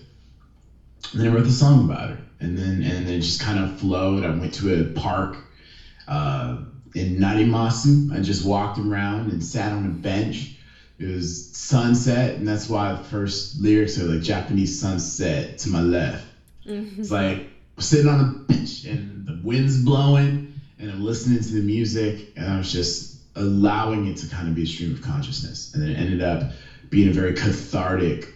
And 1.11 1.19
then 1.21 1.27
I 1.27 1.33
wrote 1.33 1.45
the 1.45 1.51
song 1.51 1.81
about 1.81 2.09
her, 2.09 2.19
and 2.39 2.57
then 2.57 2.81
and 2.81 3.05
then 3.07 3.15
it 3.15 3.19
just 3.19 3.39
kind 3.39 3.57
of 3.57 3.69
flowed. 3.69 4.23
I 4.23 4.29
went 4.29 4.53
to 4.55 4.79
a 4.79 4.83
park 4.83 5.43
uh, 6.07 6.57
Narimasu. 7.20 8.11
I 8.11 8.20
just 8.20 8.41
walked 8.43 8.78
around 8.78 9.30
and 9.30 9.43
sat 9.43 9.72
on 9.72 9.86
a 9.86 9.89
bench. 9.89 10.51
It 10.97 11.05
was 11.05 11.45
sunset, 11.51 12.36
and 12.36 12.47
that's 12.47 12.67
why 12.70 12.91
the 12.91 13.01
first 13.01 13.55
lyrics 13.57 13.97
are 13.97 14.03
like 14.03 14.20
Japanese 14.22 14.76
sunset 14.78 15.57
to 15.59 15.70
my 15.70 15.80
left. 15.80 16.28
It's 16.99 17.11
like 17.11 17.45
sitting 17.80 18.07
on 18.07 18.20
a 18.20 18.24
bench 18.47 18.84
and 18.84 19.26
the 19.26 19.34
wind's 19.34 19.78
blowing, 19.78 20.43
and 20.78 20.89
I'm 20.89 21.01
listening 21.01 21.39
to 21.41 21.53
the 21.53 21.61
music, 21.61 22.26
and 22.36 22.47
I 22.49 22.57
was 22.57 22.72
just 22.72 23.05
allowing 23.36 24.05
it 24.05 24.17
to 24.17 24.28
kind 24.28 24.47
of 24.47 24.53
be 24.53 24.63
a 24.63 24.65
stream 24.65 24.91
of 24.91 25.01
consciousness, 25.01 25.70
and 25.74 25.84
it 25.84 25.93
ended 25.93 26.22
up 26.22 26.43
being 26.89 27.07
a 27.07 27.11
very 27.11 27.32
cathartic, 27.32 28.30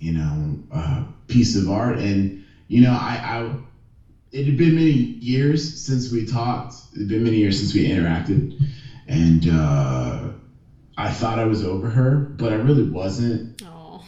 you 0.00 0.12
know, 0.12 0.58
uh, 0.70 1.02
piece 1.28 1.54
of 1.54 1.68
art. 1.68 1.98
And 1.98 2.34
you 2.68 2.80
know, 2.80 2.92
I, 2.92 3.18
I 3.22 3.50
it 4.32 4.46
had 4.46 4.56
been 4.56 4.74
many 4.74 4.90
years 4.90 5.80
since 5.80 6.12
we 6.12 6.24
talked. 6.26 6.74
It 6.94 7.00
had 7.00 7.08
been 7.08 7.24
many 7.24 7.36
years 7.38 7.58
since 7.58 7.74
we 7.74 7.88
interacted, 7.88 8.60
and 9.06 9.48
uh, 9.48 10.28
I 10.96 11.10
thought 11.10 11.38
I 11.38 11.44
was 11.44 11.64
over 11.64 11.88
her, 11.88 12.16
but 12.16 12.52
I 12.52 12.56
really 12.56 12.88
wasn't. 12.88 13.62
Oh. 13.66 14.04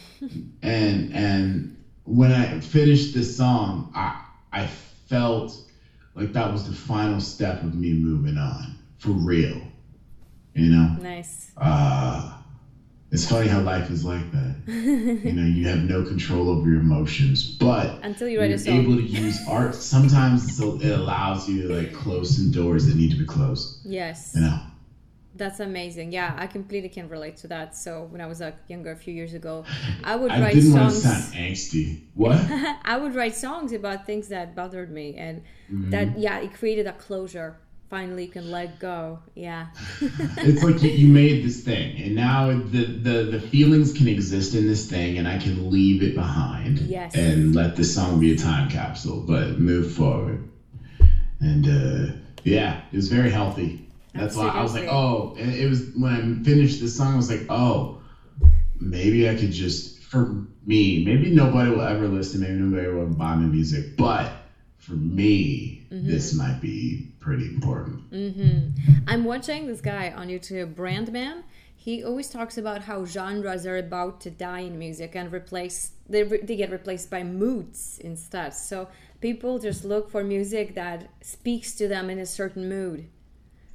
And 0.61 1.13
and 1.13 1.77
when 2.05 2.31
I 2.31 2.59
finished 2.59 3.13
this 3.13 3.35
song, 3.35 3.91
I 3.93 4.23
I 4.51 4.67
felt 5.07 5.57
like 6.15 6.33
that 6.33 6.51
was 6.51 6.67
the 6.67 6.75
final 6.75 7.19
step 7.19 7.61
of 7.61 7.75
me 7.75 7.93
moving 7.93 8.37
on 8.37 8.75
for 8.99 9.09
real. 9.11 9.61
You 10.53 10.69
know, 10.69 10.95
Nice. 11.01 11.51
uh, 11.57 12.37
it's 13.13 13.29
funny 13.29 13.47
how 13.47 13.61
life 13.61 13.89
is 13.91 14.03
like 14.03 14.29
that. 14.31 14.55
you 14.67 15.33
know, 15.33 15.45
you 15.45 15.67
have 15.67 15.83
no 15.87 16.03
control 16.03 16.49
over 16.49 16.67
your 16.69 16.79
emotions, 16.81 17.43
but 17.65 17.99
Until 18.03 18.27
you 18.27 18.39
write 18.39 18.47
a 18.47 18.49
you're 18.49 18.57
song. 18.57 18.81
able 18.83 18.95
to 18.95 19.03
use 19.03 19.39
art. 19.47 19.75
Sometimes 19.75 20.59
it 20.59 20.91
allows 20.91 21.47
you 21.47 21.67
to 21.67 21.73
like 21.75 21.93
close 21.93 22.35
some 22.35 22.51
doors 22.51 22.87
that 22.87 22.95
need 22.95 23.11
to 23.11 23.17
be 23.17 23.25
closed. 23.25 23.85
Yes. 23.85 24.33
You 24.35 24.41
know. 24.41 24.59
That's 25.35 25.59
amazing. 25.59 26.11
Yeah, 26.11 26.35
I 26.37 26.45
completely 26.45 26.89
can 26.89 27.09
relate 27.09 27.37
to 27.37 27.47
that. 27.47 27.75
So 27.75 28.07
when 28.11 28.21
I 28.21 28.27
was 28.27 28.39
like 28.39 28.55
younger 28.67 28.91
a 28.91 28.95
few 28.95 29.13
years 29.13 29.33
ago, 29.33 29.65
I 30.03 30.15
would 30.15 30.31
I 30.31 30.39
write 30.41 30.53
didn't 30.53 30.73
want 30.73 30.93
to 30.93 30.99
sound 31.01 31.33
angsty. 31.33 32.01
What? 32.13 32.37
I 32.85 32.97
would 32.97 33.15
write 33.15 33.35
songs 33.35 33.73
about 33.73 34.05
things 34.05 34.27
that 34.29 34.55
bothered 34.55 34.91
me, 34.91 35.15
and 35.17 35.41
Mm-hmm. 35.71 35.89
that 35.89 36.19
yeah, 36.19 36.37
it 36.39 36.53
created 36.53 36.85
a 36.87 36.93
closure. 36.93 37.57
Finally, 37.93 38.25
you 38.25 38.31
can 38.31 38.49
let 38.49 38.79
go. 38.79 39.19
Yeah. 39.35 39.67
it's 40.01 40.63
like 40.63 40.81
you, 40.81 40.89
you 40.89 41.07
made 41.07 41.45
this 41.45 41.63
thing, 41.63 42.01
and 42.01 42.15
now 42.15 42.47
the, 42.47 42.85
the 42.85 43.23
the 43.29 43.39
feelings 43.39 43.93
can 43.93 44.07
exist 44.07 44.55
in 44.55 44.65
this 44.65 44.89
thing, 44.89 45.19
and 45.19 45.27
I 45.27 45.37
can 45.37 45.69
leave 45.69 46.01
it 46.01 46.15
behind. 46.15 46.79
Yes. 46.79 47.13
And 47.13 47.53
let 47.53 47.75
the 47.75 47.83
song 47.83 48.19
be 48.19 48.33
a 48.33 48.35
time 48.35 48.67
capsule, 48.67 49.21
but 49.27 49.59
move 49.59 49.91
forward. 49.91 50.49
And 51.39 51.67
uh, 51.67 52.15
yeah, 52.43 52.81
it 52.91 52.95
was 52.95 53.09
very 53.09 53.29
healthy. 53.29 53.87
That's 54.15 54.35
why 54.35 54.47
I 54.47 54.63
was 54.63 54.73
like, 54.73 54.87
oh, 54.89 55.35
it 55.37 55.69
was 55.69 55.91
when 55.95 56.39
I 56.41 56.43
finished 56.43 56.81
this 56.81 56.97
song, 56.97 57.13
I 57.13 57.15
was 57.15 57.29
like, 57.29 57.45
oh, 57.49 58.01
maybe 58.79 59.29
I 59.29 59.35
could 59.35 59.51
just 59.51 59.99
for 59.99 60.43
me, 60.65 61.05
maybe 61.05 61.29
nobody 61.29 61.69
will 61.69 61.81
ever 61.81 62.07
listen, 62.07 62.41
maybe 62.41 62.55
nobody 62.55 62.87
will 62.87 63.05
buy 63.05 63.35
my 63.35 63.45
music, 63.45 63.95
but 63.97 64.31
for 64.85 64.93
me, 64.93 65.79
Mm-hmm. 65.93 66.07
this 66.07 66.33
might 66.33 66.59
be 66.59 67.11
pretty 67.19 67.45
important. 67.45 68.01
I'm 69.07 69.23
watching 69.25 69.67
this 69.67 69.79
guy 69.79 70.09
on 70.11 70.27
YouTube, 70.27 70.73
Brandman. 70.73 71.43
He 71.75 72.03
always 72.03 72.29
talks 72.31 72.57
about 72.57 72.81
how 72.83 73.05
genres 73.05 73.67
are 73.67 73.77
about 73.77 74.19
to 74.21 74.31
die 74.31 74.61
in 74.61 74.79
music 74.79 75.15
and 75.15 75.31
replace 75.31 75.91
they, 76.09 76.23
re- 76.23 76.41
they 76.41 76.55
get 76.55 76.71
replaced 76.71 77.11
by 77.11 77.21
moods 77.23 77.99
instead. 78.03 78.55
So 78.55 78.87
people 79.21 79.59
just 79.59 79.85
look 79.85 80.09
for 80.09 80.23
music 80.23 80.73
that 80.75 81.09
speaks 81.21 81.73
to 81.75 81.87
them 81.87 82.09
in 82.09 82.17
a 82.17 82.25
certain 82.25 82.67
mood, 82.67 83.07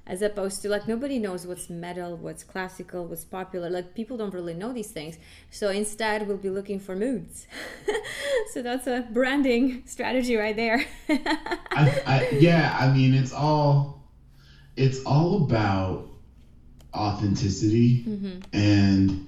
as 0.08 0.22
opposed 0.22 0.62
to 0.62 0.68
like 0.68 0.88
nobody 0.88 1.18
knows 1.18 1.46
what's 1.46 1.68
metal, 1.68 2.16
what's 2.16 2.42
classical, 2.42 3.04
what's 3.04 3.24
popular. 3.24 3.68
Like 3.68 3.94
people 3.94 4.16
don't 4.16 4.32
really 4.32 4.54
know 4.54 4.72
these 4.72 4.90
things. 4.90 5.18
So 5.50 5.68
instead, 5.68 6.26
we'll 6.26 6.38
be 6.38 6.50
looking 6.50 6.80
for 6.80 6.96
moods. 6.96 7.46
so 8.52 8.62
that's 8.62 8.86
a 8.86 9.06
branding 9.10 9.82
strategy 9.86 10.36
right 10.36 10.56
there. 10.56 10.84
I, 11.10 12.02
I, 12.06 12.28
yeah, 12.40 12.76
I 12.80 12.90
mean, 12.90 13.14
it's 13.14 13.32
all 13.32 14.02
it's 14.76 15.04
all 15.04 15.44
about 15.44 16.08
authenticity, 16.94 18.04
mm-hmm. 18.04 18.38
and 18.52 19.26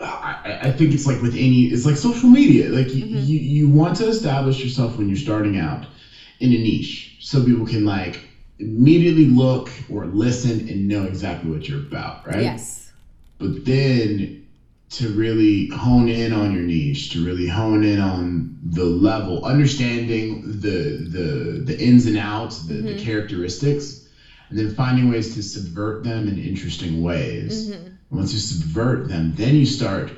I, 0.00 0.60
I 0.62 0.72
think 0.72 0.94
it's 0.94 1.06
like 1.06 1.20
with 1.20 1.34
any, 1.34 1.64
it's 1.64 1.84
like 1.84 1.96
social 1.96 2.30
media. 2.30 2.70
Like 2.70 2.94
you, 2.94 3.04
mm-hmm. 3.04 3.16
you, 3.16 3.38
you 3.38 3.68
want 3.68 3.96
to 3.98 4.06
establish 4.06 4.62
yourself 4.62 4.96
when 4.96 5.08
you're 5.08 5.18
starting 5.18 5.58
out 5.58 5.86
in 6.38 6.52
a 6.52 6.58
niche, 6.58 7.16
so 7.20 7.44
people 7.44 7.66
can 7.66 7.84
like 7.84 8.29
immediately 8.60 9.26
look 9.26 9.70
or 9.88 10.06
listen 10.06 10.68
and 10.68 10.86
know 10.86 11.04
exactly 11.04 11.50
what 11.50 11.68
you're 11.68 11.80
about, 11.80 12.26
right? 12.26 12.42
yes. 12.42 12.92
but 13.38 13.64
then 13.64 14.40
to 14.90 15.08
really 15.10 15.68
hone 15.68 16.08
in 16.08 16.32
on 16.32 16.52
your 16.52 16.62
niche 16.62 17.10
to 17.10 17.24
really 17.24 17.46
hone 17.46 17.84
in 17.84 18.00
on 18.00 18.58
the 18.62 18.84
level 18.84 19.44
understanding 19.44 20.42
the 20.60 21.06
the 21.08 21.62
the 21.64 21.78
ins 21.80 22.06
and 22.06 22.18
outs 22.18 22.66
the, 22.66 22.74
the 22.74 22.90
mm-hmm. 22.90 22.98
characteristics 22.98 24.08
and 24.48 24.58
then 24.58 24.74
finding 24.74 25.08
ways 25.08 25.34
to 25.34 25.42
subvert 25.42 26.02
them 26.02 26.28
in 26.28 26.38
interesting 26.38 27.02
ways 27.02 27.70
mm-hmm. 27.70 27.88
once 28.10 28.32
you 28.32 28.38
subvert 28.38 29.08
them 29.08 29.32
then 29.36 29.54
you 29.54 29.64
start 29.64 30.10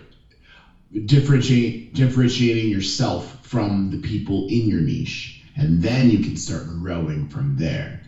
differentiate, 1.05 1.95
differentiating 1.95 2.71
yourself 2.71 3.47
from 3.47 3.91
the 3.91 3.99
people 3.99 4.47
in 4.49 4.67
your 4.67 4.81
niche 4.81 5.43
and 5.57 5.83
then 5.83 6.11
you 6.11 6.21
can 6.21 6.37
start 6.37 6.67
growing 6.81 7.29
from 7.29 7.57
there 7.57 8.01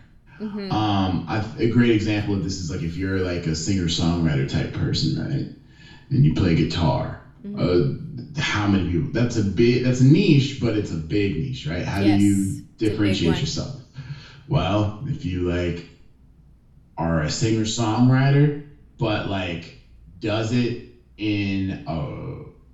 um, 0.70 1.24
I, 1.28 1.44
a 1.58 1.68
great 1.68 1.90
example 1.90 2.34
of 2.34 2.42
this 2.42 2.60
is 2.60 2.70
like 2.70 2.82
if 2.82 2.96
you're 2.96 3.20
like 3.20 3.46
a 3.46 3.54
singer 3.54 3.86
songwriter 3.86 4.48
type 4.48 4.72
person, 4.72 5.18
right? 5.20 5.46
And 6.10 6.24
you 6.24 6.34
play 6.34 6.54
guitar, 6.54 7.20
Uh, 7.56 7.94
how 8.36 8.66
many 8.66 8.90
people? 8.90 9.10
That's 9.12 9.36
a 9.36 9.44
big. 9.44 9.84
That's 9.84 10.00
a 10.00 10.04
niche, 10.06 10.58
but 10.60 10.76
it's 10.76 10.90
a 10.90 10.96
big 10.96 11.36
niche, 11.36 11.66
right? 11.66 11.84
How 11.84 12.00
Yes, 12.00 12.20
do 12.20 12.24
you 12.24 12.62
it's 12.78 12.86
a 12.86 12.90
big 12.90 12.90
differentiate 12.90 13.40
yourself? 13.40 13.76
Well, 14.48 15.04
if 15.06 15.24
you 15.24 15.42
like 15.50 15.88
are 16.96 17.22
a 17.22 17.30
singer 17.30 17.62
songwriter, 17.64 18.62
but 18.98 19.28
like 19.28 19.78
does 20.20 20.52
it 20.52 20.88
in 21.16 21.84
a 21.86 21.98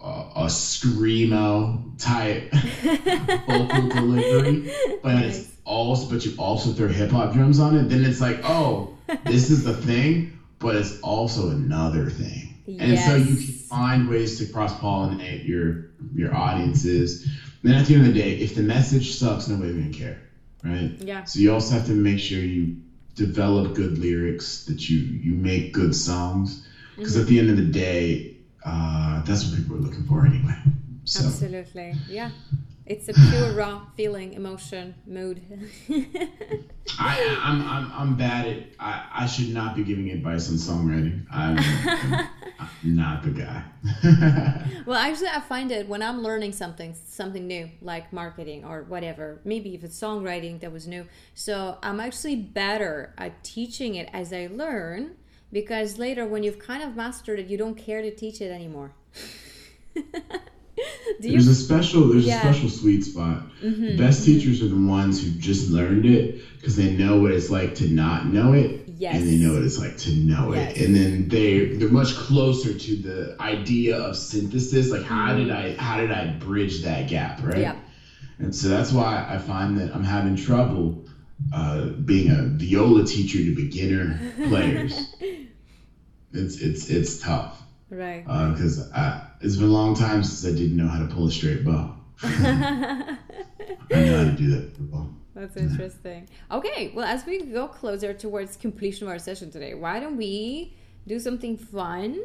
a, 0.03 0.31
a 0.37 0.47
screamo 0.47 1.99
type 1.99 2.53
vocal 3.47 3.89
delivery, 3.89 4.71
but 5.03 5.15
Nice. 5.15 5.39
it's 5.39 5.50
also 5.71 6.09
but 6.11 6.25
you 6.27 6.35
also 6.37 6.73
throw 6.73 6.89
hip 6.89 7.11
hop 7.11 7.33
drums 7.33 7.59
on 7.61 7.77
it, 7.77 7.89
then 7.89 8.05
it's 8.05 8.21
like, 8.21 8.41
oh, 8.45 8.97
this 9.25 9.51
is 9.51 9.65
the 9.65 9.75
thing, 9.75 10.39
but 10.59 10.75
it's 10.75 11.01
also 11.01 11.51
another 11.51 12.11
thing. 12.11 12.59
And 12.79 12.99
so 12.99 13.15
you 13.15 13.37
can 13.37 13.55
find 13.55 14.09
ways 14.09 14.39
to 14.39 14.53
cross 14.53 14.73
pollinate 14.75 15.47
your 15.47 15.91
your 16.15 16.35
audiences. 16.35 17.27
Then 17.63 17.75
at 17.75 17.87
the 17.87 17.95
end 17.95 18.07
of 18.07 18.15
the 18.15 18.21
day, 18.21 18.39
if 18.39 18.55
the 18.55 18.63
message 18.63 19.17
sucks, 19.17 19.49
nobody's 19.49 19.75
gonna 19.75 19.93
care, 19.93 20.21
right? 20.65 20.93
Yeah. 20.99 21.25
So 21.25 21.41
you 21.41 21.53
also 21.53 21.75
have 21.75 21.87
to 21.87 21.93
make 21.93 22.19
sure 22.19 22.39
you 22.39 22.77
develop 23.15 23.75
good 23.75 23.99
lyrics, 23.99 24.65
that 24.65 24.89
you 24.89 24.99
you 24.99 25.33
make 25.33 25.73
good 25.73 25.95
songs, 25.95 26.67
because 26.97 27.15
Mm-hmm. 27.15 27.23
at 27.23 27.29
the 27.29 27.39
end 27.39 27.51
of 27.51 27.57
the 27.57 27.71
day, 27.87 28.37
uh, 28.65 29.23
that's 29.23 29.47
what 29.47 29.57
people 29.57 29.77
are 29.77 29.81
looking 29.81 30.05
for 30.05 30.27
anyway. 30.27 30.59
So 31.05 31.25
Absolutely. 31.25 31.95
Yeah. 32.09 32.31
It's 32.91 33.09
a 33.09 33.13
pure 33.13 33.53
raw 33.55 33.83
feeling, 33.97 34.33
emotion, 34.33 34.97
mood. 35.07 35.41
I, 36.99 37.39
I'm, 37.41 37.63
I'm 37.63 37.93
I'm 37.93 38.17
bad 38.17 38.49
at. 38.49 38.63
I, 38.81 39.07
I 39.15 39.27
should 39.27 39.51
not 39.51 39.77
be 39.77 39.85
giving 39.85 40.11
advice 40.11 40.51
on 40.51 40.57
songwriting. 40.57 41.25
I'm, 41.31 41.57
I'm 42.59 42.97
not 42.97 43.23
the 43.23 43.31
guy. 43.31 43.63
well, 44.87 44.99
actually, 44.99 45.29
I 45.29 45.39
find 45.39 45.71
it 45.71 45.89
when 45.89 46.03
I'm 46.03 46.21
learning 46.21 46.51
something, 46.51 46.97
something 47.07 47.47
new, 47.47 47.71
like 47.81 48.13
marketing 48.13 48.65
or 48.65 48.83
whatever, 48.83 49.41
maybe 49.45 49.73
if 49.77 49.85
it's 49.85 49.99
songwriting 49.99 50.59
that 50.59 50.73
was 50.73 50.89
new. 50.89 51.07
So 51.35 51.79
I'm 51.85 52.01
actually 52.01 52.35
better 52.35 53.15
at 53.17 53.45
teaching 53.45 53.95
it 53.95 54.11
as 54.13 54.33
I 54.33 54.49
learn 54.51 55.13
because 55.53 55.97
later, 55.97 56.27
when 56.27 56.43
you've 56.43 56.59
kind 56.59 56.83
of 56.83 56.97
mastered 56.97 57.39
it, 57.39 57.47
you 57.47 57.57
don't 57.57 57.77
care 57.77 58.03
to 58.03 58.13
teach 58.13 58.41
it 58.41 58.51
anymore. 58.51 58.91
You 61.21 61.33
There's 61.33 61.49
a 61.49 61.55
special 61.55 62.09
there's 62.09 62.25
Yeah. 62.27 62.39
Mm-hmm. 62.39 62.49
a 62.49 62.53
special 62.53 62.69
sweet 62.71 63.05
spot. 63.05 63.43
The 63.61 63.97
best 63.97 64.25
teachers 64.25 64.63
are 64.63 64.69
the 64.69 64.75
ones 64.77 65.23
who 65.23 65.29
just 65.39 65.69
learned 65.71 66.07
it 66.07 66.41
because 66.57 66.77
they 66.77 66.95
know 66.95 67.21
what 67.21 67.31
it's 67.33 67.51
like 67.51 67.75
to 67.77 67.89
not 67.89 68.27
know 68.27 68.53
it, 68.55 68.85
Yes. 68.97 69.17
and 69.17 69.27
they 69.29 69.37
know 69.37 69.53
what 69.53 69.63
it's 69.63 69.79
like 69.79 69.97
to 69.99 70.11
know 70.15 70.55
Yes. 70.55 70.77
it, 70.77 70.87
and 70.87 70.95
then 70.95 71.29
they 71.29 71.67
they're 71.75 71.89
much 71.89 72.15
closer 72.15 72.73
to 72.73 72.95
the 72.97 73.37
idea 73.41 73.97
of 73.99 74.17
synthesis. 74.17 74.91
Like 74.91 75.03
how 75.03 75.35
did 75.37 75.51
I 75.51 75.75
how 75.77 75.99
did 75.99 76.11
I 76.11 76.29
bridge 76.39 76.81
that 76.83 77.09
gap, 77.09 77.43
right? 77.43 77.59
Yeah. 77.59 77.75
And 78.39 78.55
so 78.55 78.69
that's 78.69 78.91
why 78.91 79.27
I 79.29 79.37
find 79.37 79.77
that 79.79 79.95
I'm 79.95 80.05
having 80.05 80.37
trouble 80.37 81.05
uh, 81.53 81.87
being 82.05 82.31
a 82.31 82.45
viola 82.45 83.05
teacher 83.05 83.39
to 83.39 83.55
beginner 83.55 84.19
players. 84.49 85.13
it's 86.33 86.57
it's 86.61 86.89
it's 86.89 87.19
tough 87.19 87.63
right? 87.91 88.25
Uh, 88.27 88.51
because 88.51 88.79
it's 89.41 89.57
been 89.57 89.69
a 89.69 89.73
long 89.73 89.95
time 89.95 90.23
since 90.23 90.53
I 90.53 90.57
didn't 90.57 90.77
know 90.77 90.89
how 90.89 91.01
to 91.01 91.07
pull 91.07 91.27
a 91.27 91.31
straight 91.31 91.65
bow. 91.65 91.97
I 92.23 93.17
know 93.91 94.19
how 94.19 94.25
to 94.25 94.33
do 94.37 94.51
that. 94.51 94.71
That's 95.35 95.57
interesting. 95.57 96.29
Okay, 96.51 96.93
well, 96.95 97.07
as 97.07 97.25
we 97.25 97.43
go 97.43 97.67
closer 97.67 98.13
towards 98.13 98.57
completion 98.57 99.07
of 99.07 99.13
our 99.13 99.19
session 99.19 99.51
today, 99.51 99.75
why 99.75 99.99
don't 100.01 100.17
we 100.17 100.75
do 101.07 101.19
something 101.19 101.57
fun? 101.57 102.21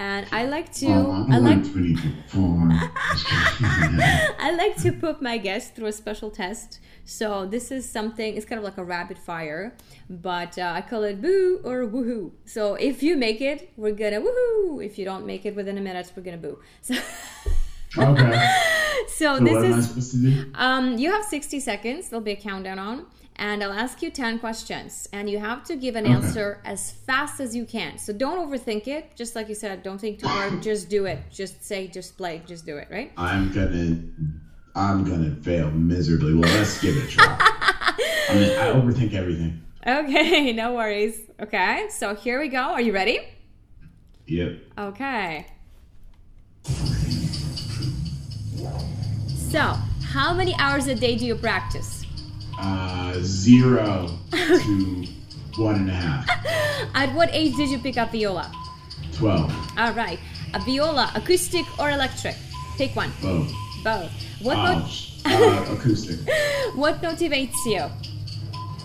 And 0.00 0.26
I 0.32 0.46
like 0.46 0.72
to, 0.76 0.86
I'm 0.86 1.30
I 1.30 1.36
like, 1.36 1.58
like 1.58 1.72
24. 1.72 2.68
I 2.72 4.54
like 4.56 4.76
to 4.76 4.92
put 4.92 5.20
my 5.20 5.36
guests 5.36 5.72
through 5.72 5.88
a 5.88 5.92
special 5.92 6.30
test. 6.30 6.80
So 7.04 7.44
this 7.44 7.70
is 7.70 7.86
something. 7.86 8.34
It's 8.34 8.46
kind 8.46 8.58
of 8.58 8.64
like 8.64 8.78
a 8.78 8.84
rapid 8.84 9.18
fire, 9.18 9.76
but 10.08 10.56
uh, 10.58 10.72
I 10.74 10.80
call 10.80 11.02
it 11.02 11.20
boo 11.20 11.60
or 11.64 11.86
woohoo. 11.86 12.30
So 12.46 12.76
if 12.76 13.02
you 13.02 13.14
make 13.14 13.42
it, 13.42 13.72
we're 13.76 13.92
gonna 13.92 14.22
woohoo. 14.22 14.82
If 14.82 14.98
you 14.98 15.04
don't 15.04 15.26
make 15.26 15.44
it 15.44 15.54
within 15.54 15.76
a 15.76 15.82
minute, 15.82 16.10
we're 16.16 16.22
gonna 16.22 16.38
boo. 16.38 16.58
So, 16.80 16.94
okay. 17.98 18.54
so 19.08 19.36
So 19.36 19.44
this 19.44 19.52
what 19.52 19.64
am 19.66 19.74
I 19.74 19.76
is 19.76 19.88
supposed 19.88 20.12
to 20.12 20.16
do? 20.16 20.50
Um, 20.54 20.96
you 20.96 21.12
have 21.12 21.26
60 21.26 21.60
seconds. 21.60 22.08
There'll 22.08 22.24
be 22.24 22.32
a 22.32 22.36
countdown 22.36 22.78
on. 22.78 23.04
And 23.36 23.62
I'll 23.64 23.72
ask 23.72 24.02
you 24.02 24.10
10 24.10 24.38
questions. 24.38 25.08
And 25.12 25.28
you 25.30 25.38
have 25.38 25.64
to 25.64 25.76
give 25.76 25.96
an 25.96 26.04
Okay. 26.04 26.12
answer 26.14 26.60
as 26.64 26.90
fast 26.92 27.40
as 27.40 27.56
you 27.56 27.64
can. 27.64 27.96
So 27.98 28.12
don't 28.12 28.38
overthink 28.38 28.86
it. 28.86 29.16
Just 29.16 29.34
like 29.34 29.48
you 29.48 29.54
said, 29.54 29.82
don't 29.82 29.98
think 29.98 30.18
too 30.18 30.28
hard. 30.28 30.62
just 30.62 30.88
do 30.90 31.06
it. 31.06 31.18
Just 31.30 31.64
say, 31.64 31.86
just 31.86 32.16
play, 32.18 32.42
just 32.46 32.66
do 32.66 32.76
it, 32.76 32.88
right? 32.90 33.12
I'm 33.16 33.50
gonna, 33.52 33.98
I'm 34.74 35.04
gonna 35.04 35.34
fail 35.36 35.70
miserably. 35.70 36.34
Well, 36.34 36.50
let's 36.54 36.80
give 36.82 36.96
it 36.96 37.04
a 37.04 37.06
try. 37.08 37.36
I 38.28 38.34
mean, 38.34 38.50
I 38.58 38.72
overthink 38.78 39.14
everything. 39.14 39.62
Okay, 39.86 40.52
no 40.62 40.74
worries. 40.74 41.18
Okay, 41.40 41.86
so 41.90 42.14
here 42.14 42.38
we 42.40 42.48
go. 42.48 42.58
Are 42.58 42.80
you 42.82 42.92
ready? 42.92 43.20
Yep. 44.26 44.58
Okay. 44.78 45.46
So, 49.50 49.60
how 50.04 50.32
many 50.34 50.54
hours 50.56 50.86
a 50.86 50.94
day 50.94 51.16
do 51.16 51.24
you 51.26 51.34
practice? 51.34 51.99
Uh, 52.62 53.14
zero 53.22 54.10
to 54.32 55.06
one 55.56 55.76
and 55.76 55.88
a 55.90 55.94
half. 55.94 56.28
At 56.94 57.14
what 57.14 57.30
age 57.32 57.56
did 57.56 57.70
you 57.70 57.78
pick 57.78 57.96
up 57.96 58.12
viola? 58.12 58.52
Twelve. 59.12 59.50
All 59.78 59.92
right. 59.92 60.18
A 60.52 60.60
viola, 60.60 61.10
acoustic 61.14 61.64
or 61.78 61.90
electric? 61.90 62.36
Pick 62.76 62.94
one. 62.94 63.12
Both. 63.22 63.52
Both. 63.82 64.10
What? 64.42 64.56
Ouch. 64.58 65.20
Uh, 65.24 65.66
acoustic. 65.78 66.18
What 66.74 67.00
motivates 67.00 67.64
you? 67.64 67.84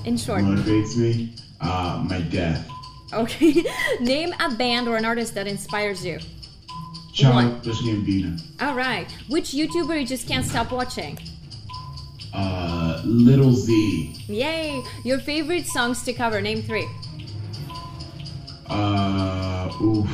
In 0.05 0.15
short. 0.17 0.43
What 0.43 0.59
motivates 0.59 0.95
me. 0.95 1.33
Uh, 1.59 2.03
my 2.07 2.21
death. 2.21 2.69
Okay. 3.13 3.63
Name 3.99 4.33
a 4.39 4.51
band 4.55 4.87
or 4.87 4.95
an 4.95 5.05
artist 5.05 5.33
that 5.35 5.47
inspires 5.47 6.05
you. 6.05 6.19
Childish 7.13 7.77
Gambino. 7.79 8.39
All 8.61 8.75
right. 8.75 9.09
Which 9.29 9.51
YouTuber 9.51 9.99
you 10.01 10.05
just 10.05 10.27
can't 10.27 10.45
stop 10.45 10.71
watching? 10.71 11.17
Uh, 12.33 12.84
Little 13.05 13.51
Z. 13.53 14.15
Yay. 14.27 14.81
Your 15.03 15.19
favorite 15.19 15.67
songs 15.67 16.03
to 16.03 16.13
cover. 16.13 16.41
Name 16.41 16.61
three. 16.63 16.87
Uh, 18.67 19.69
oof. 19.81 20.09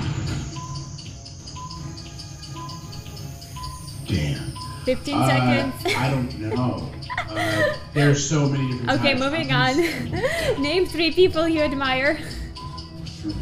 Damn. 4.08 4.52
15 4.86 5.16
Uh, 5.16 5.28
seconds. 5.28 5.96
I 5.96 6.10
don't 6.10 6.40
know. 6.56 6.92
Uh, 7.30 7.74
there's 7.94 8.28
so 8.28 8.50
many 8.50 8.72
different. 8.72 9.00
Okay, 9.00 9.16
moving 9.16 9.52
on. 9.54 9.78
Name 10.62 10.86
three 10.86 11.12
people 11.12 11.48
you 11.48 11.62
admire. 11.62 12.16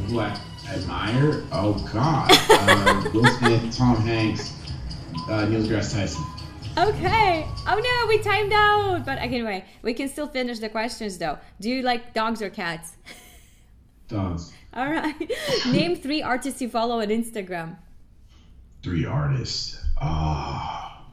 Who 0.08 0.20
I 0.20 0.38
admire? 0.72 1.44
Oh 1.52 1.74
God. 1.92 2.30
Uh, 2.50 3.10
Will 3.14 3.26
Smith, 3.26 3.76
Tom 3.76 3.96
Hanks, 3.98 4.54
uh, 5.30 5.46
Neil 5.46 5.62
deGrasse 5.62 5.94
Tyson. 5.94 6.24
Okay. 6.78 7.46
Oh 7.68 7.76
no, 7.78 8.08
we 8.08 8.20
timed 8.24 8.54
out. 8.54 9.06
But 9.06 9.18
anyway, 9.20 9.66
we 9.82 9.94
can 9.94 10.08
still 10.08 10.28
finish 10.28 10.60
the 10.60 10.70
questions 10.70 11.18
though. 11.18 11.38
Do 11.60 11.70
you 11.70 11.82
like 11.82 12.14
dogs 12.14 12.42
or 12.42 12.50
cats? 12.50 12.94
Dogs. 14.08 14.54
All 14.74 14.90
right. 14.90 15.16
Name 15.72 15.96
three 15.96 16.22
artists 16.22 16.62
you 16.62 16.70
follow 16.70 17.02
on 17.02 17.08
Instagram. 17.08 17.78
Three 18.84 19.06
artists. 19.06 19.84
Ah. 20.00 21.04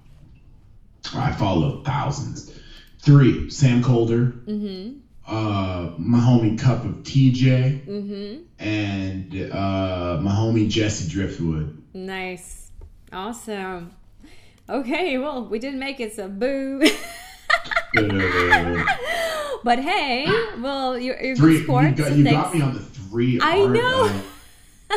I 1.15 1.33
follow 1.33 1.83
thousands. 1.83 2.53
Three. 3.01 3.51
Sam 3.51 3.83
Kolder. 3.83 4.33
Mm-hmm. 4.47 4.99
Uh, 5.27 5.93
my 5.99 6.19
homie 6.19 6.59
Cup 6.59 6.85
of 6.85 7.03
TJ. 7.03 7.87
Mm-hmm. 7.87 8.43
and 8.61 9.53
uh, 9.53 10.19
my 10.23 10.31
homie 10.31 10.69
Jesse 10.69 11.09
Driftwood. 11.09 11.83
Nice. 11.95 12.71
Awesome. 13.13 13.93
Okay, 14.69 15.17
well, 15.19 15.45
we 15.47 15.59
didn't 15.59 15.79
make 15.79 16.01
it, 16.01 16.15
so 16.15 16.29
boo. 16.29 16.83
But 19.65 19.81
hey, 19.81 20.27
well, 20.59 20.97
you're, 20.99 21.21
you're 21.21 21.35
three, 21.37 21.55
good 21.59 21.65
sport. 21.65 21.85
you, 21.87 21.93
got, 21.93 22.13
you 22.13 22.25
got 22.25 22.55
me 22.55 22.61
on 22.63 22.75
the 22.75 22.81
three. 22.81 23.41
I 23.43 23.67
know. 23.67 24.23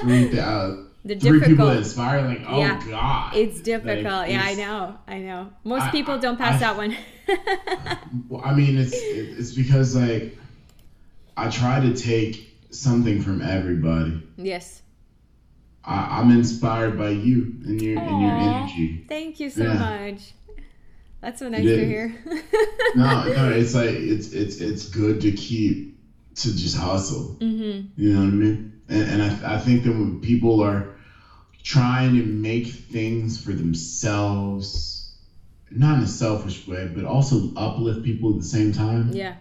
three, 0.02 0.40
uh, 0.40 0.76
The 1.06 1.16
three 1.16 1.40
people 1.40 1.40
difficult- 1.40 1.70
that 1.70 1.78
inspire. 1.78 2.22
Like, 2.28 2.42
oh 2.48 2.60
Yeah. 2.60 2.80
god, 2.88 3.36
It's 3.36 3.62
difficult. 3.62 4.04
Like, 4.04 4.32
yeah, 4.32 4.42
I 4.44 4.54
know. 4.56 4.98
I 5.08 5.20
know. 5.20 5.50
Most 5.64 5.84
I- 5.86 5.92
people 5.92 6.20
don't 6.20 6.38
pass 6.38 6.56
I- 6.56 6.60
that 6.60 6.78
one. 6.78 6.96
Well, 8.28 8.42
I 8.44 8.54
mean, 8.54 8.78
it's 8.78 8.92
it's 8.94 9.52
because 9.54 9.96
like 9.96 10.38
I 11.38 11.50
try 11.50 11.80
to 11.80 11.94
take 11.96 12.54
something 12.72 13.22
from 13.22 13.42
everybody. 13.42 14.22
yes. 14.36 14.82
I, 15.84 16.20
I'm 16.20 16.32
inspired 16.32 16.98
by 16.98 17.10
you 17.10 17.56
and 17.66 17.82
your 17.82 17.98
and 18.00 18.22
your 18.22 18.32
energy. 18.32 19.06
Thank 19.08 19.40
you 19.40 19.50
so 19.50 19.64
Yeah. 19.64 19.74
much. 19.78 20.34
That's 21.22 21.40
so 21.40 21.50
nice 21.50 21.66
to 21.66 21.86
hear. 21.86 22.16
No, 22.96 23.24
no, 23.24 23.50
it's 23.52 23.76
like 23.76 23.92
it's 23.92 24.34
it's 24.34 24.58
it's 24.62 24.90
good 24.90 25.22
to 25.22 25.32
keep 25.32 26.00
to 26.36 26.56
just 26.56 26.76
hustle. 26.76 27.36
hmm 27.40 27.82
You 27.96 28.14
know 28.14 28.20
what 28.22 28.28
I 28.30 28.32
mean? 28.32 28.82
And, 28.90 29.10
and 29.10 29.22
I, 29.22 29.56
I 29.56 29.60
think 29.60 29.84
that 29.84 29.92
when 29.92 30.22
people 30.22 30.62
are 30.62 30.96
trying 31.62 32.16
to 32.16 32.24
make 32.26 32.68
things 32.68 33.40
for 33.44 33.52
themselves, 33.52 35.12
not 35.70 35.98
in 35.98 36.04
a 36.04 36.08
selfish 36.08 36.68
way, 36.68 36.88
but 36.94 37.06
also 37.06 37.54
uplift 37.56 38.04
people 38.04 38.32
at 38.32 38.38
the 38.38 38.44
same 38.48 38.72
time. 38.74 39.12
Yeah. 39.14 39.36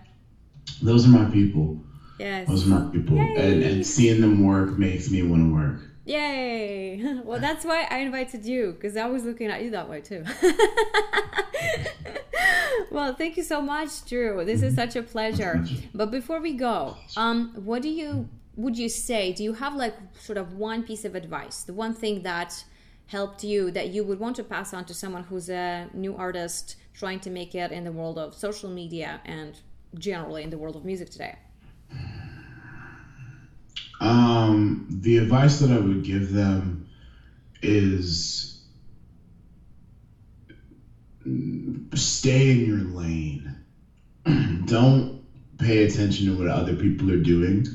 Those 0.83 1.07
are 1.07 1.11
my 1.11 1.25
people. 1.31 1.81
Yes. 2.19 2.49
Those 2.49 2.67
are 2.67 2.81
my 2.81 2.91
people. 2.93 3.19
And, 3.19 3.63
and 3.63 3.87
seeing 3.87 4.21
them 4.21 4.45
work 4.45 4.79
makes 4.79 5.11
me 5.11 5.23
want 5.23 5.43
to 5.49 5.55
work. 5.55 5.81
Yay! 6.09 7.21
Well, 7.25 7.39
that's 7.39 7.67
why 7.67 7.87
I 7.91 7.99
invited 7.99 8.47
you 8.47 8.73
because 8.73 8.97
I 8.97 9.07
was 9.07 9.25
looking 9.25 9.49
at 9.49 9.63
you 9.63 9.71
that 9.73 9.91
way 9.91 10.01
too. 10.01 10.25
well, 12.91 13.15
thank 13.15 13.37
you 13.37 13.43
so 13.43 13.61
much, 13.61 14.07
Drew. 14.07 14.43
This 14.45 14.63
is 14.63 14.75
such 14.75 14.97
a 14.97 15.03
pleasure. 15.03 15.63
But 15.95 16.11
before 16.11 16.41
we 16.41 16.55
go, 16.55 16.97
um, 17.19 17.53
what 17.57 17.83
do 17.83 17.91
you 17.91 18.29
would 18.57 18.79
you 18.79 18.89
say? 18.89 19.35
Do 19.35 19.45
you 19.45 19.53
have 19.53 19.75
like 19.75 19.95
sort 20.19 20.39
of 20.39 20.55
one 20.55 20.83
piece 20.83 21.05
of 21.05 21.15
advice, 21.15 21.65
the 21.65 21.75
one 21.75 21.93
thing 21.93 22.23
that 22.23 22.65
helped 23.09 23.45
you 23.45 23.71
that 23.73 23.91
you 23.91 24.03
would 24.03 24.19
want 24.19 24.37
to 24.37 24.45
pass 24.45 24.73
on 24.73 24.87
to 24.87 24.95
someone 24.95 25.25
who's 25.25 25.51
a 25.51 25.91
new 25.93 26.17
artist 26.17 26.77
trying 26.95 27.21
to 27.21 27.31
make 27.31 27.55
it 27.55 27.71
in 27.71 27.85
the 27.85 27.93
world 27.93 28.19
of 28.19 28.35
social 28.35 28.71
media 28.71 29.21
and 29.27 29.61
generally 29.99 30.43
in 30.43 30.49
the 30.49 30.59
world 30.59 30.75
of 30.75 30.87
music 30.87 31.11
today? 31.11 31.37
Um, 34.01 34.83
the 34.89 35.17
advice 35.17 35.59
that 35.59 35.71
I 35.71 35.79
would 35.79 36.03
give 36.03 36.31
them 36.31 36.79
is 37.63 38.47
stay 41.95 42.51
in 42.51 42.65
your 42.65 42.83
lane. 42.83 43.53
Don't 44.65 45.09
pay 45.59 45.83
attention 45.83 46.27
to 46.27 46.33
what 46.35 46.49
other 46.49 46.75
people 46.75 47.11
are 47.11 47.17
doing. 47.17 47.67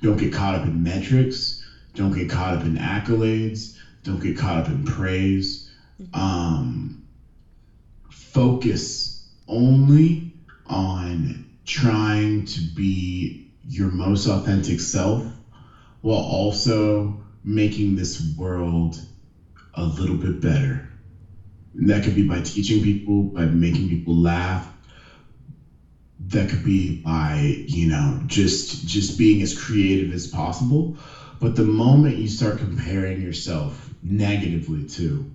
Don't 0.00 0.18
get 0.18 0.32
caught 0.32 0.54
up 0.54 0.64
in 0.64 0.82
metrics. 0.82 1.54
Don't 1.94 2.12
get 2.12 2.28
caught 2.28 2.52
up 2.52 2.64
in 2.64 2.74
accolades. 2.74 3.70
Don't 4.02 4.20
get 4.20 4.36
caught 4.36 4.58
up 4.58 4.68
in 4.68 4.84
praise. 4.84 5.60
Um, 6.12 6.96
focus 8.10 9.10
only 9.48 10.22
on 10.66 11.38
trying 11.66 12.42
to 12.44 12.60
be 12.60 13.34
your 13.68 13.88
most 13.88 14.26
authentic 14.26 14.80
self 14.80 15.22
while 16.02 16.20
also 16.20 17.16
making 17.44 17.96
this 17.96 18.20
world 18.20 19.04
a 19.74 19.84
little 19.84 20.16
bit 20.16 20.40
better. 20.40 20.84
And 21.74 21.90
that 21.90 22.02
could 22.02 22.14
be 22.14 22.22
by 22.22 22.40
teaching 22.40 22.80
people, 22.80 23.24
by 23.24 23.46
making 23.46 23.88
people 23.88 24.14
laugh. 24.14 24.70
That 26.20 26.48
could 26.48 26.62
be 26.62 26.90
by, 26.90 27.56
you 27.66 27.86
know, 27.86 28.18
just 28.26 28.84
just 28.84 29.16
being 29.16 29.42
as 29.42 29.52
creative 29.54 30.12
as 30.12 30.26
possible. 30.26 30.92
But 31.40 31.56
the 31.56 31.64
moment 31.64 32.16
you 32.16 32.28
start 32.28 32.58
comparing 32.58 33.20
yourself 33.20 33.90
negatively 34.02 34.84
to 34.84 35.26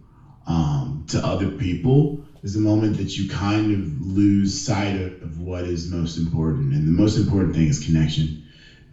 um, 0.47 1.03
to 1.07 1.25
other 1.25 1.49
people 1.49 2.15
is 2.43 2.53
the 2.53 2.59
moment 2.59 2.97
that 2.97 3.17
you 3.17 3.25
kind 3.25 3.71
of 3.71 3.99
lose 3.99 4.53
sight 4.53 4.95
of, 4.95 5.13
of 5.21 5.37
what 5.37 5.65
is 5.65 5.87
most 5.87 6.17
important. 6.17 6.73
And 6.73 6.87
the 6.87 6.91
most 6.91 7.17
important 7.17 7.53
thing 7.55 7.67
is 7.67 7.79
connection 7.79 8.33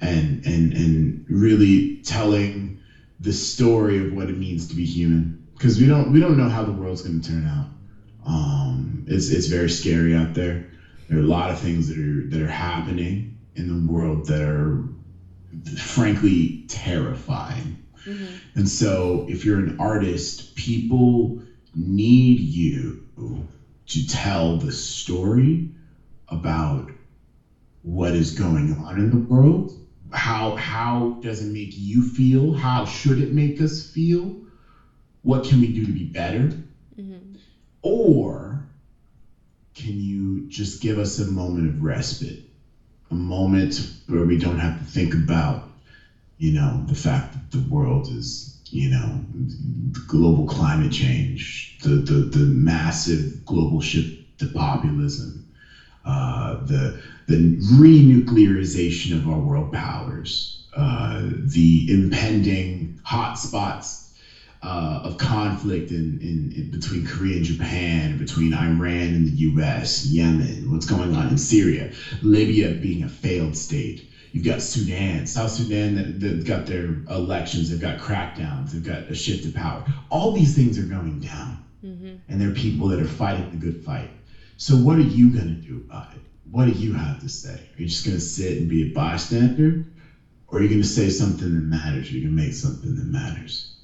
and 0.00 0.40
and 0.44 0.72
and 0.76 1.18
really 1.28 1.88
telling 2.02 2.72
the 3.20 3.32
story 3.32 3.96
of 3.96 4.10
what 4.10 4.28
it 4.28 4.36
means 4.36 4.66
to 4.66 4.74
be 4.74 4.84
human. 4.84 5.32
Because 5.54 5.78
we 5.78 5.86
don't 5.86 6.10
we 6.10 6.18
don't 6.18 6.36
know 6.36 6.48
how 6.48 6.62
the 6.62 6.72
world's 6.72 7.00
going 7.00 7.20
to 7.20 7.26
turn 7.26 7.44
out. 7.44 7.68
Um, 8.24 9.02
it's 9.06 9.28
it's 9.28 9.46
very 9.46 9.68
scary 9.68 10.14
out 10.14 10.34
there. 10.34 10.60
There 11.08 11.16
are 11.16 11.20
a 11.20 11.24
lot 11.24 11.50
of 11.50 11.58
things 11.58 11.86
that 11.88 11.98
are 11.98 12.24
that 12.26 12.40
are 12.40 12.48
happening 12.48 13.26
in 13.54 13.66
the 13.66 13.76
world 13.76 14.26
that 14.26 14.42
are 14.42 14.78
frankly 15.76 16.58
terrifying. 16.66 17.76
Mm-hmm. 18.06 18.34
and 18.54 18.68
so 18.68 19.24
if 19.26 19.44
you're 19.44 19.56
an 19.58 19.74
artist 19.78 20.54
people 20.54 21.34
need 21.74 22.38
you 22.38 22.98
to 23.86 24.04
tell 24.04 24.54
the 24.54 24.70
story 24.70 25.64
about 26.28 26.90
what 27.82 28.14
is 28.14 28.30
going 28.30 28.72
on 28.72 28.98
in 28.98 29.10
the 29.10 29.16
world 29.16 29.76
how 30.14 30.54
how 30.56 31.16
does 31.20 31.40
it 31.40 31.46
make 31.46 31.74
you 31.76 32.02
feel? 32.02 32.52
How 32.52 32.84
should 32.84 33.20
it 33.20 33.30
make 33.30 33.60
us 33.60 33.80
feel? 33.82 34.34
What 35.22 35.44
can 35.44 35.58
we 35.60 35.68
do 35.68 35.84
to 35.84 35.92
be 35.92 36.04
better? 36.04 36.50
Mm-hmm. 36.98 37.36
or 37.82 38.64
can 39.74 39.98
you 40.00 40.40
just 40.48 40.80
give 40.80 40.98
us 40.98 41.18
a 41.18 41.24
moment 41.24 41.66
of 41.66 41.82
respite? 41.82 42.38
A 43.10 43.14
moment 43.14 43.88
where 44.06 44.24
we 44.24 44.36
don't 44.36 44.58
have 44.58 44.76
to 44.78 44.84
think 44.84 45.14
about 45.14 45.64
you 46.38 46.50
know 46.50 46.82
the 46.86 46.94
fact 46.94 47.32
that 47.32 47.50
the 47.50 47.58
world 47.58 48.08
is 48.08 48.48
you 48.70 48.88
know 48.88 49.20
global 50.06 50.44
climate 50.44 50.90
change 50.92 51.70
the 51.82 51.96
the, 51.96 52.20
the 52.20 52.44
massive 52.44 53.44
global 53.44 53.80
shift 53.80 54.10
to 54.38 54.46
populism 54.46 55.42
uh, 56.04 56.54
the 56.62 56.92
the 57.26 57.36
renuclearization 57.36 59.14
of 59.16 59.26
our 59.26 59.38
world 59.38 59.72
powers, 59.72 60.56
uh, 60.74 61.22
the 61.38 61.84
impending 61.88 62.90
hotspots 63.06 64.00
uh, 64.62 65.00
of 65.04 65.18
conflict 65.18 65.90
in, 65.90 66.18
in, 66.20 66.50
in, 66.54 66.68
between 66.68 67.04
Korea 67.04 67.36
and 67.36 67.44
Japan, 67.44 68.16
between 68.16 68.54
Iran 68.54 69.14
and 69.14 69.26
the 69.26 69.32
U.S., 69.32 70.02
Yemen, 70.02 70.70
what's 70.70 70.86
going 70.86 71.14
on 71.14 71.28
in 71.28 71.36
Syria, 71.38 71.88
Libya 72.22 72.70
being 72.70 73.02
a 73.02 73.08
failed 73.08 73.56
state. 73.56 74.02
You've 74.32 74.44
got 74.44 74.62
Sudan, 74.62 75.26
South 75.26 75.50
Sudan 75.50 75.94
that, 75.94 76.20
that 76.20 76.44
got 76.44 76.66
their 76.66 76.96
elections, 77.10 77.68
they've 77.68 77.78
got 77.78 77.98
crackdowns, 77.98 78.70
they've 78.70 78.82
got 78.82 79.08
a 79.08 79.14
shift 79.14 79.44
of 79.46 79.52
power. 79.54 79.84
All 80.10 80.30
these 80.30 80.54
things 80.54 80.78
are 80.78 80.84
going 80.84 81.18
down, 81.18 81.58
mm-hmm. 81.84 82.14
and 82.28 82.40
there 82.40 82.48
are 82.48 82.52
people 82.52 82.88
that 82.88 83.00
are 83.00 83.04
fighting 83.06 83.50
the 83.50 83.56
good 83.56 83.76
fight. 83.76 84.10
So 84.56 84.74
what 84.76 84.96
are 84.98 85.02
you 85.02 85.30
going 85.30 85.48
to 85.48 85.54
do 85.54 85.76
about 85.76 86.12
it? 86.12 86.22
What 86.50 86.66
do 86.66 86.72
you 86.72 86.92
have 86.92 87.20
to 87.20 87.28
say? 87.28 87.54
Are 87.54 87.82
you 87.82 87.86
just 87.86 88.04
going 88.04 88.16
to 88.16 88.20
sit 88.20 88.58
and 88.58 88.68
be 88.68 88.90
a 88.90 88.94
bystander? 88.94 89.84
Or 90.48 90.58
are 90.58 90.62
you 90.62 90.68
going 90.68 90.82
to 90.82 90.86
say 90.86 91.10
something 91.10 91.54
that 91.54 91.62
matters? 91.62 92.12
You're 92.12 92.22
you 92.22 92.28
going 92.28 92.36
to 92.36 92.42
make 92.44 92.54
something 92.54 92.94
that 92.96 93.06
matters? 93.06 93.74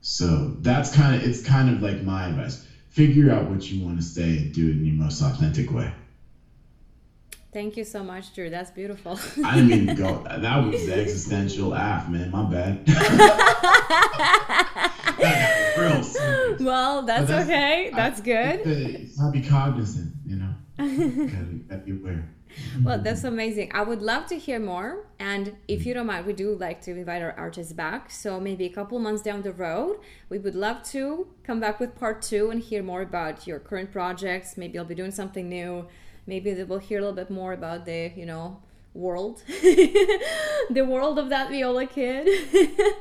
So 0.00 0.56
that's 0.60 0.94
kind 0.94 1.14
of, 1.14 1.28
it's 1.28 1.42
kind 1.42 1.74
of 1.74 1.82
like 1.82 2.02
my 2.02 2.26
advice. 2.26 2.66
Figure 2.88 3.32
out 3.32 3.50
what 3.50 3.70
you 3.70 3.84
want 3.84 3.98
to 3.98 4.04
say 4.04 4.38
and 4.38 4.52
do 4.52 4.68
it 4.68 4.72
in 4.72 4.84
your 4.84 4.94
most 4.94 5.22
authentic 5.22 5.70
way. 5.70 5.92
Thank 7.52 7.76
you 7.76 7.84
so 7.84 8.02
much, 8.02 8.34
Drew. 8.34 8.50
That's 8.50 8.70
beautiful. 8.70 9.18
I 9.44 9.56
didn't 9.56 9.68
mean 9.68 9.86
to 9.86 9.94
go. 9.94 10.24
That 10.40 10.66
was 10.66 10.86
the 10.86 10.94
existential 10.94 11.74
af, 11.74 12.08
man. 12.08 12.30
My 12.30 12.44
bad. 12.44 12.86
Well, 16.60 17.02
that's, 17.02 17.28
that's 17.28 17.44
okay. 17.44 17.90
That's 17.94 18.20
I, 18.20 18.24
good. 18.24 18.60
It's 18.64 19.18
not 19.18 19.32
be 19.32 19.40
cognizant, 19.40 20.12
you 20.26 20.36
know. 20.36 20.54
Be 20.78 21.92
aware. 21.92 22.28
Well, 22.82 23.00
that's 23.02 23.24
amazing. 23.24 23.70
I 23.74 23.82
would 23.82 24.00
love 24.00 24.26
to 24.26 24.38
hear 24.38 24.58
more. 24.58 25.06
And 25.18 25.56
if 25.68 25.84
you 25.84 25.94
don't 25.94 26.06
mind, 26.06 26.26
we 26.26 26.32
do 26.32 26.54
like 26.54 26.80
to 26.82 26.92
invite 26.92 27.22
our 27.22 27.32
artists 27.32 27.72
back. 27.72 28.10
So 28.10 28.40
maybe 28.40 28.64
a 28.66 28.70
couple 28.70 28.98
months 28.98 29.22
down 29.22 29.42
the 29.42 29.52
road, 29.52 29.98
we 30.28 30.38
would 30.38 30.54
love 30.54 30.82
to 30.90 31.26
come 31.42 31.60
back 31.60 31.80
with 31.80 31.94
part 31.94 32.22
two 32.22 32.50
and 32.50 32.62
hear 32.62 32.82
more 32.82 33.02
about 33.02 33.46
your 33.46 33.58
current 33.58 33.92
projects. 33.92 34.56
Maybe 34.56 34.78
I'll 34.78 34.84
be 34.84 34.94
doing 34.94 35.10
something 35.10 35.48
new 35.48 35.86
maybe 36.26 36.62
will 36.64 36.78
hear 36.78 36.98
a 36.98 37.02
little 37.02 37.16
bit 37.16 37.30
more 37.30 37.52
about 37.52 37.84
the 37.86 38.12
you 38.16 38.26
know 38.26 38.60
world 38.94 39.42
the 40.70 40.84
world 40.88 41.18
of 41.18 41.28
that 41.28 41.50
viola 41.50 41.86
kid 41.86 42.26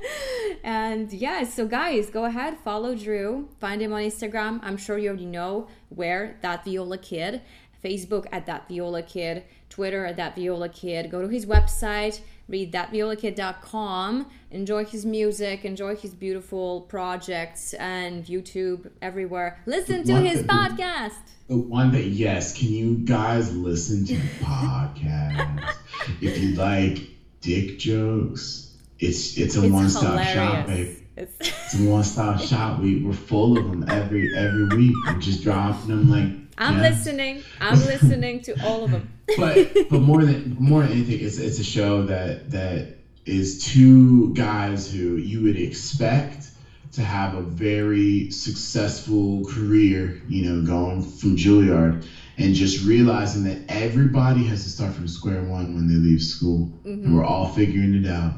and 0.63 1.13
yeah 1.13 1.43
so 1.43 1.65
guys 1.65 2.09
go 2.09 2.25
ahead 2.25 2.57
follow 2.59 2.93
drew 2.93 3.47
find 3.59 3.81
him 3.81 3.93
on 3.93 4.01
instagram 4.01 4.59
i'm 4.61 4.75
sure 4.75 4.97
you 4.97 5.07
already 5.07 5.25
know 5.25 5.67
where 5.87 6.37
that 6.41 6.65
viola 6.65 6.97
kid 6.97 7.41
facebook 7.85 8.25
at 8.31 8.45
that 8.45 8.67
viola 8.67 9.03
kid 9.03 9.43
twitter 9.69 10.05
at 10.05 10.17
that 10.17 10.35
viola 10.35 10.69
kid. 10.69 11.11
Go 11.11 11.21
to 11.21 11.27
his 11.27 11.45
website 11.45 12.19
read 12.47 12.71
thatviolakid.com 12.71 14.27
enjoy 14.51 14.85
his 14.85 15.05
music 15.05 15.65
enjoy 15.65 15.95
his 15.95 16.13
beautiful 16.13 16.81
projects 16.81 17.73
and 17.75 18.25
youtube 18.25 18.89
everywhere. 19.01 19.59
Listen 19.65 20.03
to 20.03 20.15
his 20.17 20.43
podcast. 20.43 21.13
The 21.47 21.57
one 21.57 21.91
that 21.91 22.05
yes. 22.05 22.57
Can 22.57 22.69
you 22.69 22.95
guys 22.97 23.55
listen 23.55 24.05
to 24.05 24.15
the 24.15 24.43
podcast? 24.43 25.75
If 26.21 26.37
you 26.39 26.55
like 26.55 26.99
dick 27.41 27.77
jokes 27.77 28.75
it's 28.99 29.37
it's 29.37 29.55
a 29.57 29.63
it's 29.63 29.73
one-stop 29.73 30.25
shop 30.27 30.67
baby 30.67 31.05
it's, 31.17 31.35
it's 31.39 31.79
a 31.79 31.83
one-stop 31.89 32.41
shop. 32.41 32.79
We, 32.81 33.01
we're 33.01 33.13
full 33.13 33.57
of 33.57 33.69
them 33.69 33.85
every 33.87 34.35
every 34.35 34.67
week. 34.75 34.95
We're 35.05 35.19
just 35.19 35.43
dropping 35.43 35.87
them 35.87 36.09
like 36.09 36.44
i'm 36.57 36.77
yes. 36.77 37.05
listening 37.05 37.43
i'm 37.59 37.79
listening 37.85 38.41
to 38.41 38.53
all 38.65 38.83
of 38.83 38.91
them 38.91 39.11
but 39.37 39.89
but 39.89 40.01
more 40.01 40.23
than 40.23 40.55
more 40.59 40.83
than 40.83 40.91
anything, 40.91 41.19
it's 41.25 41.37
it's 41.37 41.59
a 41.59 41.63
show 41.63 42.03
that 42.03 42.51
that 42.51 42.97
is 43.25 43.65
two 43.65 44.33
guys 44.35 44.91
who 44.91 45.15
you 45.15 45.41
would 45.41 45.57
expect 45.57 46.49
to 46.91 47.01
have 47.01 47.33
a 47.33 47.41
very 47.41 48.29
successful 48.29 49.43
career, 49.45 50.21
you 50.29 50.45
know, 50.45 50.65
going 50.65 51.01
from 51.01 51.35
Juilliard 51.35 52.05
and 52.37 52.53
just 52.53 52.85
realizing 52.85 53.43
that 53.45 53.57
everybody 53.67 54.43
has 54.43 54.63
to 54.63 54.69
start 54.69 54.93
from 54.93 55.07
square 55.07 55.43
one 55.43 55.73
when 55.73 55.87
they 55.87 55.95
leave 55.95 56.21
school. 56.21 56.71
Mm-hmm. 56.85 56.89
And 56.89 57.15
we're 57.15 57.25
all 57.25 57.49
figuring 57.49 57.95
it 57.95 58.07
out. 58.07 58.33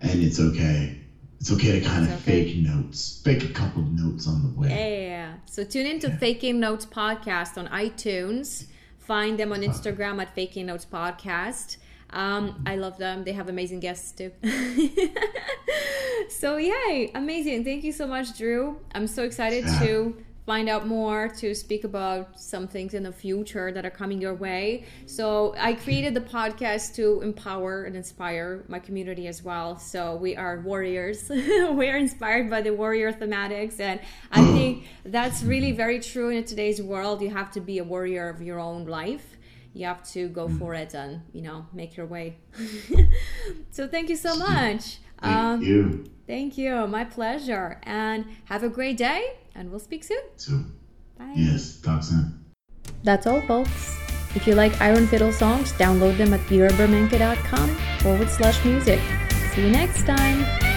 And 0.00 0.22
it's 0.22 0.38
okay. 0.38 0.96
it's 1.40 1.52
okay 1.52 1.80
to 1.80 1.84
kind 1.84 2.04
of 2.04 2.12
okay. 2.12 2.44
fake 2.44 2.56
notes, 2.58 3.20
fake 3.24 3.44
a 3.44 3.52
couple 3.52 3.82
of 3.82 3.90
notes 3.90 4.28
on 4.28 4.42
the 4.42 4.60
way. 4.60 4.68
Yeah. 5.08 5.19
So 5.50 5.64
tune 5.64 5.86
into. 5.86 6.08
Faking 6.10 6.60
Notes 6.60 6.86
podcast 6.86 7.58
on 7.58 7.66
iTunes. 7.66 8.66
Find 8.98 9.36
them 9.36 9.52
on 9.52 9.62
Instagram 9.62 10.22
at 10.22 10.32
Faking 10.32 10.66
Notes 10.66 10.86
Podcast. 10.86 11.78
Um, 12.10 12.62
I 12.64 12.76
love 12.76 12.98
them. 12.98 13.24
They 13.24 13.32
have 13.32 13.48
amazing 13.48 13.80
guests 13.80 14.12
too. 14.12 14.30
so 16.28 16.56
yay, 16.56 17.10
amazing. 17.16 17.64
Thank 17.64 17.82
you 17.82 17.90
so 17.90 18.06
much, 18.06 18.38
Drew. 18.38 18.78
I'm 18.94 19.08
so 19.08 19.24
excited 19.24 19.64
to 19.80 20.16
find 20.46 20.68
out 20.68 20.86
more 20.86 21.28
to 21.28 21.54
speak 21.54 21.84
about 21.84 22.40
some 22.40 22.66
things 22.66 22.94
in 22.94 23.02
the 23.02 23.12
future 23.12 23.72
that 23.72 23.84
are 23.84 23.90
coming 23.90 24.20
your 24.20 24.34
way. 24.34 24.84
So 25.06 25.54
I 25.58 25.74
created 25.74 26.14
the 26.14 26.20
podcast 26.20 26.94
to 26.96 27.20
empower 27.22 27.84
and 27.84 27.94
inspire 27.94 28.64
my 28.68 28.78
community 28.78 29.26
as 29.26 29.42
well. 29.42 29.78
So 29.78 30.16
we 30.16 30.36
are 30.36 30.60
warriors. 30.60 31.28
we 31.28 31.88
are 31.88 31.96
inspired 31.96 32.50
by 32.50 32.62
the 32.62 32.70
warrior 32.70 33.12
thematics. 33.12 33.80
And 33.80 34.00
I 34.32 34.44
think 34.52 34.86
that's 35.04 35.42
really 35.42 35.72
very 35.72 36.00
true 36.00 36.30
in 36.30 36.44
today's 36.44 36.80
world. 36.80 37.20
You 37.22 37.30
have 37.30 37.50
to 37.52 37.60
be 37.60 37.78
a 37.78 37.84
warrior 37.84 38.28
of 38.28 38.42
your 38.42 38.58
own 38.58 38.86
life 38.86 39.36
you 39.72 39.86
have 39.86 40.02
to 40.10 40.28
go 40.28 40.48
mm. 40.48 40.58
for 40.58 40.74
it 40.74 40.94
and 40.94 41.22
you 41.32 41.42
know 41.42 41.64
make 41.72 41.96
your 41.96 42.06
way 42.06 42.36
so 43.70 43.86
thank 43.86 44.08
you 44.08 44.16
so 44.16 44.34
much 44.36 44.98
thank 45.22 45.36
um, 45.36 45.62
you. 45.62 46.04
thank 46.26 46.58
you. 46.58 46.86
My 46.86 47.04
pleasure. 47.04 47.80
And 47.82 48.26
have 48.46 48.62
a 48.62 48.68
great 48.68 48.96
day 48.96 49.38
and 49.54 49.70
we'll 49.70 49.80
speak 49.80 50.04
soon. 50.04 50.22
So 50.36 50.52
bye. 51.18 51.32
Yes 51.34 51.80
talk 51.80 52.02
soon. 52.02 52.44
That's 53.02 53.26
all 53.26 53.40
folks. 53.42 53.98
If 54.34 54.46
you 54.46 54.54
like 54.54 54.80
iron 54.80 55.06
fiddle 55.06 55.32
songs 55.32 55.72
download 55.72 56.16
them 56.16 56.32
at 56.32 56.40
viraburmenko.com 56.40 57.68
forward 58.00 58.30
slash 58.30 58.64
music. 58.64 59.00
See 59.54 59.62
you 59.62 59.70
next 59.70 60.06
time 60.06 60.69